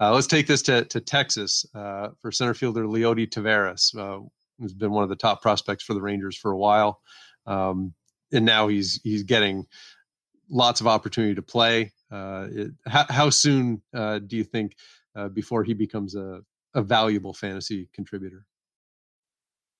Uh, 0.00 0.14
let's 0.14 0.26
take 0.26 0.46
this 0.46 0.62
to 0.62 0.86
to 0.86 1.00
Texas 1.02 1.66
uh, 1.74 2.08
for 2.22 2.32
center 2.32 2.54
fielder 2.54 2.84
Leody 2.84 3.28
Taveras, 3.28 3.94
uh, 3.98 4.26
who's 4.58 4.72
been 4.72 4.92
one 4.92 5.02
of 5.02 5.10
the 5.10 5.16
top 5.16 5.42
prospects 5.42 5.84
for 5.84 5.92
the 5.92 6.00
Rangers 6.00 6.38
for 6.38 6.52
a 6.52 6.56
while, 6.56 7.02
um, 7.46 7.92
and 8.32 8.46
now 8.46 8.68
he's 8.68 8.98
he's 9.04 9.24
getting 9.24 9.66
lots 10.54 10.80
of 10.80 10.86
opportunity 10.86 11.34
to 11.34 11.42
play. 11.42 11.92
Uh, 12.10 12.46
it, 12.50 12.70
how, 12.86 13.04
how, 13.10 13.30
soon 13.30 13.82
uh, 13.92 14.20
do 14.20 14.36
you 14.36 14.44
think 14.44 14.76
uh, 15.16 15.28
before 15.28 15.64
he 15.64 15.74
becomes 15.74 16.14
a, 16.14 16.40
a 16.74 16.80
valuable 16.80 17.34
fantasy 17.34 17.90
contributor? 17.92 18.46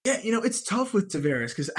Yeah, 0.04 0.20
you 0.22 0.32
know, 0.32 0.42
it's 0.42 0.62
tough 0.62 0.92
with 0.92 1.10
Taveras 1.10 1.50
because 1.50 1.70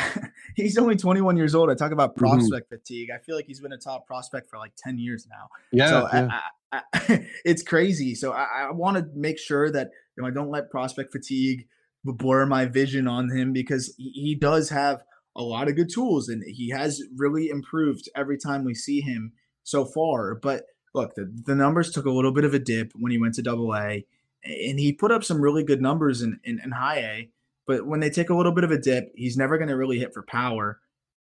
he's 0.56 0.78
only 0.80 0.96
21 0.96 1.38
years 1.38 1.54
old. 1.54 1.70
I 1.70 1.76
talk 1.76 1.92
about 1.92 2.12
mm-hmm. 2.12 2.26
prospect 2.26 2.68
mm-hmm. 2.68 2.76
fatigue. 2.78 3.10
I 3.14 3.20
feel 3.20 3.36
like 3.36 3.46
he's 3.46 3.60
been 3.60 3.74
a 3.74 3.78
top 3.78 4.08
prospect 4.08 4.50
for 4.50 4.58
like 4.58 4.72
10 4.78 4.98
years 4.98 5.28
now. 5.30 5.50
Yeah. 5.72 5.90
So 5.90 6.10
yeah. 6.12 6.40
I, 6.72 6.82
I, 6.94 7.28
it's 7.46 7.62
crazy. 7.62 8.16
So 8.16 8.32
I, 8.32 8.68
I 8.70 8.72
want 8.72 8.98
to 8.98 9.06
make 9.14 9.38
sure 9.38 9.70
that, 9.70 9.90
you 10.18 10.24
know, 10.24 10.28
I 10.28 10.32
don't 10.32 10.50
let 10.50 10.72
prospect 10.72 11.12
fatigue 11.12 11.68
blur 12.04 12.46
my 12.46 12.66
vision 12.66 13.08
on 13.08 13.30
him 13.30 13.52
because 13.52 13.94
he, 13.98 14.12
he 14.14 14.36
does 14.36 14.70
have 14.70 15.04
a 15.36 15.44
lot 15.44 15.68
of 15.68 15.76
good 15.76 15.90
tools, 15.94 16.30
and 16.30 16.44
he 16.48 16.70
has 16.70 17.02
really 17.16 17.50
improved 17.50 18.10
every 18.16 18.38
time 18.38 18.64
we 18.64 18.74
see 18.74 19.02
him 19.02 19.34
so 19.64 19.86
far. 19.86 20.36
But 20.36 20.66
look, 20.94 21.16
the, 21.16 21.32
the 21.46 21.56
numbers 21.56 21.92
took 21.92 22.06
a 22.06 22.12
little 22.12 22.32
bit 22.32 22.46
of 22.46 22.54
a 22.54 22.60
dip 22.60 22.94
when 22.96 23.12
he 23.12 23.18
went 23.18 23.36
to 23.36 23.42
double 23.42 23.76
A, 23.76 24.06
and 24.44 24.80
he 24.80 24.94
put 24.94 25.12
up 25.12 25.24
some 25.24 25.42
really 25.42 25.64
good 25.64 25.82
numbers 25.82 26.22
in, 26.22 26.40
in, 26.44 26.60
in 26.64 26.72
high 26.72 27.00
A. 27.00 27.30
But 27.68 27.86
when 27.86 28.00
they 28.00 28.10
take 28.10 28.30
a 28.30 28.36
little 28.36 28.52
bit 28.52 28.64
of 28.64 28.72
a 28.72 28.78
dip, 28.78 29.12
he's 29.16 29.38
never 29.38 29.58
going 29.58 29.70
to 29.70 29.76
really 29.76 30.00
hit 30.00 30.14
for 30.14 30.22
power. 30.24 30.80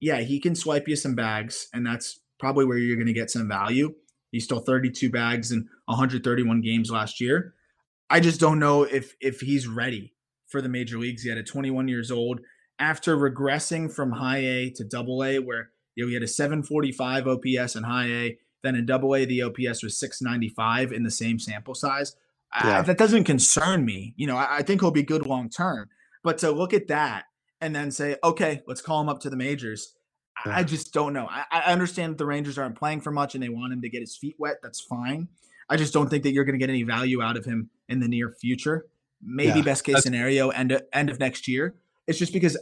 Yeah, 0.00 0.20
he 0.20 0.40
can 0.40 0.54
swipe 0.54 0.86
you 0.86 0.94
some 0.94 1.14
bags, 1.14 1.68
and 1.72 1.86
that's 1.86 2.20
probably 2.38 2.64
where 2.64 2.78
you're 2.78 2.96
going 2.96 3.06
to 3.06 3.12
get 3.12 3.30
some 3.30 3.48
value. 3.48 3.94
He 4.30 4.40
stole 4.40 4.60
32 4.60 5.10
bags 5.10 5.50
in 5.50 5.68
131 5.86 6.60
games 6.60 6.90
last 6.90 7.20
year. 7.20 7.54
I 8.10 8.20
just 8.20 8.40
don't 8.40 8.58
know 8.58 8.84
if 8.84 9.14
if 9.20 9.40
he's 9.40 9.66
ready 9.66 10.14
for 10.46 10.62
the 10.62 10.68
major 10.68 10.98
leagues 10.98 11.26
yet 11.26 11.36
at 11.38 11.46
21 11.46 11.88
years 11.88 12.10
old 12.10 12.40
after 12.78 13.16
regressing 13.16 13.92
from 13.92 14.12
high 14.12 14.38
A 14.38 14.70
to 14.70 14.84
double 14.84 15.24
A 15.24 15.38
where 15.38 15.70
you 15.94 16.04
know 16.04 16.08
he 16.08 16.14
had 16.14 16.22
a 16.22 16.28
745 16.28 17.26
OPS 17.26 17.76
in 17.76 17.82
high 17.84 18.06
A, 18.06 18.38
then 18.62 18.74
in 18.74 18.86
double 18.86 19.14
A 19.14 19.24
the 19.24 19.42
OPS 19.42 19.82
was 19.82 19.98
695 19.98 20.92
in 20.92 21.02
the 21.02 21.10
same 21.10 21.38
sample 21.38 21.74
size. 21.74 22.16
Yeah. 22.64 22.78
I, 22.78 22.82
that 22.82 22.98
doesn't 22.98 23.24
concern 23.24 23.84
me. 23.84 24.14
You 24.16 24.26
know, 24.26 24.36
I, 24.36 24.58
I 24.58 24.62
think 24.62 24.80
he'll 24.80 24.90
be 24.90 25.02
good 25.02 25.26
long 25.26 25.48
term. 25.48 25.90
But 26.22 26.38
to 26.38 26.50
look 26.50 26.72
at 26.72 26.88
that 26.88 27.24
and 27.60 27.74
then 27.74 27.90
say, 27.90 28.16
okay, 28.22 28.62
let's 28.66 28.80
call 28.80 29.00
him 29.00 29.08
up 29.08 29.20
to 29.20 29.30
the 29.30 29.36
majors. 29.36 29.94
Yeah. 30.46 30.56
I 30.56 30.62
just 30.62 30.92
don't 30.92 31.12
know. 31.12 31.26
I, 31.28 31.44
I 31.50 31.72
understand 31.72 32.16
the 32.16 32.26
Rangers 32.26 32.58
aren't 32.58 32.76
playing 32.76 33.00
for 33.00 33.10
much 33.10 33.34
and 33.34 33.42
they 33.42 33.48
want 33.48 33.72
him 33.72 33.82
to 33.82 33.88
get 33.88 34.00
his 34.00 34.16
feet 34.16 34.36
wet. 34.38 34.58
That's 34.62 34.80
fine. 34.80 35.28
I 35.68 35.76
just 35.76 35.92
don't 35.92 36.08
think 36.08 36.22
that 36.22 36.32
you're 36.32 36.44
going 36.44 36.58
to 36.58 36.64
get 36.64 36.70
any 36.70 36.84
value 36.84 37.22
out 37.22 37.36
of 37.36 37.44
him 37.44 37.70
in 37.88 38.00
the 38.00 38.08
near 38.08 38.30
future. 38.30 38.86
Maybe 39.20 39.58
yeah, 39.58 39.64
best 39.64 39.84
case 39.84 40.02
scenario 40.02 40.50
end 40.50 40.72
of, 40.72 40.82
end 40.92 41.10
of 41.10 41.18
next 41.18 41.48
year. 41.48 41.74
It's 42.08 42.18
just 42.18 42.32
because 42.32 42.56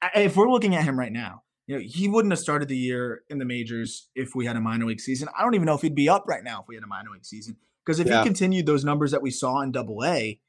I, 0.00 0.10
I, 0.14 0.20
if 0.20 0.36
we're 0.36 0.50
looking 0.50 0.74
at 0.74 0.84
him 0.84 0.98
right 0.98 1.12
now, 1.12 1.42
you 1.66 1.76
know, 1.76 1.82
he 1.84 2.08
wouldn't 2.08 2.32
have 2.32 2.38
started 2.38 2.68
the 2.68 2.76
year 2.76 3.22
in 3.28 3.38
the 3.38 3.44
majors 3.44 4.08
if 4.14 4.34
we 4.34 4.46
had 4.46 4.56
a 4.56 4.60
minor 4.60 4.86
league 4.86 5.00
season. 5.00 5.28
I 5.36 5.42
don't 5.42 5.54
even 5.54 5.66
know 5.66 5.74
if 5.74 5.82
he'd 5.82 5.94
be 5.94 6.08
up 6.08 6.24
right 6.26 6.44
now 6.44 6.60
if 6.60 6.68
we 6.68 6.74
had 6.76 6.84
a 6.84 6.86
minor 6.86 7.10
league 7.10 7.24
season. 7.24 7.56
Because 7.84 8.00
if 8.00 8.06
yeah. 8.06 8.20
he 8.20 8.24
continued 8.24 8.66
those 8.66 8.84
numbers 8.84 9.10
that 9.10 9.20
we 9.20 9.30
saw 9.30 9.60
in 9.60 9.72
Double 9.72 10.04
A, 10.04 10.40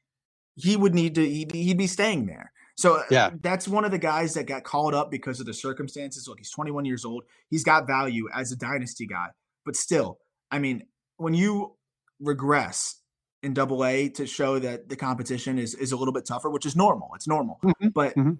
he 0.54 0.76
would 0.76 0.94
need 0.94 1.14
to 1.16 1.28
he'd 1.28 1.52
be, 1.52 1.64
he'd 1.64 1.78
be 1.78 1.86
staying 1.86 2.26
there. 2.26 2.52
So 2.76 2.96
uh, 2.96 3.02
yeah. 3.10 3.30
that's 3.40 3.66
one 3.66 3.84
of 3.84 3.90
the 3.90 3.98
guys 3.98 4.34
that 4.34 4.46
got 4.46 4.64
called 4.64 4.94
up 4.94 5.10
because 5.10 5.40
of 5.40 5.46
the 5.46 5.54
circumstances. 5.54 6.28
Look, 6.28 6.38
he's 6.38 6.50
21 6.50 6.84
years 6.84 7.04
old. 7.04 7.24
He's 7.50 7.64
got 7.64 7.86
value 7.86 8.28
as 8.34 8.52
a 8.52 8.56
dynasty 8.56 9.06
guy. 9.06 9.28
But 9.64 9.76
still, 9.76 10.18
I 10.50 10.58
mean, 10.58 10.86
when 11.16 11.34
you 11.34 11.76
regress 12.20 13.00
in 13.46 13.54
double 13.54 13.84
A 13.84 14.10
to 14.10 14.26
show 14.26 14.58
that 14.58 14.88
the 14.90 14.96
competition 14.96 15.58
is 15.58 15.74
is 15.74 15.92
a 15.92 15.96
little 15.96 16.12
bit 16.12 16.26
tougher, 16.26 16.50
which 16.50 16.66
is 16.66 16.76
normal. 16.76 17.10
It's 17.14 17.26
normal. 17.26 17.58
Mm-hmm. 17.64 17.88
But 17.88 18.14
mm-hmm. 18.14 18.32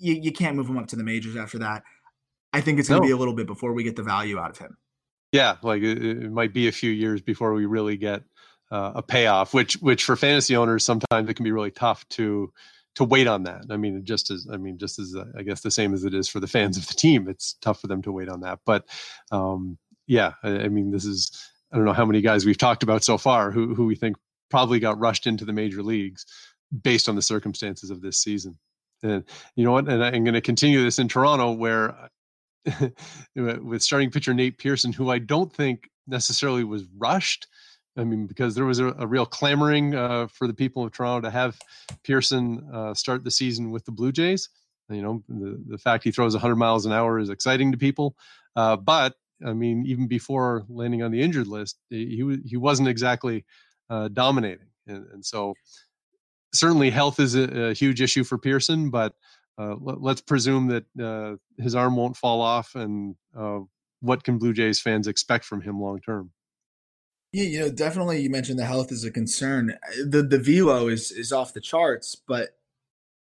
You, 0.00 0.14
you 0.14 0.32
can't 0.32 0.56
move 0.56 0.68
him 0.68 0.78
up 0.78 0.86
to 0.88 0.96
the 0.96 1.04
majors 1.04 1.36
after 1.36 1.58
that. 1.58 1.82
I 2.52 2.62
think 2.62 2.78
it's 2.78 2.88
going 2.88 3.02
to 3.02 3.06
no. 3.06 3.10
be 3.10 3.12
a 3.12 3.18
little 3.18 3.34
bit 3.34 3.46
before 3.46 3.74
we 3.74 3.84
get 3.84 3.96
the 3.96 4.02
value 4.02 4.38
out 4.38 4.50
of 4.50 4.58
him. 4.58 4.78
Yeah, 5.30 5.56
like 5.62 5.82
it, 5.82 6.02
it 6.02 6.32
might 6.32 6.54
be 6.54 6.66
a 6.66 6.72
few 6.72 6.90
years 6.90 7.20
before 7.20 7.52
we 7.52 7.66
really 7.66 7.96
get 7.96 8.22
uh, 8.70 8.92
a 8.96 9.02
payoff, 9.02 9.54
which 9.54 9.74
which 9.74 10.02
for 10.02 10.16
fantasy 10.16 10.56
owners 10.56 10.84
sometimes 10.84 11.28
it 11.28 11.34
can 11.34 11.44
be 11.44 11.52
really 11.52 11.70
tough 11.70 12.08
to 12.10 12.52
to 12.96 13.04
wait 13.04 13.28
on 13.28 13.44
that. 13.44 13.66
I 13.70 13.76
mean, 13.76 14.04
just 14.04 14.30
as 14.30 14.48
I 14.50 14.56
mean, 14.56 14.78
just 14.78 14.98
as 14.98 15.14
uh, 15.14 15.26
I 15.38 15.42
guess 15.42 15.60
the 15.60 15.70
same 15.70 15.94
as 15.94 16.04
it 16.04 16.14
is 16.14 16.28
for 16.28 16.40
the 16.40 16.48
fans 16.48 16.76
of 16.76 16.88
the 16.88 16.94
team, 16.94 17.28
it's 17.28 17.54
tough 17.60 17.80
for 17.80 17.86
them 17.86 18.02
to 18.02 18.12
wait 18.12 18.28
on 18.28 18.40
that. 18.40 18.60
But 18.64 18.86
um, 19.30 19.78
yeah, 20.06 20.32
I, 20.42 20.48
I 20.50 20.68
mean, 20.68 20.90
this 20.90 21.04
is 21.04 21.30
I 21.70 21.76
don't 21.76 21.84
know 21.84 21.92
how 21.92 22.06
many 22.06 22.22
guys 22.22 22.44
we've 22.44 22.58
talked 22.58 22.82
about 22.82 23.04
so 23.04 23.18
far 23.18 23.52
who 23.52 23.74
who 23.74 23.86
we 23.86 23.94
think 23.94 24.16
probably 24.50 24.80
got 24.80 24.98
rushed 24.98 25.26
into 25.26 25.44
the 25.44 25.52
major 25.52 25.82
leagues 25.82 26.26
based 26.82 27.08
on 27.08 27.16
the 27.16 27.22
circumstances 27.22 27.90
of 27.90 28.00
this 28.00 28.18
season. 28.18 28.58
And 29.02 29.24
you 29.56 29.64
know 29.64 29.72
what? 29.72 29.88
And 29.88 30.04
I'm 30.04 30.24
going 30.24 30.34
to 30.34 30.40
continue 30.40 30.82
this 30.82 30.98
in 30.98 31.08
Toronto, 31.08 31.52
where 31.52 32.10
with 33.36 33.82
starting 33.82 34.10
pitcher 34.10 34.34
Nate 34.34 34.58
Pearson, 34.58 34.92
who 34.92 35.10
I 35.10 35.18
don't 35.18 35.52
think 35.52 35.88
necessarily 36.06 36.64
was 36.64 36.84
rushed. 36.98 37.46
I 37.96 38.04
mean, 38.04 38.26
because 38.26 38.54
there 38.54 38.64
was 38.64 38.78
a, 38.78 38.88
a 38.98 39.06
real 39.06 39.26
clamoring 39.26 39.94
uh, 39.94 40.28
for 40.28 40.46
the 40.46 40.54
people 40.54 40.84
of 40.84 40.92
Toronto 40.92 41.28
to 41.28 41.30
have 41.30 41.58
Pearson 42.04 42.68
uh, 42.72 42.94
start 42.94 43.24
the 43.24 43.30
season 43.30 43.70
with 43.70 43.84
the 43.84 43.92
Blue 43.92 44.12
Jays. 44.12 44.48
You 44.88 45.02
know, 45.02 45.22
the, 45.28 45.62
the 45.66 45.78
fact 45.78 46.04
he 46.04 46.10
throws 46.10 46.34
100 46.34 46.56
miles 46.56 46.84
an 46.84 46.92
hour 46.92 47.18
is 47.18 47.30
exciting 47.30 47.72
to 47.72 47.78
people. 47.78 48.16
Uh, 48.56 48.76
but 48.76 49.14
I 49.44 49.52
mean, 49.52 49.86
even 49.86 50.06
before 50.06 50.64
landing 50.68 51.02
on 51.02 51.10
the 51.10 51.22
injured 51.22 51.46
list, 51.46 51.78
he 51.88 52.38
he 52.44 52.56
wasn't 52.56 52.88
exactly 52.88 53.44
uh, 53.90 54.08
dominating, 54.08 54.68
and, 54.86 55.06
and, 55.12 55.26
so 55.26 55.54
certainly 56.54 56.90
health 56.90 57.20
is 57.20 57.34
a, 57.34 57.70
a, 57.70 57.74
huge 57.74 58.00
issue 58.00 58.24
for 58.24 58.38
Pearson. 58.38 58.90
But 58.90 59.14
uh, 59.58 59.74
let, 59.80 60.18
us 60.18 60.20
presume 60.20 60.68
that 60.68 60.84
uh, 61.02 61.36
his 61.62 61.74
arm 61.74 61.96
won't 61.96 62.16
fall 62.16 62.40
off, 62.40 62.74
and 62.74 63.16
uh, 63.36 63.58
what 64.00 64.24
can 64.24 64.38
Blue 64.38 64.52
Jays 64.52 64.80
fans 64.80 65.06
expect 65.06 65.44
from 65.44 65.60
him 65.60 65.80
long 65.80 66.00
term? 66.00 66.30
Yeah, 67.32 67.44
you 67.44 67.60
know, 67.60 67.70
definitely. 67.70 68.20
You 68.20 68.30
mentioned 68.30 68.58
the 68.58 68.64
health 68.64 68.90
is 68.90 69.04
a 69.04 69.10
concern. 69.10 69.78
the 70.04 70.22
The 70.22 70.38
velo 70.38 70.88
is 70.88 71.10
is 71.10 71.32
off 71.32 71.52
the 71.52 71.60
charts, 71.60 72.14
but 72.14 72.56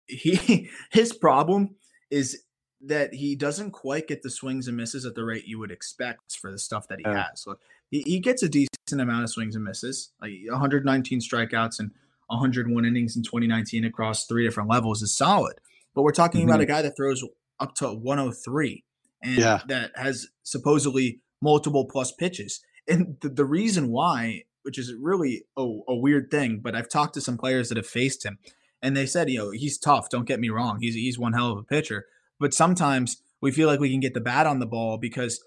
he 0.07 0.71
his 0.91 1.13
problem 1.13 1.77
is 2.11 2.43
that 2.87 3.15
he 3.15 3.35
doesn't 3.35 3.71
quite 3.71 4.07
get 4.07 4.23
the 4.23 4.31
swings 4.31 4.69
and 4.69 4.77
misses 4.77 5.07
at 5.07 5.15
the 5.15 5.25
rate 5.25 5.47
you 5.47 5.59
would 5.59 5.71
expect 5.71 6.37
for 6.37 6.53
the 6.53 6.59
stuff 6.59 6.87
that 6.89 6.99
he 6.99 7.05
yeah. 7.07 7.29
has. 7.31 7.41
So 7.41 7.57
he, 7.95 8.03
he 8.07 8.19
gets 8.19 8.43
a 8.43 8.49
decent 8.49 8.69
amount 8.93 9.23
of 9.23 9.31
swings 9.31 9.55
and 9.55 9.65
misses, 9.65 10.11
like 10.21 10.33
119 10.49 11.21
strikeouts 11.21 11.79
and 11.79 11.91
101 12.27 12.85
innings 12.85 13.17
in 13.17 13.23
2019 13.23 13.85
across 13.85 14.27
three 14.27 14.45
different 14.45 14.69
levels 14.69 15.03
is 15.03 15.17
solid. 15.17 15.55
But 15.95 16.03
we're 16.03 16.13
talking 16.13 16.41
mm-hmm. 16.41 16.51
about 16.51 16.61
a 16.61 16.67
guy 16.67 16.83
that 16.83 16.97
throws 16.97 17.25
up 17.61 17.75
to 17.77 17.93
103 17.93 18.85
and 19.23 19.39
yeah. 19.39 19.61
that 19.69 19.93
has 19.95 20.27
supposedly 20.43 21.21
multiple 21.41 21.85
plus 21.85 22.11
pitches. 22.11 22.61
And 22.89 23.17
the, 23.21 23.29
the 23.29 23.45
reason 23.45 23.91
why, 23.91 24.43
which 24.63 24.79
is 24.79 24.93
really 25.01 25.45
a, 25.57 25.63
a 25.63 25.95
weird 25.95 26.31
thing, 26.31 26.61
but 26.63 26.75
I've 26.75 26.89
talked 26.89 27.15
to 27.15 27.21
some 27.21 27.39
players 27.39 27.69
that 27.69 27.77
have 27.77 27.87
faced 27.87 28.25
him 28.25 28.39
and 28.83 28.97
they 28.97 29.07
said, 29.07 29.31
you 29.31 29.39
know, 29.39 29.51
he's 29.51 29.79
tough. 29.79 30.09
Don't 30.11 30.27
get 30.27 30.41
me 30.41 30.51
wrong. 30.51 30.79
He's, 30.81 30.95
he's 30.95 31.19
one 31.19 31.33
hell 31.33 31.53
of 31.53 31.59
a 31.59 31.63
pitcher 31.63 32.07
but 32.41 32.55
sometimes 32.55 33.23
we 33.41 33.51
feel 33.53 33.69
like 33.69 33.81
we 33.81 33.91
can 33.91 34.01
get 34.01 34.15
the 34.15 34.21
bat 34.21 34.47
on 34.47 34.59
the 34.59 34.67
ball 34.67 34.99
because 34.99 35.45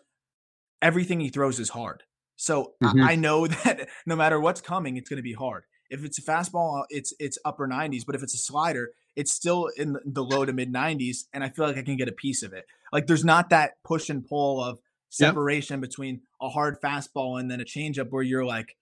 everything 0.82 1.20
he 1.20 1.30
throws 1.30 1.60
is 1.60 1.70
hard. 1.70 2.04
So 2.38 2.74
mm-hmm. 2.82 3.04
I 3.04 3.16
know 3.16 3.48
that 3.66 3.90
no 4.06 4.16
matter 4.16 4.40
what's 4.40 4.62
coming, 4.62 4.96
it's 4.96 5.10
going 5.10 5.18
to 5.18 5.24
be 5.24 5.34
hard. 5.34 5.64
If 5.90 6.04
it's 6.04 6.18
a 6.20 6.22
fastball, 6.22 6.84
it's 6.90 7.14
it's 7.20 7.38
upper 7.44 7.68
90s, 7.68 8.06
but 8.06 8.16
if 8.16 8.24
it's 8.24 8.34
a 8.34 8.38
slider, 8.38 8.92
it's 9.16 9.34
still 9.34 9.70
in 9.76 9.98
the 10.06 10.24
low 10.24 10.46
to 10.46 10.54
mid 10.54 10.72
90s, 10.74 11.26
and 11.34 11.44
I 11.44 11.50
feel 11.50 11.66
like 11.66 11.78
I 11.78 11.82
can 11.82 11.98
get 11.98 12.08
a 12.08 12.14
piece 12.14 12.44
of 12.44 12.54
it. 12.54 12.66
Like 12.92 13.08
there's 13.08 13.26
not 13.26 13.50
that 13.50 13.82
push 13.84 14.10
and 14.10 14.26
pull 14.26 14.64
of 14.64 14.80
separation 15.10 15.76
yep. 15.76 15.90
between 15.90 16.22
a 16.42 16.50
hard 16.50 16.80
fastball 16.82 17.40
and 17.40 17.50
then 17.50 17.62
a 17.62 17.66
changeup 17.66 18.10
where 18.10 18.24
you're 18.24 18.46
like 18.46 18.76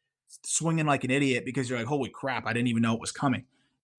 swinging 0.43 0.85
like 0.85 1.03
an 1.03 1.11
idiot 1.11 1.43
because 1.45 1.69
you're 1.69 1.79
like, 1.79 1.87
holy 1.87 2.09
crap, 2.09 2.45
I 2.45 2.53
didn't 2.53 2.67
even 2.67 2.81
know 2.81 2.95
it 2.95 2.99
was 2.99 3.11
coming. 3.11 3.45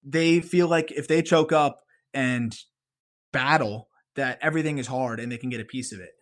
They 0.03 0.41
feel 0.41 0.67
like 0.67 0.91
if 0.91 1.07
they 1.07 1.21
choke 1.21 1.51
up 1.51 1.81
and 2.13 2.55
battle, 3.31 3.89
that 4.15 4.39
everything 4.41 4.79
is 4.79 4.87
hard 4.87 5.19
and 5.19 5.31
they 5.31 5.37
can 5.37 5.49
get 5.49 5.61
a 5.61 5.65
piece 5.65 5.93
of 5.93 5.99
it. 5.99 6.16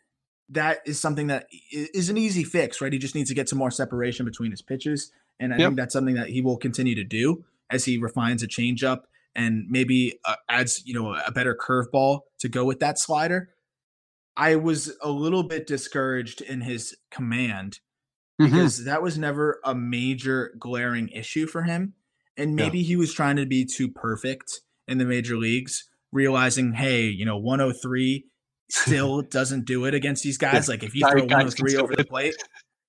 That 0.50 0.80
is 0.86 1.00
something 1.00 1.28
that 1.28 1.48
is 1.72 2.10
an 2.10 2.18
easy 2.18 2.44
fix, 2.44 2.80
right? 2.82 2.94
He 2.94 3.00
just 3.00 3.16
needs 3.16 3.30
to 3.30 3.36
get 3.36 3.50
some 3.50 3.60
more 3.60 3.72
separation 3.72 4.26
between 4.26 4.52
his 4.52 4.62
pitches. 4.62 5.12
And 5.40 5.54
I 5.54 5.58
yep. 5.58 5.68
think 5.70 5.78
that's 5.78 5.94
something 5.94 6.16
that 6.16 6.30
he 6.30 6.42
will 6.42 6.58
continue 6.58 6.96
to 6.96 7.04
do 7.04 7.44
as 7.70 7.86
he 7.86 7.98
refines 7.98 8.44
a 8.44 8.48
changeup 8.48 9.02
and 9.36 9.66
maybe 9.70 10.20
uh, 10.24 10.36
adds, 10.48 10.84
you 10.86 10.94
know, 10.94 11.14
a 11.14 11.32
better 11.32 11.56
curveball 11.56 12.22
to 12.40 12.48
go 12.48 12.64
with 12.64 12.80
that 12.80 13.00
slider. 13.00 13.50
I 14.38 14.56
was 14.56 14.96
a 15.02 15.10
little 15.10 15.44
bit 15.44 15.68
discouraged 15.68 16.42
in 16.42 16.62
his 16.62 16.96
command 17.10 17.80
mm-hmm. 18.40 18.52
because 18.52 18.86
that 18.86 19.02
was 19.02 19.18
never 19.18 19.60
a 19.64 19.76
major 19.76 20.54
glaring 20.60 21.10
issue 21.10 21.48
for 21.48 21.64
him. 21.64 21.94
And 22.38 22.56
maybe 22.56 22.80
yeah. 22.80 22.88
he 22.88 22.96
was 22.96 23.14
trying 23.14 23.38
to 23.38 23.46
be 23.46 23.66
too 23.66 23.90
perfect 23.90 24.62
in 24.88 24.98
the 24.98 25.06
major 25.06 25.38
leagues 25.38 25.90
realizing, 26.12 26.74
hey, 26.74 27.04
you 27.04 27.26
know, 27.26 27.38
103 27.38 28.26
still 28.70 29.22
doesn't 29.32 29.66
do 29.66 29.86
it 29.86 29.94
against 29.94 30.24
these 30.24 30.38
guys. 30.38 30.68
Like 30.68 30.84
if 30.84 30.96
you 30.96 31.08
throw 31.08 31.22
103 31.22 31.78
over 31.78 31.96
the 31.96 32.06
plate, 32.06 32.36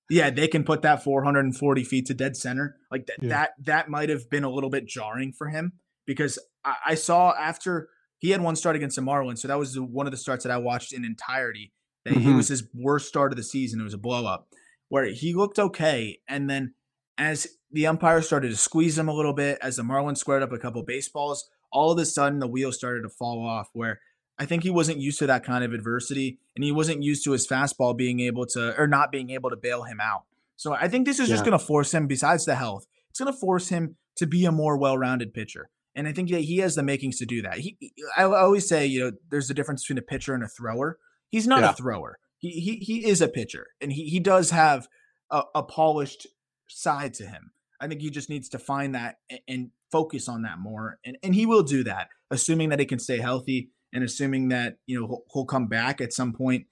yeah, 0.09 0.31
they 0.31 0.49
can 0.49 0.65
put 0.65 0.83
that 0.83 1.03
440 1.03 1.85
feet 1.85 2.07
to 2.07 2.15
dead 2.15 2.37
center. 2.37 2.77
Like 2.91 3.07
th- 3.07 3.19
yeah. 3.23 3.29
that, 3.29 3.51
that 3.65 3.89
might 3.89 4.09
have 4.09 4.31
been 4.31 4.45
a 4.45 4.51
little 4.51 4.71
bit 4.71 4.87
jarring 4.87 5.33
for 5.33 5.49
him 5.49 5.73
because 6.07 6.39
I, 6.65 6.77
I, 6.87 6.95
saw 6.95 7.35
after 7.37 7.89
he 8.19 8.31
had 8.31 8.41
one 8.41 8.57
start 8.57 8.77
against 8.77 8.97
the 8.97 9.03
Marlins, 9.03 9.39
so 9.39 9.49
that 9.49 9.59
was 9.59 9.79
one 9.79 10.07
of 10.07 10.13
the 10.13 10.17
starts 10.17 10.45
that 10.45 10.53
I 10.53 10.59
watched 10.59 10.93
in 10.93 11.05
entirety. 11.05 11.73
That 12.05 12.15
mm-hmm. 12.15 12.23
he 12.23 12.35
was 12.35 12.49
his 12.49 12.69
worst 12.73 13.09
start 13.09 13.33
of 13.33 13.37
the 13.37 13.43
season. 13.43 13.81
It 13.81 13.85
was 13.85 13.95
a 13.95 13.99
blow 13.99 14.27
up 14.27 14.49
where 14.89 15.07
he 15.07 15.35
looked 15.35 15.59
okay, 15.59 16.21
and 16.29 16.49
then 16.49 16.75
as 17.19 17.49
the 17.73 17.87
umpire 17.87 18.23
started 18.23 18.51
to 18.51 18.57
squeeze 18.57 18.97
him 18.97 19.09
a 19.09 19.13
little 19.13 19.33
bit, 19.33 19.59
as 19.61 19.77
the 19.77 19.83
Marlins 19.83 20.19
squared 20.19 20.43
up 20.43 20.53
a 20.53 20.59
couple 20.59 20.83
baseballs, 20.85 21.49
all 21.73 21.91
of 21.91 21.99
a 21.99 22.07
sudden 22.07 22.39
the 22.39 22.47
wheels 22.47 22.77
started 22.77 23.03
to 23.03 23.09
fall 23.09 23.45
off 23.45 23.71
where 23.73 24.01
I 24.39 24.45
think 24.45 24.63
he 24.63 24.71
wasn't 24.71 24.99
used 24.99 25.19
to 25.21 25.27
that 25.27 25.45
kind 25.45 25.65
of 25.65 25.73
adversity 25.73 26.39
and 26.55 26.65
he 26.65 26.73
wasn't 26.73 27.03
used 27.03 27.25
to 27.25 27.33
his 27.33 27.47
fastball 27.47 27.97
being 27.97 28.21
able 28.21 28.47
to 28.47 28.79
or 28.79 28.87
not 28.87 29.11
being 29.11 29.31
able 29.31 29.51
to 29.51 29.57
bail 29.57 29.85
him 29.85 30.01
out. 30.01 30.25
So 30.57 30.73
I 30.75 30.89
think 30.89 31.07
this 31.07 31.19
is 31.19 31.29
yeah. 31.29 31.35
just 31.35 31.45
going 31.45 31.59
to 31.59 31.65
force 31.65 31.93
him 31.93 32.07
besides 32.07 32.45
the 32.45 32.55
health. 32.55 32.87
It's 33.11 33.19
going 33.19 33.33
to 33.33 33.39
force 33.39 33.69
him 33.69 33.97
to 34.17 34.27
be 34.27 34.45
a 34.45 34.53
more 34.53 34.77
well-rounded 34.77 35.33
pitcher. 35.33 35.69
And 35.95 36.07
I 36.07 36.13
think 36.13 36.31
that 36.31 36.43
he 36.43 36.59
has 36.59 36.75
the 36.75 36.83
makings 36.83 37.19
to 37.19 37.27
do 37.27 37.41
that. 37.43 37.59
He, 37.59 37.77
I 38.17 38.25
always 38.25 38.69
say, 38.69 38.87
you 38.87 39.01
know, 39.01 39.13
there's 39.31 39.49
a 39.49 39.55
difference 39.55 39.83
between 39.83 39.99
a 39.99 40.03
pitcher 40.03 40.35
and 40.35 40.45
a 40.45 40.49
thrower. 40.49 40.99
He's 41.31 41.47
not 41.47 41.63
yeah. 41.63 41.71
a 41.71 41.73
thrower. 41.73 42.19
He, 42.39 42.51
he 42.51 42.77
he 42.77 43.07
is 43.07 43.23
a 43.23 43.29
pitcher, 43.29 43.69
and 43.81 43.91
he 43.91 44.05
he 44.05 44.21
does 44.21 44.51
have 44.51 44.89
a, 45.31 45.43
a 45.55 45.63
polished 45.63 46.27
side 46.69 47.15
to 47.15 47.27
him. 47.27 47.53
I 47.81 47.89
think 47.89 48.03
he 48.03 48.11
just 48.11 48.29
needs 48.29 48.51
to 48.51 48.59
find 48.59 48.95
that 48.95 49.19
and, 49.31 49.41
and 49.49 49.71
focus 49.91 50.29
on 50.29 50.43
that 50.43 50.59
more, 50.59 50.99
and 51.03 51.17
and 51.23 51.35
he 51.35 51.47
will 51.47 51.63
do 51.63 51.83
that, 51.85 52.09
assuming 52.31 52.69
that 52.69 52.79
he 52.79 52.85
can 52.85 52.99
stay 52.99 53.19
healthy 53.19 53.71
and 53.97 54.05
assuming 54.05 54.51
that 54.51 54.77
you 54.85 55.01
know 55.01 55.07
he'll, 55.07 55.23
he'll 55.33 55.47
come 55.47 55.69
back 55.69 56.03
at 56.03 56.13
some 56.13 56.35
point 56.35 56.67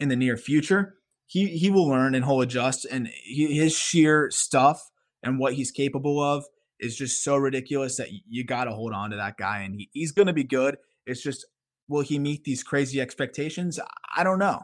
in 0.00 0.08
the 0.08 0.16
near 0.16 0.38
future. 0.38 0.94
He 1.26 1.46
he 1.46 1.70
will 1.70 1.86
learn 1.86 2.14
and 2.14 2.24
he'll 2.24 2.40
adjust, 2.40 2.86
and 2.86 3.08
he, 3.22 3.54
his 3.54 3.76
sheer 3.76 4.30
stuff 4.30 4.90
and 5.22 5.38
what 5.38 5.52
he's 5.52 5.70
capable 5.70 6.22
of 6.22 6.46
is 6.80 6.96
just 6.96 7.22
so 7.22 7.36
ridiculous 7.36 7.98
that 7.98 8.08
you 8.26 8.44
got 8.44 8.64
to 8.64 8.70
hold 8.70 8.94
on 8.94 9.10
to 9.10 9.16
that 9.16 9.36
guy, 9.36 9.60
and 9.60 9.74
he, 9.74 9.90
he's 9.92 10.12
going 10.12 10.26
to 10.26 10.32
be 10.32 10.42
good. 10.42 10.78
It's 11.04 11.22
just 11.22 11.46
will 11.86 12.00
he 12.00 12.18
meet 12.18 12.44
these 12.44 12.62
crazy 12.62 12.98
expectations? 12.98 13.78
I 14.16 14.24
don't 14.24 14.38
know. 14.38 14.62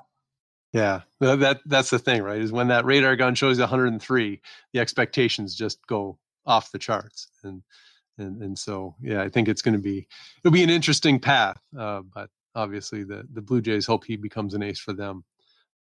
Yeah, 0.73 1.03
that 1.21 1.61
that's 1.67 1.91
the 1.91 1.99
thing, 1.99 2.23
right? 2.23 2.41
Is 2.41 2.51
when 2.51 2.69
that 2.69 2.87
radar 2.87 3.15
gun 3.17 3.35
shows 3.35 3.59
103, 3.59 4.41
the 4.73 4.81
expectations 4.81 5.55
just 5.55 5.87
go 5.87 6.19
off 6.47 6.73
the 6.73 6.79
charts, 6.79 7.29
and 7.45 7.63
and 8.19 8.43
and 8.43 8.59
so 8.59 8.95
yeah, 9.01 9.23
I 9.23 9.29
think 9.29 9.49
it's 9.49 9.63
going 9.63 9.77
to 9.77 9.81
be 9.81 10.07
it'll 10.43 10.53
be 10.53 10.63
an 10.63 10.71
interesting 10.71 11.19
path, 11.19 11.61
uh, 11.79 12.03
but 12.15 12.31
obviously 12.55 13.05
the 13.05 13.27
the 13.33 13.43
Blue 13.43 13.61
Jays 13.61 13.87
hope 13.87 14.05
he 14.05 14.17
becomes 14.17 14.55
an 14.55 14.63
ace 14.63 14.79
for 14.79 14.93
them. 14.93 15.25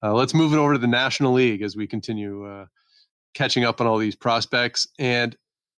Uh, 0.03 0.12
let's 0.12 0.34
move 0.34 0.53
it 0.53 0.59
over 0.59 0.74
to 0.74 0.78
the 0.78 0.87
National 0.87 1.32
League 1.32 1.62
as 1.62 1.76
we 1.76 1.87
continue 1.87 2.45
uh, 2.45 2.66
catching 3.34 3.64
up 3.64 3.80
on 3.80 3.87
all 3.87 3.99
these 3.99 4.16
prospects 4.16 4.87
and 4.99 5.37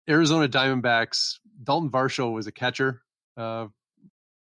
Arizona 0.09 0.49
Diamondbacks. 0.49 1.39
Dalton 1.63 1.91
Varsho 1.91 2.33
was 2.33 2.47
a 2.47 2.53
catcher 2.53 3.03
uh, 3.37 3.67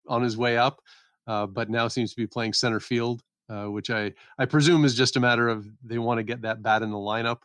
on 0.08 0.22
his 0.22 0.38
way 0.38 0.58
up, 0.58 0.82
uh, 1.28 1.46
but 1.46 1.70
now 1.70 1.88
seems 1.88 2.12
to 2.12 2.18
be 2.18 2.28
playing 2.28 2.54
center 2.54 2.80
field, 2.80 3.22
uh, 3.50 3.66
which 3.66 3.90
I 3.90 4.14
I 4.38 4.46
presume 4.46 4.86
is 4.86 4.96
just 4.96 5.18
a 5.18 5.20
matter 5.20 5.48
of 5.50 5.68
they 5.84 5.98
want 5.98 6.20
to 6.20 6.24
get 6.24 6.42
that 6.44 6.64
bat 6.64 6.82
in 6.82 6.92
the 6.92 6.98
lineup 6.98 7.40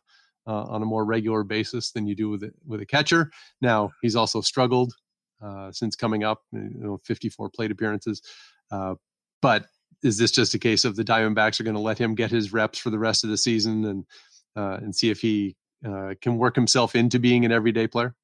uh, 0.46 0.64
on 0.64 0.82
a 0.82 0.86
more 0.86 1.04
regular 1.04 1.42
basis 1.42 1.90
than 1.92 2.06
you 2.06 2.14
do 2.14 2.28
with 2.28 2.42
it 2.42 2.54
with 2.66 2.80
a 2.80 2.86
catcher. 2.86 3.30
Now 3.60 3.90
he's 4.02 4.16
also 4.16 4.40
struggled 4.40 4.94
uh, 5.42 5.72
since 5.72 5.96
coming 5.96 6.24
up, 6.24 6.42
you 6.52 6.70
know, 6.74 7.00
54 7.04 7.50
plate 7.50 7.70
appearances. 7.70 8.22
Uh, 8.70 8.94
but 9.42 9.66
is 10.02 10.18
this 10.18 10.30
just 10.30 10.54
a 10.54 10.58
case 10.58 10.84
of 10.84 10.96
the 10.96 11.04
Diamondbacks 11.04 11.60
are 11.60 11.64
going 11.64 11.76
to 11.76 11.80
let 11.80 11.98
him 11.98 12.14
get 12.14 12.30
his 12.30 12.52
reps 12.52 12.78
for 12.78 12.90
the 12.90 12.98
rest 12.98 13.24
of 13.24 13.30
the 13.30 13.36
season 13.36 13.84
and 13.84 14.04
uh, 14.56 14.78
and 14.82 14.94
see 14.94 15.10
if 15.10 15.20
he 15.20 15.56
uh, 15.86 16.14
can 16.20 16.36
work 16.36 16.56
himself 16.56 16.94
into 16.94 17.18
being 17.18 17.44
an 17.44 17.52
everyday 17.52 17.86
player? 17.86 18.14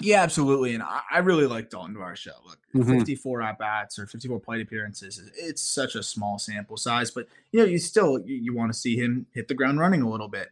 Yeah, 0.00 0.22
absolutely. 0.22 0.74
And 0.74 0.82
I, 0.82 1.00
I 1.10 1.18
really 1.18 1.46
like 1.46 1.70
Dalton 1.70 1.94
Varsho. 1.94 2.32
Look, 2.44 2.58
mm-hmm. 2.74 2.98
54 2.98 3.42
at 3.42 3.58
bats 3.58 3.98
or 3.98 4.06
54 4.06 4.40
plate 4.40 4.60
appearances, 4.60 5.22
it's 5.36 5.62
such 5.62 5.94
a 5.94 6.02
small 6.02 6.38
sample 6.38 6.76
size, 6.76 7.10
but 7.10 7.26
you 7.50 7.60
know, 7.60 7.66
you 7.66 7.78
still 7.78 8.20
you, 8.20 8.36
you 8.36 8.54
want 8.54 8.72
to 8.72 8.78
see 8.78 8.96
him 8.96 9.26
hit 9.32 9.48
the 9.48 9.54
ground 9.54 9.80
running 9.80 10.02
a 10.02 10.08
little 10.08 10.28
bit 10.28 10.50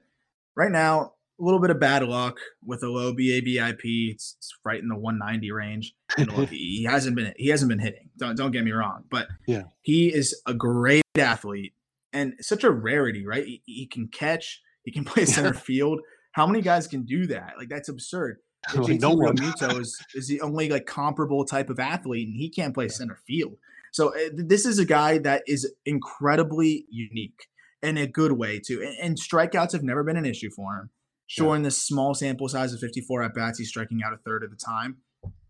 right 0.57 0.71
now, 0.71 1.15
a 1.41 1.43
little 1.43 1.61
bit 1.61 1.71
of 1.71 1.81
bad 1.81 2.05
luck 2.05 2.39
with 2.65 2.83
a 2.83 2.89
low 2.89 3.13
BABIP. 3.13 3.81
It's, 4.13 4.37
it's 4.39 4.55
right 4.65 4.81
in 4.81 4.89
the 4.89 4.97
190 4.97 5.51
range. 5.51 5.95
And 6.17 6.33
look, 6.33 6.49
he 6.51 6.85
hasn't 6.89 7.17
been 7.17 7.33
he 7.37 7.49
hasn't 7.49 7.69
been 7.69 7.81
hitting. 7.81 8.11
Don't 8.17 8.37
don't 8.37 8.53
get 8.53 8.65
me 8.65 8.73
wrong, 8.73 9.05
but 9.11 9.29
yeah, 9.47 9.65
he 9.83 10.13
is 10.13 10.41
a 10.47 10.55
great 10.55 11.03
athlete 11.19 11.75
and 12.13 12.35
such 12.41 12.65
a 12.65 12.71
rarity, 12.71 13.27
right? 13.27 13.45
He, 13.45 13.63
he 13.67 13.87
can 13.87 14.09
catch. 14.09 14.63
He 14.85 14.93
can 14.93 15.05
play 15.05 15.25
center 15.25 15.55
field. 15.55 16.01
How 16.33 16.47
many 16.47 16.63
guys 16.63 16.87
can 16.87 17.05
do 17.05 17.27
that? 17.27 17.55
Like 17.59 17.69
that's 17.69 17.89
absurd. 17.89 18.39
Like, 18.75 18.99
no 18.99 19.11
one. 19.11 19.37
is, 19.43 19.99
is 20.15 20.27
the 20.27 20.41
only 20.41 20.71
like 20.71 20.87
comparable 20.87 21.45
type 21.45 21.69
of 21.69 21.79
athlete, 21.79 22.29
and 22.29 22.35
he 22.35 22.49
can't 22.49 22.73
play 22.73 22.89
center 22.89 23.19
field. 23.27 23.59
So 23.93 24.15
uh, 24.17 24.31
this 24.33 24.65
is 24.65 24.79
a 24.79 24.87
guy 24.87 25.19
that 25.19 25.43
is 25.47 25.71
incredibly 25.85 26.87
unique 26.89 27.47
in 27.85 27.99
a 27.99 28.07
good 28.07 28.33
way 28.33 28.59
too. 28.59 28.83
And, 28.83 28.97
and 29.01 29.19
strikeouts 29.19 29.73
have 29.73 29.83
never 29.83 30.03
been 30.03 30.17
an 30.17 30.27
issue 30.27 30.51
for 30.51 30.77
him. 30.77 30.91
Sure, 31.27 31.51
yeah. 31.51 31.57
in 31.57 31.63
this 31.63 31.83
small 31.83 32.15
sample 32.15 32.49
size 32.49 32.73
of 32.73 32.81
54 32.81 33.23
at 33.23 33.35
bats, 33.35 33.59
he's 33.59 33.69
striking 33.69 34.01
out 34.05 34.13
a 34.13 34.19
third 34.19 34.45
of 34.45 34.51
the 34.51 34.57
time. 34.57 34.99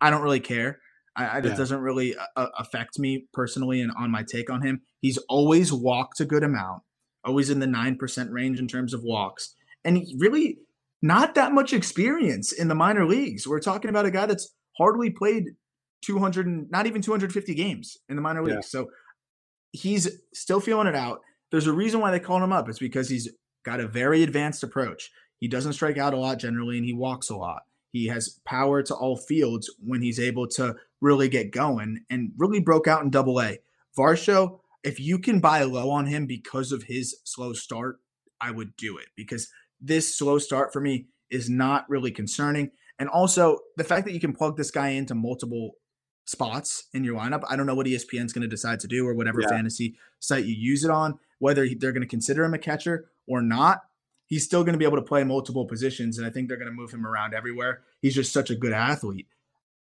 I 0.00 0.10
don't 0.10 0.22
really 0.22 0.40
care. 0.40 0.80
I, 1.16 1.24
I, 1.24 1.38
yeah. 1.38 1.52
It 1.52 1.56
doesn't 1.56 1.80
really 1.80 2.16
uh, 2.16 2.24
uh, 2.36 2.46
affect 2.58 2.98
me 2.98 3.26
personally 3.32 3.80
and 3.80 3.92
on 3.98 4.10
my 4.10 4.22
take 4.22 4.50
on 4.50 4.62
him. 4.62 4.82
He's 5.00 5.18
always 5.28 5.72
walked 5.72 6.20
a 6.20 6.24
good 6.24 6.44
amount, 6.44 6.82
always 7.24 7.50
in 7.50 7.60
the 7.60 7.66
9% 7.66 8.30
range 8.30 8.58
in 8.58 8.68
terms 8.68 8.94
of 8.94 9.02
walks. 9.02 9.54
And 9.84 10.04
really 10.18 10.58
not 11.02 11.34
that 11.34 11.52
much 11.52 11.72
experience 11.72 12.52
in 12.52 12.68
the 12.68 12.74
minor 12.74 13.06
leagues. 13.06 13.46
We're 13.46 13.60
talking 13.60 13.90
about 13.90 14.06
a 14.06 14.10
guy 14.10 14.26
that's 14.26 14.54
hardly 14.78 15.10
played 15.10 15.50
200, 16.04 16.70
not 16.70 16.86
even 16.86 17.02
250 17.02 17.54
games 17.54 17.96
in 18.08 18.16
the 18.16 18.22
minor 18.22 18.42
leagues. 18.42 18.70
Yeah. 18.72 18.80
So 18.80 18.90
he's 19.72 20.08
still 20.32 20.60
feeling 20.60 20.86
it 20.86 20.94
out. 20.94 21.20
There's 21.54 21.68
a 21.68 21.72
reason 21.72 22.00
why 22.00 22.10
they 22.10 22.18
called 22.18 22.42
him 22.42 22.52
up. 22.52 22.68
It's 22.68 22.80
because 22.80 23.08
he's 23.08 23.28
got 23.64 23.78
a 23.78 23.86
very 23.86 24.24
advanced 24.24 24.64
approach. 24.64 25.12
He 25.38 25.46
doesn't 25.46 25.74
strike 25.74 25.98
out 25.98 26.12
a 26.12 26.16
lot 26.16 26.40
generally, 26.40 26.78
and 26.78 26.84
he 26.84 26.92
walks 26.92 27.30
a 27.30 27.36
lot. 27.36 27.62
He 27.92 28.08
has 28.08 28.40
power 28.44 28.82
to 28.82 28.92
all 28.92 29.16
fields 29.16 29.72
when 29.78 30.02
he's 30.02 30.18
able 30.18 30.48
to 30.48 30.74
really 31.00 31.28
get 31.28 31.52
going 31.52 32.06
and 32.10 32.32
really 32.36 32.58
broke 32.58 32.88
out 32.88 33.04
in 33.04 33.10
double 33.10 33.40
A. 33.40 33.60
Varsho, 33.96 34.58
if 34.82 34.98
you 34.98 35.16
can 35.16 35.38
buy 35.38 35.62
low 35.62 35.90
on 35.90 36.06
him 36.06 36.26
because 36.26 36.72
of 36.72 36.82
his 36.82 37.20
slow 37.22 37.52
start, 37.52 38.00
I 38.40 38.50
would 38.50 38.76
do 38.76 38.98
it 38.98 39.06
because 39.14 39.48
this 39.80 40.12
slow 40.12 40.38
start 40.38 40.72
for 40.72 40.80
me 40.80 41.06
is 41.30 41.48
not 41.48 41.88
really 41.88 42.10
concerning. 42.10 42.72
And 42.98 43.08
also 43.08 43.60
the 43.76 43.84
fact 43.84 44.06
that 44.06 44.12
you 44.12 44.18
can 44.18 44.32
plug 44.32 44.56
this 44.56 44.72
guy 44.72 44.88
into 44.88 45.14
multiple 45.14 45.76
spots 46.26 46.88
in 46.92 47.04
your 47.04 47.16
lineup. 47.16 47.44
I 47.48 47.56
don't 47.56 47.66
know 47.66 47.74
what 47.74 47.86
ESPN's 47.86 48.32
going 48.32 48.42
to 48.42 48.48
decide 48.48 48.80
to 48.80 48.88
do 48.88 49.06
or 49.06 49.14
whatever 49.14 49.40
yeah. 49.40 49.48
fantasy 49.48 49.96
site 50.18 50.44
you 50.46 50.54
use 50.54 50.84
it 50.84 50.90
on, 50.90 51.18
whether 51.38 51.66
they're 51.78 51.92
going 51.92 52.02
to 52.02 52.08
consider 52.08 52.44
him 52.44 52.54
a 52.54 52.58
catcher 52.58 53.10
or 53.26 53.42
not. 53.42 53.82
He's 54.26 54.44
still 54.44 54.64
going 54.64 54.72
to 54.72 54.78
be 54.78 54.84
able 54.84 54.96
to 54.96 55.02
play 55.02 55.22
multiple 55.22 55.66
positions, 55.66 56.18
and 56.18 56.26
I 56.26 56.30
think 56.30 56.48
they're 56.48 56.56
going 56.56 56.70
to 56.70 56.74
move 56.74 56.92
him 56.92 57.06
around 57.06 57.34
everywhere. 57.34 57.82
He's 58.00 58.14
just 58.14 58.32
such 58.32 58.50
a 58.50 58.54
good 58.54 58.72
athlete. 58.72 59.26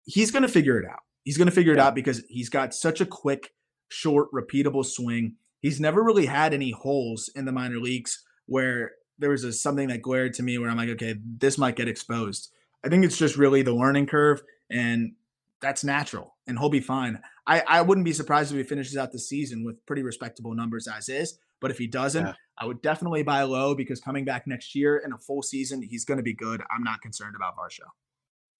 He's 0.03 0.31
going 0.31 0.43
to 0.43 0.49
figure 0.49 0.77
it 0.77 0.85
out. 0.85 0.99
He's 1.23 1.37
going 1.37 1.47
to 1.47 1.55
figure 1.55 1.73
it 1.73 1.79
out 1.79 1.95
because 1.95 2.23
he's 2.27 2.49
got 2.49 2.73
such 2.73 3.01
a 3.01 3.05
quick, 3.05 3.53
short, 3.87 4.27
repeatable 4.31 4.85
swing. 4.85 5.35
He's 5.61 5.79
never 5.79 6.03
really 6.03 6.27
had 6.27 6.53
any 6.53 6.71
holes 6.71 7.29
in 7.35 7.45
the 7.45 7.51
minor 7.51 7.79
leagues 7.79 8.23
where 8.45 8.91
there 9.17 9.31
was 9.31 9.43
a, 9.43 9.53
something 9.53 9.87
that 9.87 10.01
glared 10.01 10.33
to 10.35 10.43
me 10.43 10.57
where 10.57 10.69
I'm 10.69 10.77
like, 10.77 10.89
okay, 10.89 11.15
this 11.25 11.57
might 11.57 11.75
get 11.75 11.87
exposed. 11.87 12.51
I 12.83 12.89
think 12.89 13.03
it's 13.03 13.17
just 13.17 13.37
really 13.37 13.63
the 13.63 13.73
learning 13.73 14.05
curve, 14.05 14.43
and 14.69 15.13
that's 15.61 15.83
natural 15.83 16.34
and 16.47 16.59
he'll 16.59 16.69
be 16.69 16.79
fine. 16.79 17.19
I, 17.47 17.63
I 17.67 17.81
wouldn't 17.81 18.05
be 18.05 18.13
surprised 18.13 18.51
if 18.51 18.57
he 18.57 18.63
finishes 18.63 18.97
out 18.97 19.11
the 19.11 19.19
season 19.19 19.63
with 19.63 19.83
pretty 19.85 20.03
respectable 20.03 20.53
numbers 20.53 20.87
as 20.87 21.09
is. 21.09 21.37
But 21.61 21.71
if 21.71 21.77
he 21.77 21.87
doesn't, 21.87 22.25
yeah. 22.25 22.33
I 22.57 22.65
would 22.65 22.81
definitely 22.81 23.23
buy 23.23 23.43
low 23.43 23.75
because 23.75 23.99
coming 24.01 24.25
back 24.25 24.45
next 24.45 24.75
year 24.75 24.97
in 24.97 25.13
a 25.13 25.17
full 25.17 25.41
season, 25.41 25.81
he's 25.81 26.05
going 26.05 26.17
to 26.17 26.23
be 26.23 26.33
good. 26.33 26.61
I'm 26.69 26.83
not 26.83 27.01
concerned 27.01 27.35
about 27.35 27.55
Varsho. 27.57 27.87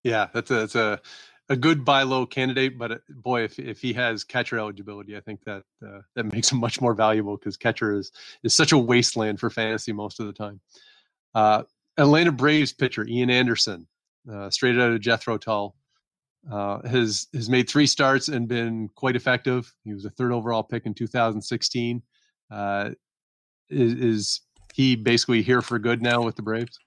Yeah, 0.04 0.28
that's 0.34 0.50
a, 0.52 0.54
that's 0.56 0.76
a 0.76 1.02
a 1.50 1.56
good 1.56 1.86
buy 1.86 2.04
low 2.04 2.26
candidate, 2.26 2.78
but 2.78 2.92
uh, 2.92 2.98
boy, 3.10 3.44
if 3.44 3.60
if 3.60 3.80
he 3.80 3.94
has 3.94 4.24
catcher 4.24 4.58
eligibility, 4.58 5.16
I 5.16 5.20
think 5.20 5.44
that 5.46 5.64
uh, 5.86 6.00
that 6.16 6.24
makes 6.34 6.52
him 6.52 6.60
much 6.60 6.82
more 6.82 6.94
valuable 6.94 7.38
because 7.38 7.58
catcher 7.58 7.96
is 7.96 8.12
is 8.44 8.56
such 8.56 8.72
a 8.72 8.78
wasteland 8.78 9.40
for 9.40 9.50
fantasy 9.50 9.94
most 9.94 10.20
of 10.20 10.28
the 10.28 10.34
time. 10.34 10.60
Uh, 11.34 11.64
Atlanta 11.98 12.32
Braves 12.32 12.74
pitcher 12.74 13.06
Ian 13.08 13.30
Anderson, 13.30 13.88
uh, 14.32 14.50
straight 14.50 14.78
out 14.78 14.92
of 14.92 15.00
Jethro 15.02 15.38
Tull, 15.38 15.76
uh, 16.52 16.88
has 16.88 17.28
has 17.34 17.50
made 17.50 17.70
three 17.70 17.88
starts 17.88 18.28
and 18.28 18.48
been 18.48 18.90
quite 18.96 19.16
effective. 19.16 19.74
He 19.84 19.94
was 19.94 20.06
a 20.06 20.10
third 20.10 20.32
overall 20.32 20.64
pick 20.64 20.86
in 20.86 20.94
2016. 20.94 22.02
Uh, 22.52 22.92
is, 23.70 23.94
is, 23.94 24.42
he 24.74 24.96
basically 24.96 25.42
here 25.42 25.62
for 25.62 25.80
good 25.80 26.02
now 26.02 26.22
with 26.22 26.36
the 26.36 26.42
Braves? 26.42 26.78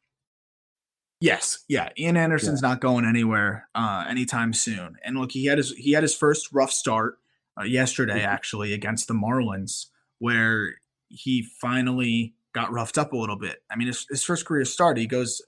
Yes, 1.21 1.65
yeah. 1.69 1.89
Ian 1.99 2.17
Anderson's 2.17 2.61
yeah. 2.63 2.69
not 2.69 2.81
going 2.81 3.05
anywhere 3.05 3.69
uh, 3.75 4.05
anytime 4.09 4.53
soon. 4.53 4.97
And 5.03 5.19
look, 5.19 5.33
he 5.33 5.47
had 5.47 5.59
his 5.59 5.73
he 5.73 5.93
had 5.93 6.03
his 6.03 6.15
first 6.15 6.53
rough 6.53 6.71
start 6.71 7.19
uh, 7.59 7.65
yesterday, 7.65 8.21
mm-hmm. 8.21 8.31
actually, 8.31 8.73
against 8.73 9.09
the 9.09 9.15
Marlins, 9.15 9.87
where 10.19 10.77
he 11.09 11.43
finally 11.61 12.35
got 12.55 12.73
roughed 12.73 12.99
up 12.99 13.13
a 13.13 13.17
little 13.17 13.39
bit. 13.39 13.63
I 13.71 13.77
mean, 13.77 13.89
his, 13.89 14.07
his 14.11 14.23
first 14.23 14.47
career 14.47 14.65
start, 14.65 14.99
he 14.99 15.07
goes 15.07 15.43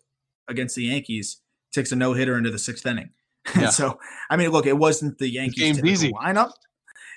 against 0.48 0.76
the 0.76 0.84
Yankees, 0.84 1.40
takes 1.72 1.92
a 1.92 1.96
no 1.96 2.14
hitter 2.14 2.36
into 2.36 2.50
the 2.50 2.58
sixth 2.58 2.86
inning. 2.86 3.10
Yeah. 3.60 3.70
so, 3.70 3.98
I 4.28 4.36
mean, 4.36 4.50
look, 4.50 4.66
it 4.66 4.76
wasn't 4.76 5.18
the 5.18 5.28
Yankees 5.28 5.76
typical 5.76 6.18
lineup, 6.18 6.52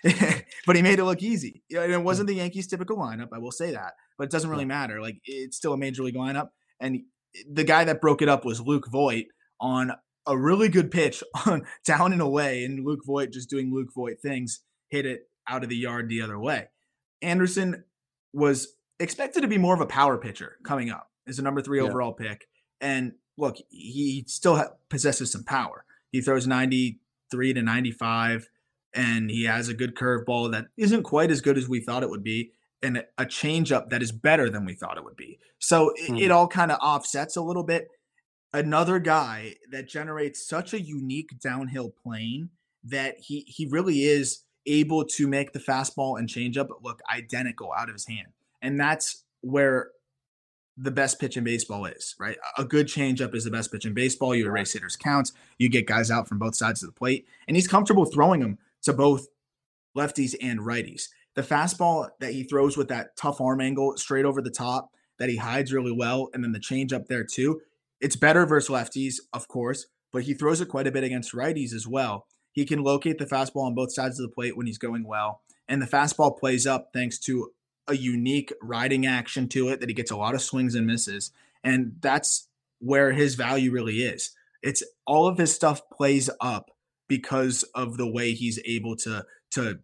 but 0.66 0.76
he 0.76 0.82
made 0.82 1.00
it 1.00 1.06
look 1.06 1.22
easy. 1.22 1.64
It 1.70 2.02
wasn't 2.02 2.28
the 2.28 2.36
Yankees 2.36 2.68
typical 2.68 2.98
lineup. 2.98 3.30
I 3.34 3.40
will 3.40 3.52
say 3.52 3.72
that, 3.72 3.94
but 4.18 4.26
it 4.26 4.32
doesn't 4.32 4.50
really 4.50 4.66
matter. 4.66 5.02
Like 5.02 5.18
it's 5.26 5.58
still 5.58 5.74
a 5.74 5.78
major 5.78 6.04
league 6.04 6.16
lineup, 6.16 6.50
and 6.80 7.02
the 7.50 7.64
guy 7.64 7.84
that 7.86 8.02
broke 8.02 8.22
it 8.22 8.30
up 8.30 8.46
was 8.46 8.60
Luke 8.62 8.88
Voit 8.92 9.26
on 9.60 9.94
a 10.26 10.38
really 10.38 10.70
good 10.70 10.92
pitch 10.92 11.24
on 11.46 11.64
down 11.86 12.14
and 12.14 12.22
away, 12.22 12.64
and 12.64 12.86
Luke 12.86 13.02
Voit 13.06 13.32
just 13.32 13.50
doing 13.50 13.74
Luke 13.74 13.94
Voit 13.94 14.20
things, 14.22 14.62
hit 14.90 15.06
it 15.06 15.22
out 15.48 15.64
of 15.64 15.70
the 15.70 15.78
yard 15.78 16.10
the 16.10 16.22
other 16.22 16.40
way. 16.40 16.68
Anderson 17.22 17.84
was 18.34 18.76
expected 19.00 19.42
to 19.42 19.48
be 19.48 19.58
more 19.58 19.74
of 19.74 19.82
a 19.82 19.86
power 19.86 20.18
pitcher 20.18 20.58
coming 20.64 20.90
up 20.90 21.10
as 21.28 21.40
a 21.40 21.42
number 21.42 21.62
three 21.62 21.80
yeah. 21.80 21.88
overall 21.88 22.14
pick, 22.14 22.48
and 22.82 23.14
look, 23.38 23.58
he 23.70 24.26
still 24.28 24.58
ha- 24.58 24.74
possesses 24.90 25.32
some 25.32 25.44
power 25.44 25.86
He 26.14 26.22
throws 26.22 26.48
93 26.48 27.54
to 27.54 27.62
95, 27.62 28.48
and 28.94 29.30
he 29.30 29.44
has 29.46 29.68
a 29.68 29.74
good 29.74 29.96
curveball 29.96 30.52
that 30.52 30.68
isn't 30.78 31.04
quite 31.04 31.32
as 31.32 31.42
good 31.42 31.58
as 31.58 31.68
we 31.68 31.82
thought 31.82 32.04
it 32.04 32.10
would 32.10 32.24
be, 32.24 32.52
and 32.82 33.04
a 33.18 33.26
changeup 33.26 33.90
that 33.90 34.04
is 34.04 34.12
better 34.12 34.50
than 34.50 34.64
we 34.64 34.76
thought 34.76 34.98
it 34.98 35.04
would 35.04 35.18
be. 35.18 35.40
So 35.58 35.92
it, 35.96 36.10
hmm. 36.10 36.18
it 36.18 36.32
all 36.32 36.48
kind 36.48 36.72
of 36.72 36.78
offsets 36.82 37.36
a 37.36 37.42
little 37.42 37.64
bit. 37.64 37.90
Another 38.54 39.00
guy 39.00 39.56
that 39.72 39.90
generates 39.90 40.48
such 40.48 40.74
a 40.74 40.80
unique 40.80 41.40
downhill 41.42 41.90
plane 41.90 42.50
that 42.84 43.16
he 43.20 43.40
he 43.48 43.66
really 43.66 44.04
is 44.04 44.44
able 44.68 45.04
to 45.06 45.28
make 45.28 45.52
the 45.52 45.60
fastball 45.60 46.20
and 46.20 46.30
changeup 46.30 46.68
look 46.84 47.02
identical 47.12 47.72
out 47.76 47.90
of 47.90 47.96
his 47.96 48.08
hand. 48.08 48.28
And 48.62 48.80
that's 48.80 49.24
where 49.42 49.90
the 50.78 50.92
best 50.92 51.20
pitch 51.20 51.38
in 51.38 51.44
baseball 51.44 51.86
is, 51.86 52.16
right? 52.20 52.38
A 52.58 52.66
good 52.66 52.88
changeup 52.88 53.36
is 53.36 53.44
the 53.44 53.52
best 53.52 53.72
pitch 53.72 53.86
in 53.86 53.94
baseball. 53.94 54.34
You 54.34 54.48
erase 54.48 54.74
hitters' 54.74 54.96
counts, 54.96 55.32
you 55.58 55.70
get 55.70 55.88
guys 55.88 56.10
out 56.10 56.28
from 56.28 56.40
both 56.40 56.56
sides 56.56 56.82
of 56.82 56.88
the 56.90 56.94
plate, 56.94 57.28
and 57.48 57.56
he's 57.56 57.68
comfortable 57.68 58.06
throwing 58.06 58.42
them 58.42 58.58
to 58.84 58.94
both 58.94 59.28
lefties 59.96 60.36
and 60.42 60.62
righties. 60.62 61.10
The 61.36 61.44
fastball 61.44 62.10
that 62.20 62.34
he 62.34 62.44
throws 62.44 62.78
with 62.78 62.88
that 62.90 63.16
tough 63.16 63.40
arm 63.42 63.62
angle 63.62 63.98
straight 63.98 64.26
over 64.26 64.42
the 64.42 64.52
top 64.52 64.92
that 65.20 65.30
he 65.30 65.38
hides 65.38 65.72
really 65.72 65.92
well, 65.92 66.30
and 66.34 66.44
then 66.44 66.52
the 66.52 66.60
changeup 66.60 67.08
there 67.08 67.24
too. 67.24 67.62
It's 68.02 68.16
better 68.16 68.46
versus 68.46 68.70
lefties, 68.70 69.16
of 69.32 69.48
course, 69.48 69.86
but 70.12 70.24
he 70.24 70.34
throws 70.34 70.60
it 70.60 70.70
quite 70.70 70.88
a 70.88 70.92
bit 70.92 71.04
against 71.04 71.34
righties 71.34 71.74
as 71.74 71.88
well. 71.88 72.28
He 72.52 72.66
can 72.66 72.84
locate 72.84 73.18
the 73.18 73.26
fastball 73.26 73.66
on 73.66 73.76
both 73.76 73.94
sides 73.94 74.20
of 74.20 74.28
the 74.28 74.34
plate 74.34 74.58
when 74.58 74.68
he's 74.68 74.78
going 74.78 75.06
well. 75.06 75.42
And 75.68 75.82
the 75.82 75.88
fastball 75.88 76.38
plays 76.38 76.68
up 76.68 76.90
thanks 76.94 77.18
to 77.20 77.52
a 77.88 77.96
unique 77.96 78.54
riding 78.62 79.06
action 79.06 79.48
to 79.50 79.70
it 79.70 79.80
that 79.80 79.90
he 79.90 79.96
gets 79.96 80.12
a 80.12 80.18
lot 80.18 80.36
of 80.36 80.42
swings 80.42 80.76
and 80.76 80.88
misses. 80.88 81.32
And 81.64 81.96
that's 82.02 82.48
where 82.80 83.12
his 83.12 83.36
value 83.36 83.72
really 83.72 84.04
is. 84.04 84.32
It's 84.62 84.84
all 85.06 85.28
of 85.28 85.38
his 85.38 85.54
stuff 85.54 85.82
plays 85.90 86.30
up 86.40 86.72
because 87.08 87.64
of 87.76 87.98
the 87.98 88.10
way 88.10 88.34
he's 88.34 88.60
able 88.66 88.96
to 88.98 89.26
to 89.52 89.80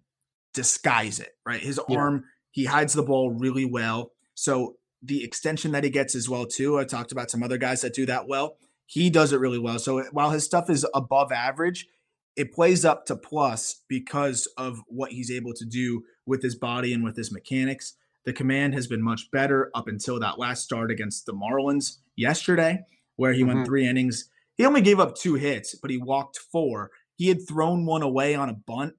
disguise 0.54 1.20
it, 1.20 1.36
right? 1.46 1.62
His 1.62 1.80
yeah. 1.88 1.98
arm, 1.98 2.26
he 2.52 2.66
hides 2.66 2.94
the 2.94 3.04
ball 3.04 3.32
really 3.32 3.66
well. 3.66 4.12
So 4.34 4.78
the 5.02 5.24
extension 5.24 5.72
that 5.72 5.84
he 5.84 5.90
gets 5.90 6.16
as 6.16 6.30
well 6.30 6.46
too. 6.46 6.80
I 6.80 6.84
talked 6.84 7.12
about 7.12 7.32
some 7.32 7.44
other 7.44 7.58
guys 7.58 7.82
that 7.82 7.94
do 7.94 8.06
that 8.08 8.28
well. 8.28 8.58
He 8.86 9.10
does 9.10 9.34
it 9.34 9.40
really 9.40 9.60
well. 9.60 9.80
So 9.80 10.04
while 10.12 10.32
his 10.32 10.44
stuff 10.44 10.70
is 10.70 10.86
above 10.94 11.32
average, 11.32 11.88
it 12.36 12.54
plays 12.54 12.86
up 12.86 13.06
to 13.06 13.16
plus 13.16 13.82
because 13.88 14.48
of 14.58 14.82
what 14.88 15.12
he's 15.12 15.32
able 15.32 15.54
to 15.54 15.66
do 15.66 16.04
with 16.26 16.42
his 16.42 16.56
body 16.56 16.94
and 16.94 17.04
with 17.04 17.18
his 17.18 17.32
mechanics. 17.32 17.96
The 18.26 18.34
command 18.34 18.74
has 18.74 18.88
been 18.88 19.02
much 19.02 19.32
better 19.32 19.72
up 19.74 19.88
until 19.88 20.20
that 20.20 20.40
last 20.40 20.64
start 20.64 20.92
against 20.92 21.26
the 21.26 21.34
Marlins 21.34 21.98
yesterday, 22.16 22.82
where 23.16 23.34
he 23.34 23.42
mm-hmm. 23.42 23.56
went 23.56 23.68
three 23.68 23.88
innings. 23.88 24.30
He 24.56 24.66
only 24.66 24.82
gave 24.82 25.00
up 25.00 25.16
two 25.16 25.36
hits, 25.36 25.76
but 25.76 25.90
he 25.90 25.98
walked 25.98 26.38
four. 26.38 26.92
He 27.16 27.28
had 27.28 27.48
thrown 27.48 27.86
one 27.86 28.02
away 28.02 28.36
on 28.36 28.50
a 28.50 28.54
bunt 28.54 28.94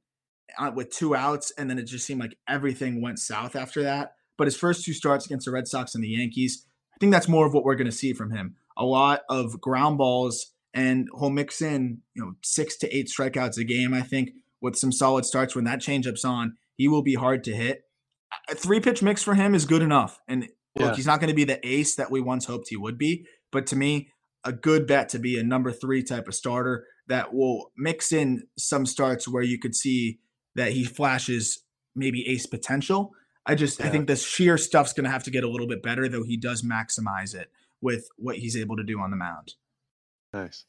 uh, 0.58 0.72
with 0.74 0.90
two 0.90 1.14
outs, 1.14 1.52
and 1.56 1.70
then 1.70 1.78
it 1.78 1.84
just 1.84 2.06
seemed 2.06 2.20
like 2.20 2.36
everything 2.48 3.00
went 3.00 3.18
south 3.18 3.56
after 3.56 3.82
that. 3.82 4.14
But 4.36 4.46
his 4.46 4.56
first 4.56 4.84
two 4.84 4.92
starts 4.92 5.26
against 5.26 5.44
the 5.44 5.52
Red 5.52 5.68
Sox 5.68 5.94
and 5.94 6.02
the 6.02 6.08
Yankees, 6.08 6.64
I 6.94 6.98
think 6.98 7.12
that's 7.12 7.28
more 7.28 7.46
of 7.46 7.54
what 7.54 7.64
we're 7.64 7.76
going 7.76 7.90
to 7.90 7.92
see 7.92 8.12
from 8.12 8.30
him. 8.30 8.56
A 8.76 8.84
lot 8.84 9.22
of 9.28 9.60
ground 9.60 9.98
balls 9.98 10.52
and 10.74 11.08
he'll 11.18 11.30
mix 11.30 11.60
in 11.60 11.98
you 12.14 12.22
know 12.22 12.32
six 12.42 12.76
to 12.78 12.96
eight 12.96 13.08
strikeouts 13.08 13.58
a 13.58 13.64
game. 13.64 13.94
I 13.94 14.02
think 14.02 14.30
with 14.60 14.76
some 14.76 14.92
solid 14.92 15.24
starts 15.24 15.54
when 15.54 15.64
that 15.64 15.80
changeup's 15.80 16.24
on, 16.24 16.56
he 16.76 16.88
will 16.88 17.02
be 17.02 17.14
hard 17.14 17.44
to 17.44 17.54
hit. 17.54 17.82
A 18.48 18.54
three 18.54 18.80
pitch 18.80 19.02
mix 19.02 19.22
for 19.22 19.34
him 19.34 19.54
is 19.54 19.64
good 19.64 19.82
enough. 19.82 20.20
And 20.28 20.42
look, 20.76 20.90
yeah. 20.90 20.94
he's 20.94 21.06
not 21.06 21.20
going 21.20 21.28
to 21.30 21.34
be 21.34 21.44
the 21.44 21.66
ace 21.66 21.96
that 21.96 22.10
we 22.10 22.20
once 22.20 22.44
hoped 22.44 22.68
he 22.68 22.76
would 22.76 22.98
be, 22.98 23.26
but 23.50 23.66
to 23.68 23.76
me, 23.76 24.10
a 24.44 24.52
good 24.52 24.86
bet 24.86 25.08
to 25.10 25.18
be 25.18 25.38
a 25.38 25.42
number 25.42 25.72
three 25.72 26.02
type 26.02 26.28
of 26.28 26.34
starter 26.34 26.86
that 27.08 27.34
will 27.34 27.72
mix 27.76 28.12
in 28.12 28.44
some 28.56 28.86
starts 28.86 29.28
where 29.28 29.42
you 29.42 29.58
could 29.58 29.74
see 29.74 30.20
that 30.54 30.72
he 30.72 30.84
flashes 30.84 31.62
maybe 31.94 32.26
ace 32.28 32.46
potential. 32.46 33.12
I 33.46 33.54
just 33.54 33.80
yeah. 33.80 33.86
I 33.86 33.90
think 33.90 34.06
the 34.06 34.16
sheer 34.16 34.56
stuff's 34.56 34.92
going 34.92 35.04
to 35.04 35.10
have 35.10 35.24
to 35.24 35.30
get 35.30 35.44
a 35.44 35.48
little 35.48 35.66
bit 35.66 35.82
better, 35.82 36.08
though 36.08 36.22
he 36.22 36.36
does 36.36 36.62
maximize 36.62 37.34
it 37.34 37.50
with 37.80 38.08
what 38.16 38.36
he's 38.36 38.56
able 38.56 38.76
to 38.76 38.84
do 38.84 39.00
on 39.00 39.10
the 39.10 39.16
mound. 39.16 39.54
Nice. 40.32 40.64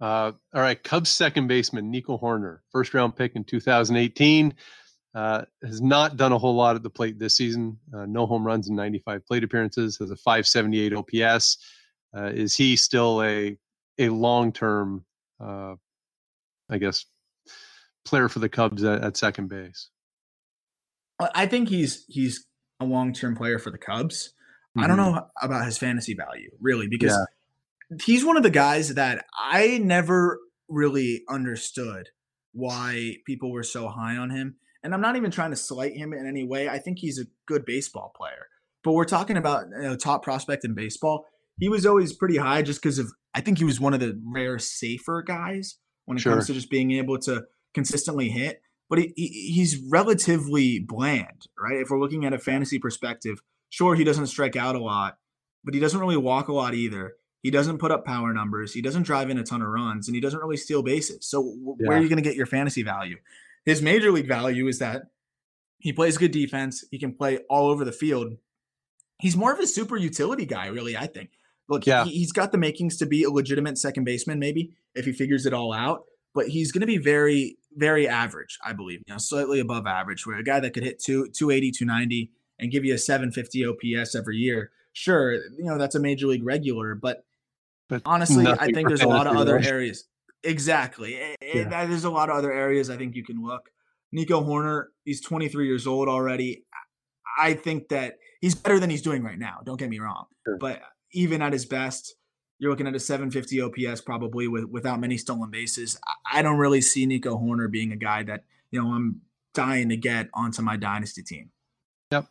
Uh, 0.00 0.32
all 0.54 0.60
right, 0.60 0.82
Cubs 0.82 1.10
second 1.10 1.46
baseman 1.46 1.90
Nico 1.90 2.18
Hoerner, 2.18 2.58
first 2.70 2.92
round 2.92 3.16
pick 3.16 3.34
in 3.34 3.44
2018, 3.44 4.54
uh, 5.14 5.42
has 5.62 5.80
not 5.80 6.16
done 6.18 6.32
a 6.32 6.38
whole 6.38 6.54
lot 6.54 6.76
at 6.76 6.82
the 6.82 6.90
plate 6.90 7.18
this 7.18 7.36
season. 7.36 7.78
Uh, 7.94 8.04
no 8.04 8.26
home 8.26 8.44
runs 8.44 8.68
in 8.68 8.76
95 8.76 9.26
plate 9.26 9.44
appearances. 9.44 9.96
Has 9.98 10.10
a 10.10 10.16
578 10.16 10.92
OPS. 10.92 11.58
Uh, 12.14 12.26
is 12.26 12.54
he 12.54 12.76
still 12.76 13.22
a 13.22 13.56
a 13.98 14.10
long 14.10 14.52
term, 14.52 15.06
uh, 15.40 15.74
I 16.68 16.76
guess, 16.76 17.06
player 18.04 18.28
for 18.28 18.40
the 18.40 18.50
Cubs 18.50 18.84
at, 18.84 19.02
at 19.02 19.16
second 19.16 19.48
base? 19.48 19.88
I 21.18 21.46
think 21.46 21.70
he's 21.70 22.04
he's 22.08 22.44
a 22.80 22.84
long 22.84 23.14
term 23.14 23.34
player 23.36 23.58
for 23.58 23.70
the 23.70 23.78
Cubs. 23.78 24.34
Mm-hmm. 24.76 24.84
I 24.84 24.86
don't 24.86 24.98
mm-hmm. 24.98 25.14
know 25.14 25.26
about 25.40 25.64
his 25.64 25.78
fantasy 25.78 26.14
value 26.14 26.50
really 26.60 26.88
because. 26.88 27.12
Yeah 27.12 27.24
he's 28.04 28.24
one 28.24 28.36
of 28.36 28.42
the 28.42 28.50
guys 28.50 28.94
that 28.94 29.24
I 29.38 29.78
never 29.78 30.38
really 30.68 31.22
understood 31.28 32.08
why 32.52 33.16
people 33.26 33.52
were 33.52 33.62
so 33.62 33.88
high 33.88 34.16
on 34.16 34.30
him. 34.30 34.56
And 34.82 34.94
I'm 34.94 35.00
not 35.00 35.16
even 35.16 35.30
trying 35.30 35.50
to 35.50 35.56
slight 35.56 35.96
him 35.96 36.12
in 36.12 36.26
any 36.26 36.44
way. 36.44 36.68
I 36.68 36.78
think 36.78 36.98
he's 36.98 37.18
a 37.18 37.26
good 37.46 37.64
baseball 37.64 38.12
player. 38.16 38.46
But 38.84 38.92
we're 38.92 39.04
talking 39.04 39.36
about 39.36 39.66
you 39.68 39.82
know, 39.82 39.96
top 39.96 40.22
prospect 40.22 40.64
in 40.64 40.74
baseball. 40.74 41.26
He 41.58 41.68
was 41.68 41.86
always 41.86 42.12
pretty 42.12 42.36
high 42.36 42.62
just 42.62 42.80
because 42.80 42.98
of 42.98 43.10
I 43.34 43.40
think 43.40 43.58
he 43.58 43.64
was 43.64 43.80
one 43.80 43.94
of 43.94 44.00
the 44.00 44.20
rare 44.24 44.58
safer 44.58 45.22
guys 45.26 45.78
when 46.04 46.16
it 46.16 46.20
sure. 46.20 46.32
comes 46.32 46.46
to 46.46 46.54
just 46.54 46.70
being 46.70 46.92
able 46.92 47.18
to 47.20 47.44
consistently 47.74 48.28
hit. 48.28 48.60
But 48.88 49.00
he, 49.00 49.12
he, 49.16 49.52
he's 49.52 49.82
relatively 49.90 50.78
bland, 50.78 51.48
right? 51.60 51.80
If 51.80 51.90
we're 51.90 52.00
looking 52.00 52.24
at 52.24 52.32
a 52.32 52.38
fantasy 52.38 52.78
perspective, 52.78 53.40
sure 53.68 53.96
he 53.96 54.04
doesn't 54.04 54.28
strike 54.28 54.54
out 54.56 54.76
a 54.76 54.82
lot, 54.82 55.16
but 55.64 55.74
he 55.74 55.80
doesn't 55.80 55.98
really 55.98 56.16
walk 56.16 56.48
a 56.48 56.52
lot 56.52 56.74
either. 56.74 57.14
He 57.42 57.50
doesn't 57.50 57.78
put 57.78 57.92
up 57.92 58.04
power 58.04 58.32
numbers. 58.32 58.72
He 58.72 58.82
doesn't 58.82 59.04
drive 59.04 59.30
in 59.30 59.38
a 59.38 59.44
ton 59.44 59.62
of 59.62 59.68
runs, 59.68 60.08
and 60.08 60.14
he 60.14 60.20
doesn't 60.20 60.40
really 60.40 60.56
steal 60.56 60.82
bases. 60.82 61.28
So 61.28 61.44
yeah. 61.44 61.88
where 61.88 61.98
are 61.98 62.00
you 62.00 62.08
going 62.08 62.22
to 62.22 62.28
get 62.28 62.36
your 62.36 62.46
fantasy 62.46 62.82
value? 62.82 63.16
His 63.64 63.82
major 63.82 64.10
league 64.10 64.28
value 64.28 64.66
is 64.66 64.78
that 64.78 65.02
he 65.78 65.92
plays 65.92 66.18
good 66.18 66.32
defense. 66.32 66.84
He 66.90 66.98
can 66.98 67.14
play 67.14 67.38
all 67.48 67.68
over 67.68 67.84
the 67.84 67.92
field. 67.92 68.34
He's 69.20 69.36
more 69.36 69.52
of 69.52 69.58
a 69.58 69.66
super 69.66 69.96
utility 69.96 70.46
guy, 70.46 70.66
really. 70.66 70.96
I 70.96 71.06
think. 71.06 71.30
Look, 71.68 71.86
yeah. 71.86 72.04
he, 72.04 72.20
has 72.20 72.32
got 72.32 72.52
the 72.52 72.58
makings 72.58 72.96
to 72.98 73.06
be 73.06 73.24
a 73.24 73.30
legitimate 73.30 73.76
second 73.78 74.04
baseman, 74.04 74.38
maybe 74.38 74.72
if 74.94 75.04
he 75.04 75.12
figures 75.12 75.46
it 75.46 75.52
all 75.52 75.72
out. 75.72 76.02
But 76.34 76.48
he's 76.48 76.70
going 76.70 76.82
to 76.82 76.86
be 76.86 76.98
very, 76.98 77.58
very 77.74 78.06
average, 78.06 78.58
I 78.64 78.72
believe. 78.72 79.00
You 79.06 79.14
know, 79.14 79.18
slightly 79.18 79.58
above 79.58 79.86
average, 79.86 80.26
where 80.26 80.38
a 80.38 80.44
guy 80.44 80.60
that 80.60 80.74
could 80.74 80.84
hit 80.84 81.02
two, 81.02 81.28
280, 81.28 81.72
290 81.72 82.30
and 82.58 82.70
give 82.70 82.84
you 82.84 82.94
a 82.94 82.98
750 82.98 83.66
OPS 83.66 84.14
every 84.14 84.36
year 84.36 84.70
sure, 84.96 85.34
you 85.34 85.64
know, 85.64 85.76
that's 85.76 85.94
a 85.94 86.00
major 86.00 86.26
league 86.26 86.42
regular, 86.42 86.94
but, 86.94 87.24
but 87.88 88.00
honestly, 88.06 88.46
I 88.46 88.72
think 88.72 88.88
there's 88.88 89.02
a 89.02 89.08
lot 89.08 89.26
of 89.26 89.36
other 89.36 89.58
areas. 89.58 90.04
Exactly. 90.42 91.18
Yeah. 91.42 91.86
There's 91.86 92.04
a 92.04 92.10
lot 92.10 92.30
of 92.30 92.36
other 92.36 92.50
areas 92.50 92.88
I 92.88 92.96
think 92.96 93.14
you 93.14 93.22
can 93.22 93.42
look. 93.44 93.68
Nico 94.10 94.42
Hoerner, 94.42 94.86
he's 95.04 95.20
23 95.20 95.66
years 95.66 95.86
old 95.86 96.08
already. 96.08 96.64
I 97.38 97.52
think 97.52 97.88
that 97.90 98.16
he's 98.40 98.54
better 98.54 98.80
than 98.80 98.88
he's 98.88 99.02
doing 99.02 99.22
right 99.22 99.38
now. 99.38 99.60
Don't 99.64 99.78
get 99.78 99.90
me 99.90 99.98
wrong. 99.98 100.24
Sure. 100.46 100.56
But 100.58 100.80
even 101.12 101.42
at 101.42 101.52
his 101.52 101.66
best, 101.66 102.14
you're 102.58 102.70
looking 102.70 102.86
at 102.86 102.94
a 102.94 103.00
750 103.00 103.60
OPS 103.60 104.00
probably 104.00 104.48
with, 104.48 104.64
without 104.64 104.98
many 104.98 105.18
stolen 105.18 105.50
bases. 105.50 106.00
I 106.32 106.40
don't 106.40 106.56
really 106.56 106.80
see 106.80 107.04
Nico 107.04 107.36
Hoerner 107.36 107.70
being 107.70 107.92
a 107.92 107.96
guy 107.96 108.22
that, 108.22 108.44
you 108.70 108.80
know, 108.80 108.94
I'm 108.94 109.20
dying 109.52 109.90
to 109.90 109.96
get 109.96 110.28
onto 110.32 110.62
my 110.62 110.76
dynasty 110.78 111.22
team. 111.22 111.50
Yep. 112.12 112.26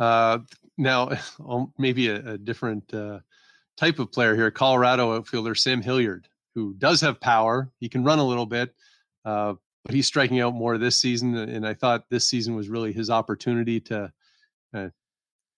Uh, 0.00 0.38
now, 0.78 1.10
maybe 1.78 2.08
a, 2.08 2.32
a 2.32 2.38
different 2.38 2.92
uh, 2.92 3.20
type 3.76 3.98
of 3.98 4.12
player 4.12 4.34
here. 4.34 4.50
Colorado 4.50 5.14
outfielder 5.16 5.54
Sam 5.54 5.82
Hilliard, 5.82 6.28
who 6.54 6.74
does 6.74 7.00
have 7.00 7.20
power. 7.20 7.70
He 7.80 7.88
can 7.88 8.04
run 8.04 8.18
a 8.18 8.26
little 8.26 8.46
bit, 8.46 8.74
uh, 9.24 9.54
but 9.84 9.94
he's 9.94 10.06
striking 10.06 10.40
out 10.40 10.54
more 10.54 10.78
this 10.78 10.96
season. 10.96 11.36
And 11.36 11.66
I 11.66 11.74
thought 11.74 12.08
this 12.10 12.28
season 12.28 12.54
was 12.54 12.68
really 12.68 12.92
his 12.92 13.10
opportunity 13.10 13.80
to 13.80 14.12
uh, 14.74 14.88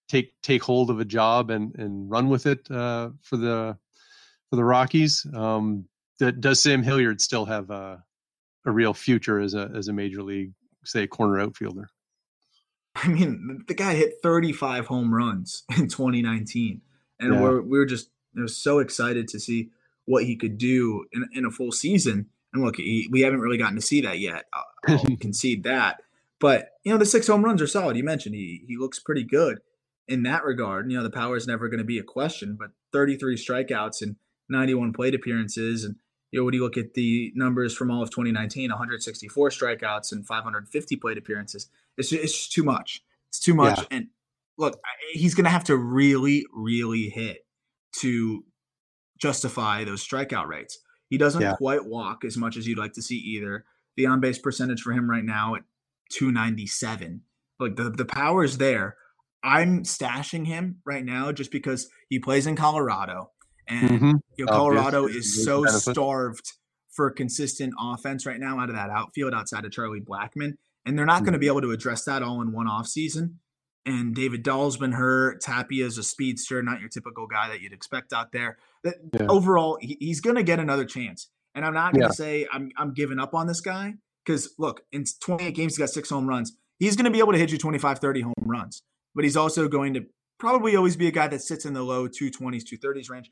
take 0.09 0.35
take 0.43 0.63
hold 0.63 0.91
of 0.91 1.01
a 1.01 1.05
job 1.05 1.51
and 1.51 1.75
and 1.77 2.11
run 2.11 2.29
with 2.29 2.47
it 2.47 2.71
uh, 2.71 3.11
for 3.23 3.37
the 3.37 3.77
for 4.51 4.57
the 4.57 4.65
Rockies. 4.65 5.27
Um, 5.35 5.87
that 6.21 6.41
does 6.41 6.61
Sam 6.61 6.83
Hilliard 6.83 7.21
still 7.21 7.45
have 7.47 7.71
a, 7.71 8.05
a 8.67 8.71
real 8.71 8.95
future 8.95 9.41
as 9.41 9.55
a 9.55 9.71
as 9.75 9.89
a 9.89 9.93
major 9.93 10.23
league, 10.23 10.53
say, 10.85 11.07
corner 11.07 11.41
outfielder? 11.41 11.89
I 12.95 13.09
mean, 13.09 13.65
the 13.67 13.75
guy 13.75 13.95
hit 13.95 14.15
35 14.23 14.87
home 14.87 15.15
runs 15.15 15.65
in 15.77 15.89
2019, 15.89 16.83
and 17.21 17.35
yeah. 17.35 17.41
we're 17.41 17.63
we 17.63 17.79
were 17.79 17.87
just 17.87 18.11
you 18.35 18.43
know, 18.43 18.47
so 18.47 18.79
excited 18.79 19.29
to 19.29 19.41
see 19.41 19.71
what 20.05 20.25
he 20.25 20.37
could 20.37 20.59
do 20.59 21.05
in, 21.13 21.29
in 21.33 21.45
a 21.45 21.51
full 21.51 21.73
season. 21.73 22.27
And 22.53 22.63
look, 22.63 22.77
he, 22.77 23.09
we 23.11 23.23
haven't 23.23 23.41
really 23.41 23.57
gotten 23.57 23.77
to 23.77 23.83
see 23.83 24.01
that 24.03 24.19
yet. 24.19 24.45
I'll, 24.53 24.97
I'll 24.97 25.17
concede 25.21 25.63
that. 25.65 26.03
But 26.39 26.71
you 26.85 26.93
know, 26.93 26.99
the 26.99 27.07
six 27.07 27.29
home 27.29 27.45
runs 27.45 27.63
are 27.63 27.67
solid. 27.67 27.97
You 27.97 28.05
mentioned 28.05 28.35
he 28.35 28.65
he 28.67 28.77
looks 28.77 28.99
pretty 28.99 29.25
good 29.25 29.61
in 30.09 30.25
that 30.25 30.45
regard. 30.45 30.91
You 30.91 30.97
know, 30.97 31.03
the 31.03 31.11
power 31.11 31.37
is 31.37 31.47
never 31.47 31.69
going 31.69 31.79
to 31.79 31.85
be 31.85 31.99
a 31.99 32.05
question, 32.05 32.57
but 32.59 32.71
33 32.93 33.37
strikeouts 33.37 34.03
and 34.03 34.17
91 34.49 34.93
plate 34.93 35.15
appearances, 35.15 35.85
and 35.85 35.97
you 36.33 36.41
know, 36.41 36.45
when 36.45 36.55
you 36.55 36.63
look 36.63 36.79
at 36.79 36.95
the 36.95 37.31
numbers 37.35 37.77
from 37.77 37.91
all 37.91 38.03
of 38.03 38.11
2019, 38.11 38.71
164 38.71 39.51
strikeouts 39.51 40.13
and 40.13 40.27
550 40.27 40.97
plate 40.97 41.19
appearances, 41.19 41.69
it's 41.99 42.09
just, 42.09 42.25
it's 42.25 42.33
just 42.33 42.53
too 42.53 42.65
much. 42.65 43.03
It's 43.29 43.39
too 43.39 43.55
much. 43.55 43.79
Yeah. 43.79 43.85
And 43.91 44.07
look, 44.57 44.81
he's 45.13 45.35
going 45.35 45.45
to 45.45 45.51
have 45.51 45.65
to 45.65 45.77
really, 45.77 46.47
really 46.53 47.11
hit 47.11 47.47
to 48.01 48.45
justify 49.21 49.85
those 49.85 50.07
strikeout 50.07 50.47
rates. 50.47 50.79
He 51.11 51.19
doesn't 51.19 51.43
yeah. 51.43 51.55
quite 51.57 51.85
walk 51.85 52.25
as 52.25 52.39
much 52.39 52.57
as 52.57 52.67
you'd 52.67 52.79
like 52.79 52.95
to 52.95 53.03
see 53.03 53.17
either. 53.17 53.67
The 53.97 54.07
on 54.07 54.21
base 54.21 54.39
percentage 54.39 54.81
for 54.81 54.93
him 54.93 55.11
right 55.11 55.25
now 55.25 55.55
at 55.55 55.63
297. 56.13 57.21
Like 57.61 57.77
the, 57.77 57.91
the 57.91 58.07
power 58.07 58.43
is 58.43 58.57
there. 58.57 58.97
I'm 59.45 59.83
stashing 59.83 60.47
him 60.47 60.79
right 60.87 61.05
now 61.05 61.31
just 61.31 61.51
because 61.51 61.89
he 62.09 62.19
plays 62.19 62.47
in 62.47 62.57
Colorado. 62.57 63.33
And 63.69 63.91
mm-hmm. 63.91 64.13
you 64.37 64.45
know, 64.45 64.53
Colorado 64.53 65.07
is 65.07 65.45
so 65.45 65.65
starved 65.67 66.53
for 66.91 67.11
consistent 67.11 67.73
offense 67.81 68.27
right 68.27 68.39
now 68.39 68.59
out 68.59 68.69
of 68.69 68.75
that 68.75 68.91
outfield 68.91 69.35
outside 69.35 69.65
of 69.65 69.73
Charlie 69.73 70.01
Blackmon. 70.01 70.55
And 70.85 70.99
they're 70.99 71.07
not 71.07 71.17
mm-hmm. 71.17 71.25
going 71.25 71.33
to 71.35 71.39
be 71.39 71.47
able 71.47 71.63
to 71.63 71.71
address 71.71 72.05
that 72.05 72.23
all 72.23 72.43
in 72.43 72.53
one 72.53 72.67
off 72.67 72.87
season. 72.87 73.39
And 73.85 74.15
David 74.15 74.45
Dahl's 74.45 74.77
been 74.77 74.93
hurt. 74.93 75.41
Tapia 75.41 75.87
is 75.87 75.99
a 75.99 76.05
speedster, 76.05 76.63
not 76.63 76.81
your 76.81 76.89
typical 76.89 77.27
guy 77.27 77.49
that 77.49 77.61
you'd 77.61 77.73
expect 77.73 78.13
out 78.13 78.31
there. 78.31 78.59
That 78.85 78.97
yeah. 79.13 79.27
overall, 79.29 79.79
he, 79.81 79.97
he's 79.99 80.21
going 80.21 80.37
to 80.37 80.43
get 80.43 80.61
another 80.61 80.85
chance. 80.85 81.29
And 81.55 81.65
I'm 81.65 81.75
not 81.75 81.93
going 81.93 82.03
to 82.03 82.09
yeah. 82.09 82.13
say 82.13 82.47
I'm 82.53 82.71
I'm 82.77 82.95
giving 82.95 83.19
up 83.19 83.35
on 83.35 83.47
this 83.47 83.61
guy 83.61 83.95
because 84.25 84.55
look, 84.59 84.83
in 84.93 85.05
28 85.21 85.55
games, 85.55 85.73
he's 85.73 85.79
got 85.79 85.91
six 85.91 86.09
home 86.09 86.29
runs. 86.29 86.53
He's 86.79 86.97
going 86.97 87.05
to 87.05 87.11
be 87.11 87.19
able 87.19 87.33
to 87.33 87.39
hit 87.39 87.51
you 87.53 87.59
25, 87.59 87.99
30 87.99 88.21
home 88.23 88.35
runs, 88.41 88.83
but 89.15 89.25
he's 89.25 89.37
also 89.37 89.69
going 89.69 89.95
to 89.95 90.07
probably 90.39 90.75
always 90.77 90.97
be 90.97 91.07
a 91.07 91.13
guy 91.13 91.29
that 91.29 91.43
sits 91.43 91.65
in 91.65 91.73
the 91.73 91.83
low 91.83 92.09
220s, 92.09 92.65
230s 92.65 93.11
range. 93.11 93.31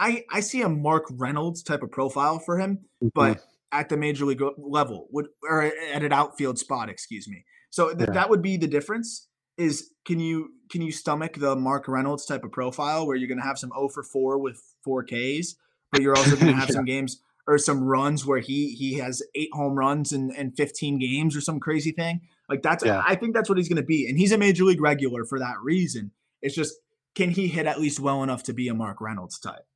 I, 0.00 0.24
I 0.30 0.40
see 0.40 0.62
a 0.62 0.68
Mark 0.68 1.04
Reynolds 1.10 1.62
type 1.62 1.82
of 1.82 1.92
profile 1.92 2.38
for 2.38 2.58
him, 2.58 2.78
mm-hmm. 3.04 3.08
but 3.14 3.42
at 3.70 3.90
the 3.90 3.98
major 3.98 4.24
league 4.24 4.42
level, 4.56 5.06
would 5.12 5.26
or 5.42 5.62
at 5.62 6.02
an 6.02 6.12
outfield 6.12 6.58
spot, 6.58 6.88
excuse 6.88 7.28
me. 7.28 7.44
So 7.68 7.88
th- 7.90 8.08
yeah. 8.08 8.14
that 8.14 8.30
would 8.30 8.40
be 8.42 8.56
the 8.56 8.66
difference. 8.66 9.28
Is 9.58 9.90
can 10.06 10.18
you 10.18 10.52
can 10.70 10.80
you 10.80 10.90
stomach 10.90 11.34
the 11.36 11.54
Mark 11.54 11.86
Reynolds 11.86 12.24
type 12.24 12.44
of 12.44 12.50
profile 12.50 13.06
where 13.06 13.14
you're 13.14 13.28
going 13.28 13.38
to 13.38 13.44
have 13.44 13.58
some 13.58 13.70
0 13.70 13.90
for 13.90 14.02
4 14.02 14.38
with 14.38 14.62
4 14.84 15.04
Ks, 15.04 15.56
but 15.92 16.00
you're 16.00 16.16
also 16.16 16.34
going 16.36 16.46
to 16.54 16.58
have 16.58 16.70
yeah. 16.70 16.76
some 16.76 16.86
games 16.86 17.20
or 17.46 17.58
some 17.58 17.84
runs 17.84 18.24
where 18.24 18.38
he 18.40 18.72
he 18.72 18.94
has 18.94 19.22
eight 19.34 19.50
home 19.52 19.74
runs 19.74 20.14
in, 20.14 20.34
in 20.34 20.52
15 20.52 20.98
games 20.98 21.36
or 21.36 21.42
some 21.42 21.60
crazy 21.60 21.92
thing. 21.92 22.22
Like 22.48 22.62
that's 22.62 22.82
yeah. 22.82 23.02
I 23.06 23.16
think 23.16 23.34
that's 23.34 23.50
what 23.50 23.58
he's 23.58 23.68
going 23.68 23.76
to 23.76 23.82
be, 23.82 24.08
and 24.08 24.18
he's 24.18 24.32
a 24.32 24.38
major 24.38 24.64
league 24.64 24.80
regular 24.80 25.26
for 25.26 25.38
that 25.40 25.56
reason. 25.62 26.10
It's 26.40 26.54
just 26.54 26.74
can 27.14 27.30
he 27.30 27.48
hit 27.48 27.66
at 27.66 27.78
least 27.78 28.00
well 28.00 28.22
enough 28.22 28.44
to 28.44 28.54
be 28.54 28.68
a 28.68 28.74
Mark 28.74 29.02
Reynolds 29.02 29.38
type? 29.38 29.66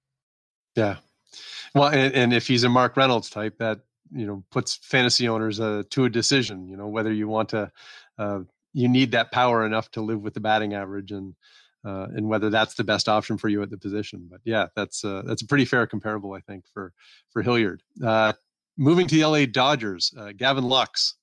Yeah. 0.74 0.96
Well, 1.74 1.88
and, 1.88 2.14
and 2.14 2.32
if 2.32 2.46
he's 2.46 2.64
a 2.64 2.68
Mark 2.68 2.96
Reynolds 2.96 3.30
type, 3.30 3.58
that 3.58 3.80
you 4.12 4.26
know 4.26 4.44
puts 4.50 4.76
fantasy 4.76 5.28
owners 5.28 5.60
uh, 5.60 5.82
to 5.90 6.04
a 6.04 6.10
decision. 6.10 6.68
You 6.68 6.76
know 6.76 6.86
whether 6.86 7.12
you 7.12 7.28
want 7.28 7.48
to, 7.50 7.70
uh, 8.18 8.40
you 8.72 8.88
need 8.88 9.12
that 9.12 9.32
power 9.32 9.66
enough 9.66 9.90
to 9.92 10.00
live 10.00 10.20
with 10.20 10.34
the 10.34 10.40
batting 10.40 10.74
average, 10.74 11.10
and 11.10 11.34
uh, 11.84 12.06
and 12.14 12.28
whether 12.28 12.50
that's 12.50 12.74
the 12.74 12.84
best 12.84 13.08
option 13.08 13.36
for 13.36 13.48
you 13.48 13.62
at 13.62 13.70
the 13.70 13.78
position. 13.78 14.26
But 14.30 14.40
yeah, 14.44 14.66
that's 14.76 15.04
uh, 15.04 15.22
that's 15.24 15.42
a 15.42 15.46
pretty 15.46 15.64
fair 15.64 15.86
comparable, 15.86 16.32
I 16.32 16.40
think, 16.40 16.64
for 16.72 16.92
for 17.30 17.42
Hilliard. 17.42 17.82
Uh, 18.02 18.32
moving 18.76 19.06
to 19.06 19.14
the 19.14 19.24
LA 19.24 19.46
Dodgers, 19.46 20.12
uh, 20.18 20.32
Gavin 20.36 20.64
Lux, 20.64 21.14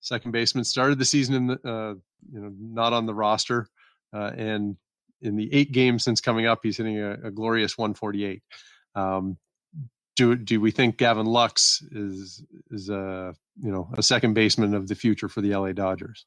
second 0.00 0.30
baseman, 0.30 0.64
started 0.64 0.98
the 0.98 1.04
season 1.04 1.34
in 1.34 1.46
the, 1.48 1.54
uh, 1.68 1.94
you 2.32 2.40
know 2.40 2.52
not 2.58 2.92
on 2.92 3.06
the 3.06 3.14
roster, 3.14 3.68
uh, 4.12 4.30
and 4.36 4.76
in 5.24 5.36
the 5.36 5.52
eight 5.52 5.72
games 5.72 6.04
since 6.04 6.20
coming 6.20 6.46
up, 6.46 6.60
he's 6.62 6.76
hitting 6.76 6.98
a, 6.98 7.12
a 7.24 7.30
glorious 7.30 7.76
148. 7.76 8.42
Um, 8.94 9.38
do 10.16 10.36
do 10.36 10.60
we 10.60 10.70
think 10.70 10.96
Gavin 10.96 11.26
Lux 11.26 11.82
is 11.90 12.44
is 12.70 12.88
a 12.88 13.34
you 13.60 13.72
know 13.72 13.88
a 13.96 14.02
second 14.02 14.34
baseman 14.34 14.74
of 14.74 14.88
the 14.88 14.94
future 14.94 15.28
for 15.28 15.40
the 15.40 15.54
LA 15.54 15.72
Dodgers? 15.72 16.26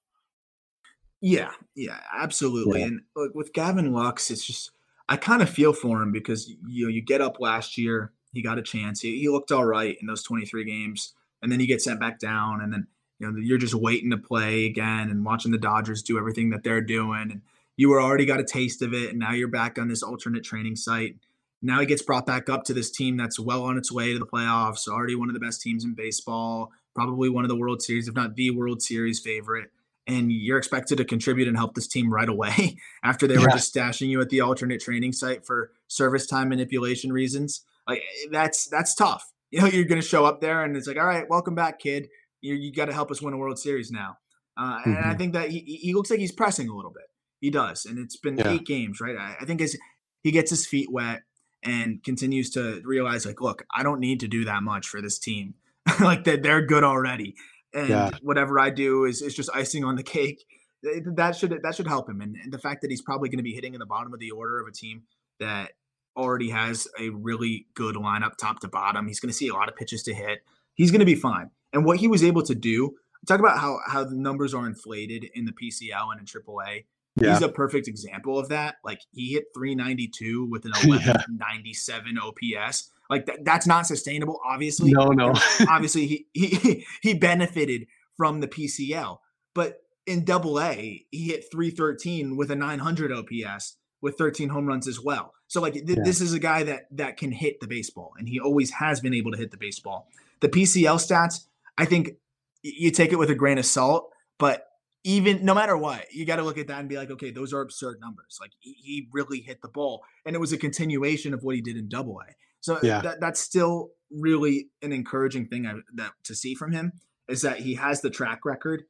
Yeah, 1.21 1.51
yeah, 1.75 1.99
absolutely. 2.13 2.81
Yeah. 2.81 2.87
And 2.87 3.01
look, 3.15 3.33
with 3.33 3.53
Gavin 3.53 3.91
Lux, 3.93 4.29
it's 4.29 4.45
just 4.45 4.71
I 5.09 5.17
kind 5.17 5.41
of 5.41 5.49
feel 5.49 5.73
for 5.73 6.01
him 6.01 6.11
because 6.11 6.49
you 6.67 6.85
know 6.85 6.89
you 6.89 7.01
get 7.01 7.21
up 7.21 7.39
last 7.39 7.77
year, 7.77 8.11
he 8.33 8.41
got 8.41 8.59
a 8.59 8.61
chance, 8.63 9.01
he, 9.01 9.19
he 9.19 9.29
looked 9.29 9.51
all 9.51 9.65
right 9.65 9.97
in 9.99 10.07
those 10.07 10.23
23 10.23 10.65
games, 10.65 11.13
and 11.41 11.51
then 11.51 11.59
you 11.59 11.67
get 11.67 11.81
sent 11.81 11.99
back 11.99 12.19
down, 12.19 12.61
and 12.61 12.73
then 12.73 12.87
you 13.19 13.31
know 13.31 13.39
you're 13.39 13.57
just 13.57 13.73
waiting 13.73 14.11
to 14.11 14.17
play 14.17 14.65
again 14.65 15.09
and 15.09 15.25
watching 15.25 15.51
the 15.51 15.57
Dodgers 15.57 16.03
do 16.03 16.17
everything 16.17 16.49
that 16.49 16.63
they're 16.63 16.81
doing, 16.81 17.31
and 17.31 17.41
you 17.77 17.89
were 17.89 18.01
already 18.01 18.25
got 18.25 18.41
a 18.41 18.43
taste 18.43 18.81
of 18.81 18.93
it, 18.93 19.11
and 19.11 19.19
now 19.19 19.31
you're 19.31 19.47
back 19.47 19.79
on 19.79 19.87
this 19.87 20.03
alternate 20.03 20.43
training 20.43 20.75
site. 20.75 21.15
Now 21.61 21.79
he 21.79 21.85
gets 21.85 22.01
brought 22.01 22.25
back 22.25 22.49
up 22.49 22.65
to 22.65 22.73
this 22.73 22.91
team 22.91 23.15
that's 23.15 23.39
well 23.39 23.63
on 23.63 23.77
its 23.77 23.91
way 23.91 24.11
to 24.11 24.19
the 24.19 24.25
playoffs, 24.25 24.87
already 24.87 25.15
one 25.15 25.29
of 25.29 25.33
the 25.33 25.39
best 25.39 25.61
teams 25.61 25.85
in 25.85 25.95
baseball, 25.95 26.71
probably 26.93 27.29
one 27.29 27.45
of 27.45 27.49
the 27.49 27.55
World 27.55 27.81
Series, 27.81 28.07
if 28.07 28.15
not 28.15 28.35
the 28.35 28.51
World 28.51 28.81
Series 28.81 29.19
favorite 29.19 29.71
and 30.07 30.31
you're 30.31 30.57
expected 30.57 30.97
to 30.97 31.05
contribute 31.05 31.47
and 31.47 31.57
help 31.57 31.75
this 31.75 31.87
team 31.87 32.11
right 32.11 32.29
away 32.29 32.77
after 33.03 33.27
they 33.27 33.35
yeah. 33.35 33.41
were 33.41 33.49
just 33.49 33.73
stashing 33.73 34.07
you 34.07 34.21
at 34.21 34.29
the 34.29 34.41
alternate 34.41 34.81
training 34.81 35.11
site 35.11 35.45
for 35.45 35.71
service 35.87 36.25
time 36.25 36.49
manipulation 36.49 37.11
reasons. 37.11 37.65
Like 37.87 38.01
that's 38.31 38.67
that's 38.67 38.95
tough. 38.95 39.31
You 39.51 39.61
know, 39.61 39.67
you're 39.67 39.85
going 39.85 40.01
to 40.01 40.07
show 40.07 40.25
up 40.25 40.41
there 40.41 40.63
and 40.63 40.75
it's 40.75 40.87
like, 40.87 40.97
all 40.97 41.05
right, 41.05 41.29
welcome 41.29 41.55
back, 41.55 41.79
kid. 41.79 42.07
You 42.41 42.55
you 42.55 42.71
got 42.71 42.85
to 42.85 42.93
help 42.93 43.11
us 43.11 43.21
win 43.21 43.33
a 43.33 43.37
World 43.37 43.59
Series 43.59 43.91
now. 43.91 44.17
Uh, 44.57 44.79
mm-hmm. 44.79 44.89
And 44.89 44.97
I 44.97 45.01
mm-hmm. 45.01 45.17
think 45.17 45.33
that 45.33 45.49
he 45.49 45.59
he 45.59 45.93
looks 45.93 46.09
like 46.09 46.19
he's 46.19 46.31
pressing 46.31 46.69
a 46.69 46.75
little 46.75 46.91
bit. 46.91 47.05
He 47.39 47.49
does, 47.49 47.85
and 47.85 47.99
it's 47.99 48.17
been 48.17 48.37
yeah. 48.37 48.51
eight 48.51 48.65
games, 48.65 48.99
right? 48.99 49.15
I, 49.15 49.37
I 49.41 49.45
think 49.45 49.61
as 49.61 49.75
he 50.23 50.31
gets 50.31 50.49
his 50.49 50.65
feet 50.65 50.91
wet 50.91 51.21
and 51.63 52.03
continues 52.03 52.49
to 52.51 52.81
realize, 52.83 53.25
like, 53.25 53.41
look, 53.41 53.63
I 53.75 53.83
don't 53.83 53.99
need 53.99 54.19
to 54.21 54.27
do 54.27 54.45
that 54.45 54.63
much 54.63 54.87
for 54.87 55.01
this 55.01 55.19
team. 55.19 55.55
like 55.99 56.23
that, 56.25 56.43
they're 56.43 56.65
good 56.65 56.83
already 56.83 57.35
and 57.73 57.89
yeah. 57.89 58.09
whatever 58.21 58.59
I 58.59 58.69
do 58.69 59.05
is 59.05 59.21
is 59.21 59.35
just 59.35 59.49
icing 59.53 59.83
on 59.83 59.95
the 59.95 60.03
cake. 60.03 60.45
That 60.83 61.35
should 61.35 61.59
that 61.63 61.75
should 61.75 61.87
help 61.87 62.09
him, 62.09 62.21
and, 62.21 62.35
and 62.35 62.51
the 62.51 62.59
fact 62.59 62.81
that 62.81 62.91
he's 62.91 63.01
probably 63.01 63.29
going 63.29 63.39
to 63.39 63.43
be 63.43 63.53
hitting 63.53 63.73
in 63.73 63.79
the 63.79 63.85
bottom 63.85 64.13
of 64.13 64.19
the 64.19 64.31
order 64.31 64.59
of 64.59 64.67
a 64.67 64.71
team 64.71 65.03
that 65.39 65.71
already 66.15 66.49
has 66.49 66.87
a 66.99 67.09
really 67.09 67.67
good 67.75 67.95
lineup, 67.95 68.37
top 68.37 68.59
to 68.61 68.67
bottom. 68.67 69.07
He's 69.07 69.19
going 69.19 69.29
to 69.29 69.35
see 69.35 69.47
a 69.47 69.53
lot 69.53 69.69
of 69.69 69.75
pitches 69.75 70.03
to 70.03 70.13
hit. 70.13 70.39
He's 70.73 70.89
going 70.91 70.99
to 70.99 71.05
be 71.05 71.15
fine. 71.15 71.51
And 71.73 71.85
what 71.85 71.97
he 71.97 72.07
was 72.07 72.23
able 72.23 72.41
to 72.43 72.55
do, 72.55 72.95
talk 73.27 73.39
about 73.39 73.59
how 73.59 73.79
how 73.85 74.03
the 74.03 74.15
numbers 74.15 74.53
are 74.53 74.65
inflated 74.65 75.25
in 75.33 75.45
the 75.45 75.51
PCL 75.51 76.11
and 76.11 76.21
in 76.21 76.25
AAA. 76.25 76.85
Yeah. 77.19 77.33
He's 77.33 77.41
a 77.41 77.49
perfect 77.49 77.87
example 77.87 78.37
of 78.37 78.49
that. 78.49 78.75
Like 78.83 79.01
he 79.11 79.33
hit 79.33 79.45
392 79.55 80.45
with 80.45 80.65
an 80.65 80.71
1197 80.71 82.15
yeah. 82.45 82.59
OPS. 82.59 82.91
Like 83.09 83.25
that, 83.27 83.45
that's 83.45 83.65
not 83.67 83.87
sustainable. 83.87 84.39
Obviously, 84.45 84.91
no, 84.91 85.07
no. 85.07 85.33
obviously, 85.69 86.07
he 86.07 86.27
he 86.33 86.85
he 87.01 87.13
benefited 87.13 87.87
from 88.17 88.41
the 88.41 88.47
PCL, 88.47 89.19
but 89.53 89.81
in 90.05 90.25
Double 90.25 90.59
A, 90.59 91.05
he 91.11 91.27
hit 91.27 91.45
313 91.51 92.35
with 92.35 92.51
a 92.51 92.55
900 92.55 93.11
OPS 93.11 93.77
with 94.01 94.17
13 94.17 94.49
home 94.49 94.65
runs 94.65 94.87
as 94.87 94.99
well. 94.99 95.33
So 95.47 95.61
like 95.61 95.73
th- 95.73 95.85
yeah. 95.87 95.95
this 96.03 96.21
is 96.21 96.33
a 96.33 96.39
guy 96.39 96.63
that 96.63 96.87
that 96.91 97.17
can 97.17 97.31
hit 97.31 97.59
the 97.61 97.67
baseball, 97.67 98.13
and 98.17 98.27
he 98.27 98.39
always 98.39 98.71
has 98.71 98.99
been 98.99 99.13
able 99.13 99.31
to 99.31 99.37
hit 99.37 99.51
the 99.51 99.57
baseball. 99.57 100.09
The 100.41 100.49
PCL 100.49 100.97
stats, 100.97 101.45
I 101.77 101.85
think 101.85 102.17
you 102.61 102.91
take 102.91 103.11
it 103.13 103.17
with 103.17 103.29
a 103.29 103.35
grain 103.35 103.57
of 103.57 103.65
salt, 103.65 104.11
but 104.37 104.67
even 105.03 105.45
no 105.45 105.53
matter 105.53 105.77
what, 105.77 106.05
you 106.11 106.25
got 106.25 106.37
to 106.37 106.43
look 106.43 106.57
at 106.57 106.67
that 106.67 106.79
and 106.79 106.89
be 106.89 106.97
like, 106.97 107.11
okay, 107.11 107.31
those 107.31 107.53
are 107.53 107.61
absurd 107.61 107.99
numbers. 108.01 108.37
Like 108.41 108.51
he, 108.59 108.73
he 108.73 109.07
really 109.11 109.39
hit 109.39 109.61
the 109.61 109.69
ball, 109.69 110.03
and 110.25 110.35
it 110.35 110.39
was 110.39 110.51
a 110.51 110.57
continuation 110.57 111.33
of 111.33 111.43
what 111.43 111.55
he 111.55 111.61
did 111.61 111.77
in 111.77 111.87
Double 111.87 112.19
A. 112.19 112.33
So 112.61 112.79
yeah. 112.83 113.01
that, 113.01 113.19
that's 113.21 113.39
still 113.39 113.91
really 114.11 114.69
an 114.81 114.91
encouraging 114.91 115.47
thing 115.47 115.65
I, 115.65 115.75
that 115.95 116.11
to 116.25 116.35
see 116.35 116.55
from 116.55 116.71
him 116.71 116.93
is 117.27 117.41
that 117.41 117.59
he 117.59 117.75
has 117.75 118.01
the 118.01 118.09
track 118.09 118.45
record 118.45 118.83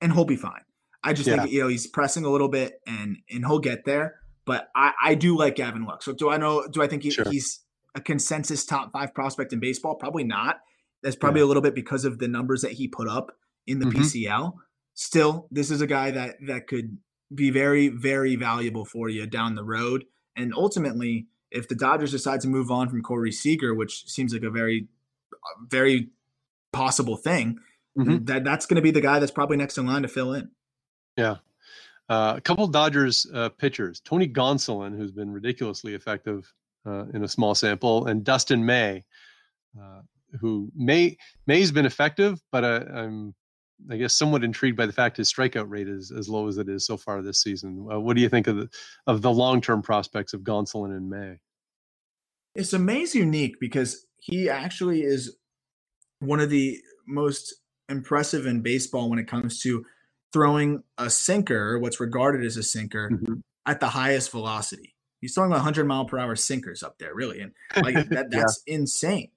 and 0.00 0.12
he'll 0.12 0.24
be 0.24 0.36
fine. 0.36 0.62
I 1.02 1.12
just 1.12 1.28
yeah. 1.28 1.38
think 1.38 1.52
you 1.52 1.60
know 1.60 1.68
he's 1.68 1.86
pressing 1.86 2.24
a 2.24 2.30
little 2.30 2.48
bit 2.48 2.80
and 2.86 3.16
and 3.30 3.44
he'll 3.44 3.58
get 3.58 3.84
there. 3.84 4.16
But 4.44 4.68
I, 4.74 4.92
I 5.02 5.14
do 5.14 5.36
like 5.36 5.56
Gavin 5.56 5.84
Lux. 5.84 6.04
So 6.04 6.12
do 6.12 6.28
I 6.28 6.36
know? 6.36 6.66
Do 6.66 6.82
I 6.82 6.88
think 6.88 7.04
he, 7.04 7.10
sure. 7.10 7.28
he's 7.30 7.60
a 7.94 8.00
consensus 8.00 8.64
top 8.64 8.92
five 8.92 9.14
prospect 9.14 9.52
in 9.52 9.60
baseball? 9.60 9.94
Probably 9.94 10.24
not. 10.24 10.60
That's 11.02 11.16
probably 11.16 11.40
yeah. 11.40 11.46
a 11.46 11.48
little 11.48 11.62
bit 11.62 11.74
because 11.74 12.04
of 12.04 12.18
the 12.18 12.28
numbers 12.28 12.62
that 12.62 12.72
he 12.72 12.88
put 12.88 13.08
up 13.08 13.32
in 13.66 13.78
the 13.78 13.86
mm-hmm. 13.86 14.00
PCL. 14.00 14.54
Still, 14.94 15.48
this 15.50 15.70
is 15.70 15.80
a 15.80 15.86
guy 15.86 16.10
that 16.10 16.36
that 16.46 16.66
could 16.66 16.98
be 17.34 17.50
very 17.50 17.88
very 17.88 18.36
valuable 18.36 18.84
for 18.84 19.08
you 19.08 19.26
down 19.26 19.54
the 19.54 19.64
road. 19.64 20.04
And 20.36 20.52
ultimately, 20.54 21.26
if 21.52 21.68
the 21.68 21.74
Dodgers 21.74 22.10
decide 22.10 22.40
to 22.40 22.48
move 22.48 22.70
on 22.70 22.88
from 22.88 23.02
Corey 23.02 23.32
Seager, 23.32 23.74
which 23.74 24.08
seems 24.08 24.32
like 24.32 24.42
a 24.42 24.50
very, 24.50 24.88
very 25.68 26.08
possible 26.72 27.16
thing, 27.16 27.58
mm-hmm. 27.98 28.24
that 28.24 28.44
that's 28.44 28.66
going 28.66 28.76
to 28.76 28.82
be 28.82 28.90
the 28.90 29.00
guy 29.00 29.18
that's 29.18 29.32
probably 29.32 29.56
next 29.56 29.78
in 29.78 29.86
line 29.86 30.02
to 30.02 30.08
fill 30.08 30.32
in. 30.32 30.50
Yeah. 31.16 31.36
Uh, 32.08 32.34
a 32.36 32.40
couple 32.40 32.66
Dodgers 32.66 33.26
uh, 33.32 33.50
pitchers, 33.50 34.00
Tony 34.00 34.28
Gonsolin, 34.28 34.96
who's 34.96 35.12
been 35.12 35.30
ridiculously 35.30 35.94
effective 35.94 36.52
uh, 36.84 37.04
in 37.14 37.22
a 37.22 37.28
small 37.28 37.54
sample, 37.54 38.06
and 38.06 38.24
Dustin 38.24 38.66
May, 38.66 39.04
uh, 39.80 40.00
who 40.40 40.70
May 40.74 41.16
May's 41.46 41.70
been 41.70 41.86
effective, 41.86 42.40
but 42.50 42.64
uh, 42.64 42.84
I'm 42.92 43.34
I 43.90 43.96
guess 43.96 44.16
somewhat 44.16 44.44
intrigued 44.44 44.76
by 44.76 44.86
the 44.86 44.92
fact 44.92 45.16
his 45.16 45.32
strikeout 45.32 45.68
rate 45.68 45.88
is 45.88 46.12
as 46.16 46.28
low 46.28 46.48
as 46.48 46.58
it 46.58 46.68
is 46.68 46.86
so 46.86 46.96
far 46.96 47.22
this 47.22 47.42
season. 47.42 47.86
Uh, 47.90 48.00
what 48.00 48.16
do 48.16 48.22
you 48.22 48.28
think 48.28 48.46
of 48.46 48.56
the 48.56 48.68
of 49.06 49.22
the 49.22 49.32
long 49.32 49.60
term 49.60 49.82
prospects 49.82 50.34
of 50.34 50.42
Gonsolin 50.42 50.96
and 50.96 51.10
May? 51.10 51.38
It's 52.54 52.72
amazing 52.72 53.22
unique 53.22 53.56
because 53.60 54.06
he 54.18 54.48
actually 54.48 55.02
is 55.02 55.36
one 56.20 56.40
of 56.40 56.50
the 56.50 56.78
most 57.06 57.54
impressive 57.88 58.46
in 58.46 58.60
baseball 58.60 59.10
when 59.10 59.18
it 59.18 59.26
comes 59.26 59.60
to 59.62 59.84
throwing 60.32 60.82
a 60.98 61.10
sinker, 61.10 61.78
what's 61.78 62.00
regarded 62.00 62.44
as 62.44 62.56
a 62.56 62.62
sinker, 62.62 63.10
mm-hmm. 63.10 63.34
at 63.66 63.80
the 63.80 63.88
highest 63.88 64.30
velocity. 64.30 64.94
He's 65.20 65.34
throwing 65.34 65.50
100 65.50 65.86
mile 65.86 66.04
per 66.04 66.18
hour 66.18 66.36
sinkers 66.36 66.82
up 66.82 66.98
there, 66.98 67.14
really, 67.14 67.40
and 67.40 67.52
like 67.76 67.94
that, 68.10 68.30
that's 68.30 68.62
yeah. 68.66 68.74
insane. 68.74 69.30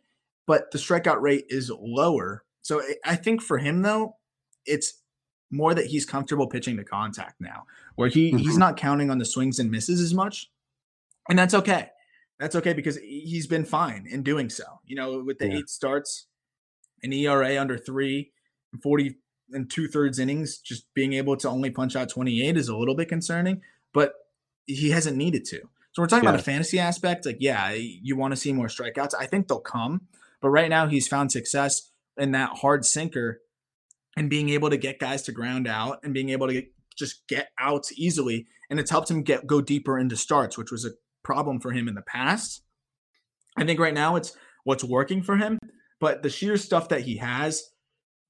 But 0.47 0.71
the 0.71 0.77
strikeout 0.77 1.21
rate 1.21 1.45
is 1.49 1.71
lower. 1.71 2.43
So 2.61 2.81
I 3.03 3.15
think 3.15 3.41
for 3.41 3.57
him 3.57 3.81
though, 3.81 4.17
it's 4.65 5.01
more 5.51 5.73
that 5.73 5.85
he's 5.85 6.05
comfortable 6.05 6.47
pitching 6.47 6.77
to 6.77 6.83
contact 6.83 7.39
now, 7.39 7.65
where 7.95 8.09
he 8.09 8.29
mm-hmm. 8.29 8.37
he's 8.37 8.57
not 8.57 8.77
counting 8.77 9.09
on 9.09 9.17
the 9.17 9.25
swings 9.25 9.59
and 9.59 9.71
misses 9.71 10.01
as 10.01 10.13
much, 10.13 10.51
and 11.29 11.37
that's 11.37 11.53
okay. 11.53 11.89
That's 12.39 12.55
okay 12.55 12.73
because 12.73 12.97
he's 12.97 13.47
been 13.47 13.63
fine 13.63 14.07
in 14.09 14.23
doing 14.23 14.49
so. 14.49 14.65
You 14.85 14.95
know, 14.97 15.23
with 15.23 15.39
the 15.39 15.47
yeah. 15.47 15.57
eight 15.59 15.69
starts, 15.69 16.27
an 17.01 17.13
ERA 17.13 17.59
under 17.59 17.77
three, 17.77 18.31
and 18.73 18.81
40 18.81 19.15
and 19.51 19.69
two 19.69 19.87
thirds 19.87 20.19
innings, 20.19 20.57
just 20.57 20.93
being 20.93 21.13
able 21.13 21.37
to 21.37 21.49
only 21.49 21.69
punch 21.69 21.95
out 21.95 22.09
28 22.09 22.57
is 22.57 22.67
a 22.67 22.75
little 22.75 22.95
bit 22.95 23.07
concerning, 23.07 23.61
but 23.93 24.13
he 24.65 24.89
hasn't 24.89 25.15
needed 25.15 25.45
to. 25.45 25.59
So 25.91 26.01
we're 26.01 26.07
talking 26.07 26.25
yeah. 26.25 26.31
about 26.31 26.41
a 26.41 26.43
fantasy 26.43 26.79
aspect. 26.79 27.25
Like, 27.25 27.37
yeah, 27.39 27.71
you 27.71 28.17
want 28.17 28.33
to 28.33 28.35
see 28.35 28.51
more 28.51 28.67
strikeouts. 28.67 29.13
I 29.17 29.27
think 29.27 29.47
they'll 29.47 29.59
come, 29.59 30.01
but 30.41 30.49
right 30.49 30.69
now 30.69 30.87
he's 30.87 31.07
found 31.07 31.31
success 31.31 31.91
in 32.17 32.31
that 32.31 32.49
hard 32.57 32.85
sinker 32.85 33.41
and 34.15 34.29
being 34.29 34.49
able 34.49 34.69
to 34.69 34.77
get 34.77 34.99
guys 34.99 35.21
to 35.23 35.31
ground 35.31 35.67
out 35.67 35.99
and 36.03 36.13
being 36.13 36.29
able 36.29 36.47
to 36.47 36.53
get, 36.53 36.71
just 36.95 37.27
get 37.27 37.49
outs 37.59 37.91
easily. 37.97 38.47
And 38.69 38.79
it's 38.79 38.91
helped 38.91 39.11
him 39.11 39.23
get 39.23 39.45
go 39.45 39.61
deeper 39.61 39.99
into 39.99 40.15
starts, 40.15 40.57
which 40.57 40.71
was 40.71 40.85
a 40.85 40.91
problem 41.23 41.59
for 41.59 41.71
him 41.71 41.87
in 41.87 41.95
the 41.95 42.01
past. 42.01 42.61
I 43.57 43.65
think 43.65 43.79
right 43.79 43.93
now 43.93 44.15
it's 44.15 44.35
what's 44.63 44.83
working 44.83 45.21
for 45.21 45.37
him, 45.37 45.59
but 45.99 46.23
the 46.23 46.29
sheer 46.29 46.57
stuff 46.57 46.89
that 46.89 47.01
he 47.01 47.17
has, 47.17 47.71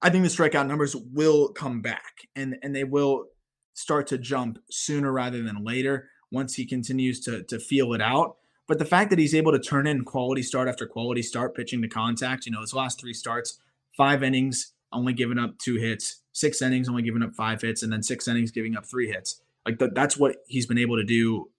I 0.02 0.10
think 0.10 0.24
the 0.24 0.30
strikeout 0.30 0.68
numbers 0.68 0.96
will 0.96 1.50
come 1.50 1.82
back 1.82 2.28
and 2.36 2.58
and 2.62 2.76
they 2.76 2.84
will 2.84 3.26
start 3.74 4.08
to 4.08 4.18
jump 4.18 4.60
sooner 4.70 5.12
rather 5.12 5.42
than 5.44 5.64
later 5.64 6.10
once 6.32 6.56
he 6.56 6.66
continues 6.66 7.20
to 7.22 7.44
to 7.44 7.60
feel 7.60 7.94
it 7.94 8.02
out. 8.02 8.38
But 8.68 8.80
the 8.80 8.86
fact 8.86 9.12
that 9.12 9.20
he's 9.20 9.36
able 9.36 9.52
to 9.52 9.60
turn 9.60 9.86
in 9.86 10.04
quality 10.04 10.42
start 10.42 10.68
after 10.68 10.88
quality 10.88 11.22
start 11.22 11.56
pitching 11.56 11.82
to 11.84 11.88
contact, 11.88 12.46
you 12.46 12.52
know, 12.52 12.62
his 12.62 12.74
last 12.74 13.00
three 13.00 13.14
starts, 13.14 13.60
five 13.96 14.24
innings, 14.24 14.74
only 14.92 15.14
giving 15.14 15.38
up 15.38 15.58
two 15.58 15.76
hits, 15.76 16.22
six 16.32 16.62
innings, 16.62 16.90
only 16.90 17.04
giving 17.04 17.22
up 17.22 17.34
five 17.34 17.62
hits, 17.62 17.84
and 17.84 17.92
then 17.92 18.04
six 18.04 18.28
innings 18.28 18.52
giving 18.52 18.76
up 18.76 18.86
three 18.86 19.10
hits. 19.10 19.42
Like 19.66 19.80
the, 19.80 19.90
that's 19.90 20.18
what 20.18 20.38
he's 20.48 20.66
been 20.66 20.78
able 20.78 20.98
to 20.98 21.04
do 21.04 21.50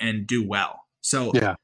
and 0.00 0.26
do 0.26 0.46
well. 0.46 0.80
So 1.00 1.32
yeah, 1.34 1.54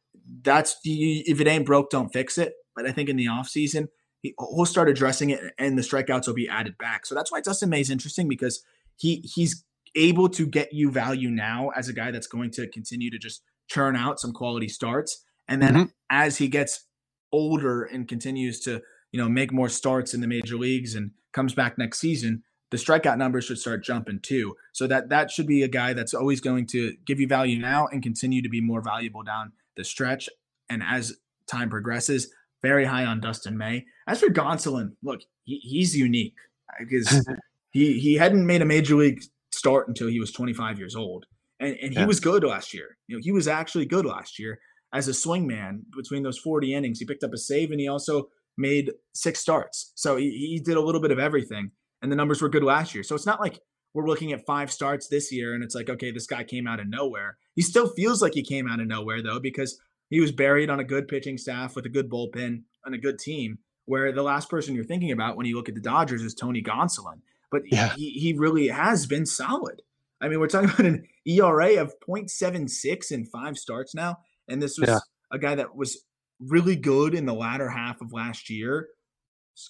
that's 0.43 0.77
if 0.85 1.41
it 1.41 1.47
ain't 1.47 1.67
broke, 1.67 1.91
don't 1.91 2.13
fix 2.13 2.39
it. 2.39 2.55
But 2.77 2.87
I 2.87 2.93
think 2.93 3.09
in 3.09 3.17
the 3.17 3.27
offseason, 3.27 3.89
he, 4.23 4.35
will 4.39 4.67
start 4.67 4.89
addressing 4.89 5.31
it, 5.31 5.41
and 5.59 5.79
the 5.79 5.83
strikeouts 5.83 6.27
will 6.27 6.35
be 6.35 6.49
added 6.49 6.77
back. 6.79 7.07
So 7.07 7.15
that's 7.15 7.33
why 7.33 7.41
Dustin 7.41 7.71
May 7.71 7.81
is 7.81 7.91
interesting 7.91 8.29
because 8.29 8.63
he 8.97 9.17
he's 9.17 9.65
able 9.95 10.29
to 10.29 10.47
get 10.47 10.73
you 10.73 10.91
value 10.91 11.31
now 11.31 11.71
as 11.71 11.89
a 11.89 11.93
guy 11.93 12.11
that's 12.11 12.27
going 12.27 12.51
to 12.53 12.69
continue 12.69 13.11
to 13.11 13.19
just 13.19 13.43
churn 13.69 13.97
out 13.97 14.21
some 14.21 14.33
quality 14.33 14.69
starts, 14.69 15.25
and 15.49 15.63
then 15.63 15.75
mm-hmm. 15.75 15.85
as 16.11 16.39
he 16.39 16.49
gets 16.49 16.85
older 17.33 17.85
and 17.85 18.09
continues 18.09 18.61
to 18.61 18.81
you 19.13 19.21
know 19.21 19.29
make 19.29 19.53
more 19.53 19.69
starts 19.69 20.15
in 20.15 20.21
the 20.21 20.27
major 20.27 20.57
leagues 20.57 20.95
and 20.95 21.13
comes 21.33 21.55
back 21.55 21.79
next 21.79 22.01
season, 22.01 22.43
the 22.71 22.77
strikeout 22.77 23.17
numbers 23.17 23.45
should 23.45 23.59
start 23.59 23.83
jumping 23.83 24.21
too. 24.21 24.55
So 24.73 24.87
that 24.87 25.09
that 25.09 25.31
should 25.31 25.47
be 25.47 25.63
a 25.63 25.69
guy 25.69 25.93
that's 25.93 26.15
always 26.15 26.41
going 26.41 26.67
to 26.69 26.95
give 27.07 27.21
you 27.21 27.27
value 27.27 27.59
now 27.59 27.87
and 27.87 28.03
continue 28.03 28.43
to 28.43 28.49
be 28.49 28.61
more 28.61 28.83
valuable 28.83 29.23
down 29.23 29.53
the 29.77 29.85
stretch. 29.85 30.29
And 30.69 30.83
as 30.83 31.15
time 31.47 31.71
progresses, 31.71 32.33
very 32.63 32.85
high 32.85 33.05
on 33.05 33.21
Dustin 33.21 33.57
May. 33.57 33.87
As 34.07 34.21
for 34.21 34.29
Gonsolin, 34.29 34.93
look, 35.03 35.21
he, 35.45 35.59
he's 35.59 35.97
unique 35.97 36.35
because 36.79 37.27
he 37.71 37.99
he 37.99 38.15
hadn't 38.15 38.47
made 38.47 38.63
a 38.63 38.67
major 38.67 38.97
league 38.97 39.23
start 39.51 39.89
until 39.89 40.09
he 40.09 40.21
was 40.21 40.33
25 40.33 40.79
years 40.79 40.95
old, 40.95 41.27
and 41.61 41.77
and 41.81 41.93
he 41.93 42.01
yeah. 42.01 42.07
was 42.07 42.21
good 42.21 42.45
last 42.45 42.75
year. 42.75 42.99
You 43.07 43.17
know, 43.17 43.23
he 43.23 43.33
was 43.33 43.49
actually 43.49 43.87
good 43.87 44.05
last 44.05 44.39
year 44.39 44.59
as 44.93 45.09
a 45.09 45.13
swingman 45.13 45.83
between 45.97 46.23
those 46.23 46.39
40 46.39 46.75
innings. 46.75 46.99
He 46.99 47.05
picked 47.05 47.25
up 47.25 47.33
a 47.33 47.39
save 47.39 47.71
and 47.71 47.81
he 47.81 47.89
also 47.89 48.29
made 48.59 48.93
six 49.15 49.41
starts. 49.41 49.93
So 49.95 50.17
he, 50.17 50.31
he 50.31 50.61
did 50.61 50.77
a 50.77 50.81
little 50.81 51.01
bit 51.01 51.11
of 51.11 51.19
everything, 51.19 51.71
and 52.03 52.13
the 52.13 52.17
numbers 52.17 52.43
were 52.43 52.49
good 52.49 52.65
last 52.65 52.95
year. 52.95 53.03
So 53.03 53.15
it's 53.15 53.27
not 53.27 53.41
like 53.41 53.61
we're 53.95 54.07
looking 54.07 54.33
at 54.33 54.47
five 54.47 54.71
starts 54.71 55.09
this 55.09 55.33
year 55.33 55.55
and 55.55 55.65
it's 55.65 55.75
like, 55.75 55.89
okay, 55.89 56.11
this 56.11 56.27
guy 56.27 56.45
came 56.45 56.67
out 56.67 56.81
of 56.81 56.89
nowhere. 56.89 57.39
He 57.55 57.63
still 57.63 57.89
feels 57.89 58.23
like 58.23 58.35
he 58.35 58.43
came 58.43 58.69
out 58.69 58.81
of 58.81 58.87
nowhere 58.87 59.23
though, 59.23 59.41
because 59.41 59.81
he 60.11 60.21
was 60.21 60.33
buried 60.33 60.71
on 60.71 60.81
a 60.81 60.85
good 60.85 61.09
pitching 61.09 61.39
staff 61.39 61.75
with 61.75 61.87
a 61.87 61.91
good 61.91 62.09
bullpen 62.09 62.63
and 62.85 62.95
a 62.95 62.99
good 62.99 63.19
team. 63.19 63.59
Where 63.87 64.13
the 64.13 64.23
last 64.23 64.51
person 64.51 64.75
you're 64.75 64.85
thinking 64.85 65.13
about 65.13 65.37
when 65.37 65.47
you 65.47 65.57
look 65.57 65.71
at 65.71 65.75
the 65.75 65.81
Dodgers 65.81 66.23
is 66.23 66.35
Tony 66.35 66.63
Gonsolin, 66.63 67.23
but 67.51 67.63
yeah. 67.73 67.95
he, 67.97 68.11
he 68.11 68.35
really 68.35 68.69
has 68.69 69.07
been 69.07 69.25
solid. 69.25 69.81
I 70.21 70.29
mean, 70.29 70.41
we're 70.41 70.49
talking 70.49 70.69
about 70.75 70.85
an 70.85 71.07
ERA 71.27 71.81
of 71.81 71.95
0.76 72.07 73.11
in 73.11 73.25
five 73.25 73.57
starts 73.57 73.95
now. 73.95 74.19
And 74.47 74.61
this 74.61 74.79
was 74.79 74.91
yeah. 74.91 74.99
a 75.31 75.39
guy 75.39 75.55
that 75.55 75.75
was 75.75 76.05
really 76.41 76.77
good 76.77 77.15
in 77.15 77.27
the 77.27 77.35
latter 77.35 77.69
half 77.69 78.01
of 78.01 78.13
last 78.13 78.51
year. 78.51 78.89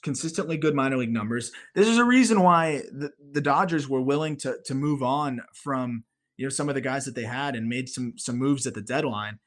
Consistently 0.03 0.59
good 0.59 0.75
minor 0.75 0.99
league 0.99 1.13
numbers. 1.13 1.51
This 1.75 1.89
is 1.89 1.97
a 1.97 2.05
reason 2.05 2.43
why 2.43 2.83
the, 2.93 3.11
the 3.33 3.41
Dodgers 3.41 3.89
were 3.89 4.03
willing 4.03 4.37
to 4.39 4.59
to 4.67 4.75
move 4.75 5.03
on 5.03 5.41
from 5.55 6.05
you 6.37 6.45
know 6.45 6.51
some 6.51 6.69
of 6.69 6.75
the 6.75 6.83
guys 6.83 7.07
that 7.07 7.15
they 7.15 7.25
had 7.25 7.57
and 7.57 7.69
made 7.69 7.89
some 7.89 8.13
some 8.19 8.37
moves 8.37 8.67
at 8.67 8.75
the 8.75 8.83
deadline. 8.83 9.39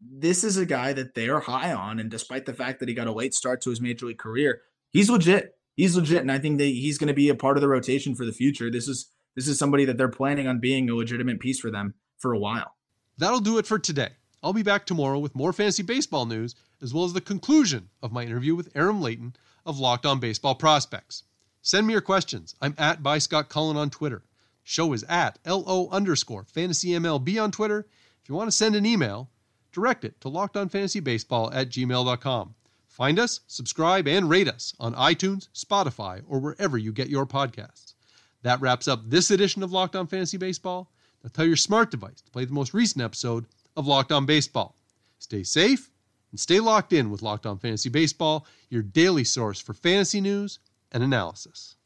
This 0.00 0.42
is 0.42 0.56
a 0.56 0.66
guy 0.66 0.92
that 0.94 1.14
they 1.14 1.28
are 1.28 1.40
high 1.40 1.72
on, 1.72 2.00
and 2.00 2.10
despite 2.10 2.44
the 2.44 2.54
fact 2.54 2.80
that 2.80 2.88
he 2.88 2.94
got 2.94 3.06
a 3.06 3.12
late 3.12 3.34
start 3.34 3.60
to 3.62 3.70
his 3.70 3.80
major 3.80 4.06
league 4.06 4.18
career, 4.18 4.62
he's 4.90 5.10
legit. 5.10 5.54
He's 5.76 5.96
legit, 5.96 6.22
and 6.22 6.32
I 6.32 6.40
think 6.40 6.58
that 6.58 6.64
he's 6.64 6.98
going 6.98 7.08
to 7.08 7.14
be 7.14 7.28
a 7.28 7.36
part 7.36 7.56
of 7.56 7.60
the 7.60 7.68
rotation 7.68 8.16
for 8.16 8.26
the 8.26 8.32
future. 8.32 8.72
This 8.72 8.88
is 8.88 9.12
this 9.36 9.46
is 9.46 9.60
somebody 9.60 9.84
that 9.84 9.96
they're 9.96 10.08
planning 10.08 10.48
on 10.48 10.58
being 10.58 10.90
a 10.90 10.94
legitimate 10.96 11.38
piece 11.38 11.60
for 11.60 11.70
them 11.70 11.94
for 12.18 12.32
a 12.32 12.38
while. 12.38 12.74
That'll 13.16 13.38
do 13.38 13.58
it 13.58 13.66
for 13.66 13.78
today. 13.78 14.10
I'll 14.42 14.52
be 14.52 14.62
back 14.62 14.86
tomorrow 14.86 15.18
with 15.18 15.34
more 15.34 15.52
fantasy 15.52 15.82
baseball 15.82 16.24
news, 16.24 16.54
as 16.80 16.94
well 16.94 17.04
as 17.04 17.12
the 17.12 17.20
conclusion 17.20 17.90
of 18.02 18.12
my 18.12 18.22
interview 18.22 18.54
with 18.54 18.70
Aram 18.74 19.02
Leighton 19.02 19.34
of 19.66 19.78
Locked 19.78 20.06
On 20.06 20.20
Baseball 20.20 20.54
Prospects. 20.54 21.24
Send 21.60 21.86
me 21.86 21.92
your 21.92 22.00
questions. 22.00 22.54
I'm 22.62 22.74
at 22.78 23.02
by 23.02 23.18
Scott 23.18 23.48
Cullen 23.48 23.76
on 23.76 23.90
Twitter. 23.90 24.22
Show 24.62 24.92
is 24.92 25.02
at 25.04 25.38
LO 25.44 25.88
underscore 25.90 26.44
fantasy 26.44 26.90
MLB 26.90 27.42
on 27.42 27.50
Twitter. 27.50 27.86
If 28.22 28.28
you 28.28 28.34
want 28.34 28.48
to 28.48 28.56
send 28.56 28.76
an 28.76 28.86
email, 28.86 29.30
direct 29.72 30.04
it 30.04 30.20
to 30.20 30.28
lockedonfantasybaseball 30.28 31.54
at 31.54 31.70
gmail.com. 31.70 32.54
Find 32.86 33.18
us, 33.18 33.40
subscribe, 33.46 34.06
and 34.06 34.28
rate 34.28 34.48
us 34.48 34.74
on 34.78 34.94
iTunes, 34.94 35.48
Spotify, 35.54 36.22
or 36.28 36.38
wherever 36.38 36.76
you 36.78 36.92
get 36.92 37.08
your 37.08 37.26
podcasts. 37.26 37.94
That 38.42 38.60
wraps 38.60 38.86
up 38.86 39.02
this 39.04 39.30
edition 39.30 39.62
of 39.62 39.72
Locked 39.72 39.96
On 39.96 40.06
Fantasy 40.06 40.36
Baseball. 40.36 40.90
Now 41.22 41.30
tell 41.32 41.46
your 41.46 41.56
smart 41.56 41.90
device 41.90 42.20
to 42.20 42.30
play 42.30 42.44
the 42.44 42.52
most 42.52 42.74
recent 42.74 43.02
episode 43.02 43.46
of 43.78 43.86
Locked 43.86 44.10
On 44.10 44.26
Baseball. 44.26 44.74
Stay 45.20 45.44
safe 45.44 45.88
and 46.32 46.40
stay 46.40 46.58
locked 46.58 46.92
in 46.92 47.10
with 47.10 47.22
Locked 47.22 47.46
On 47.46 47.58
Fantasy 47.58 47.88
Baseball, 47.88 48.44
your 48.68 48.82
daily 48.82 49.22
source 49.22 49.60
for 49.60 49.72
fantasy 49.72 50.20
news 50.20 50.58
and 50.90 51.02
analysis. 51.02 51.76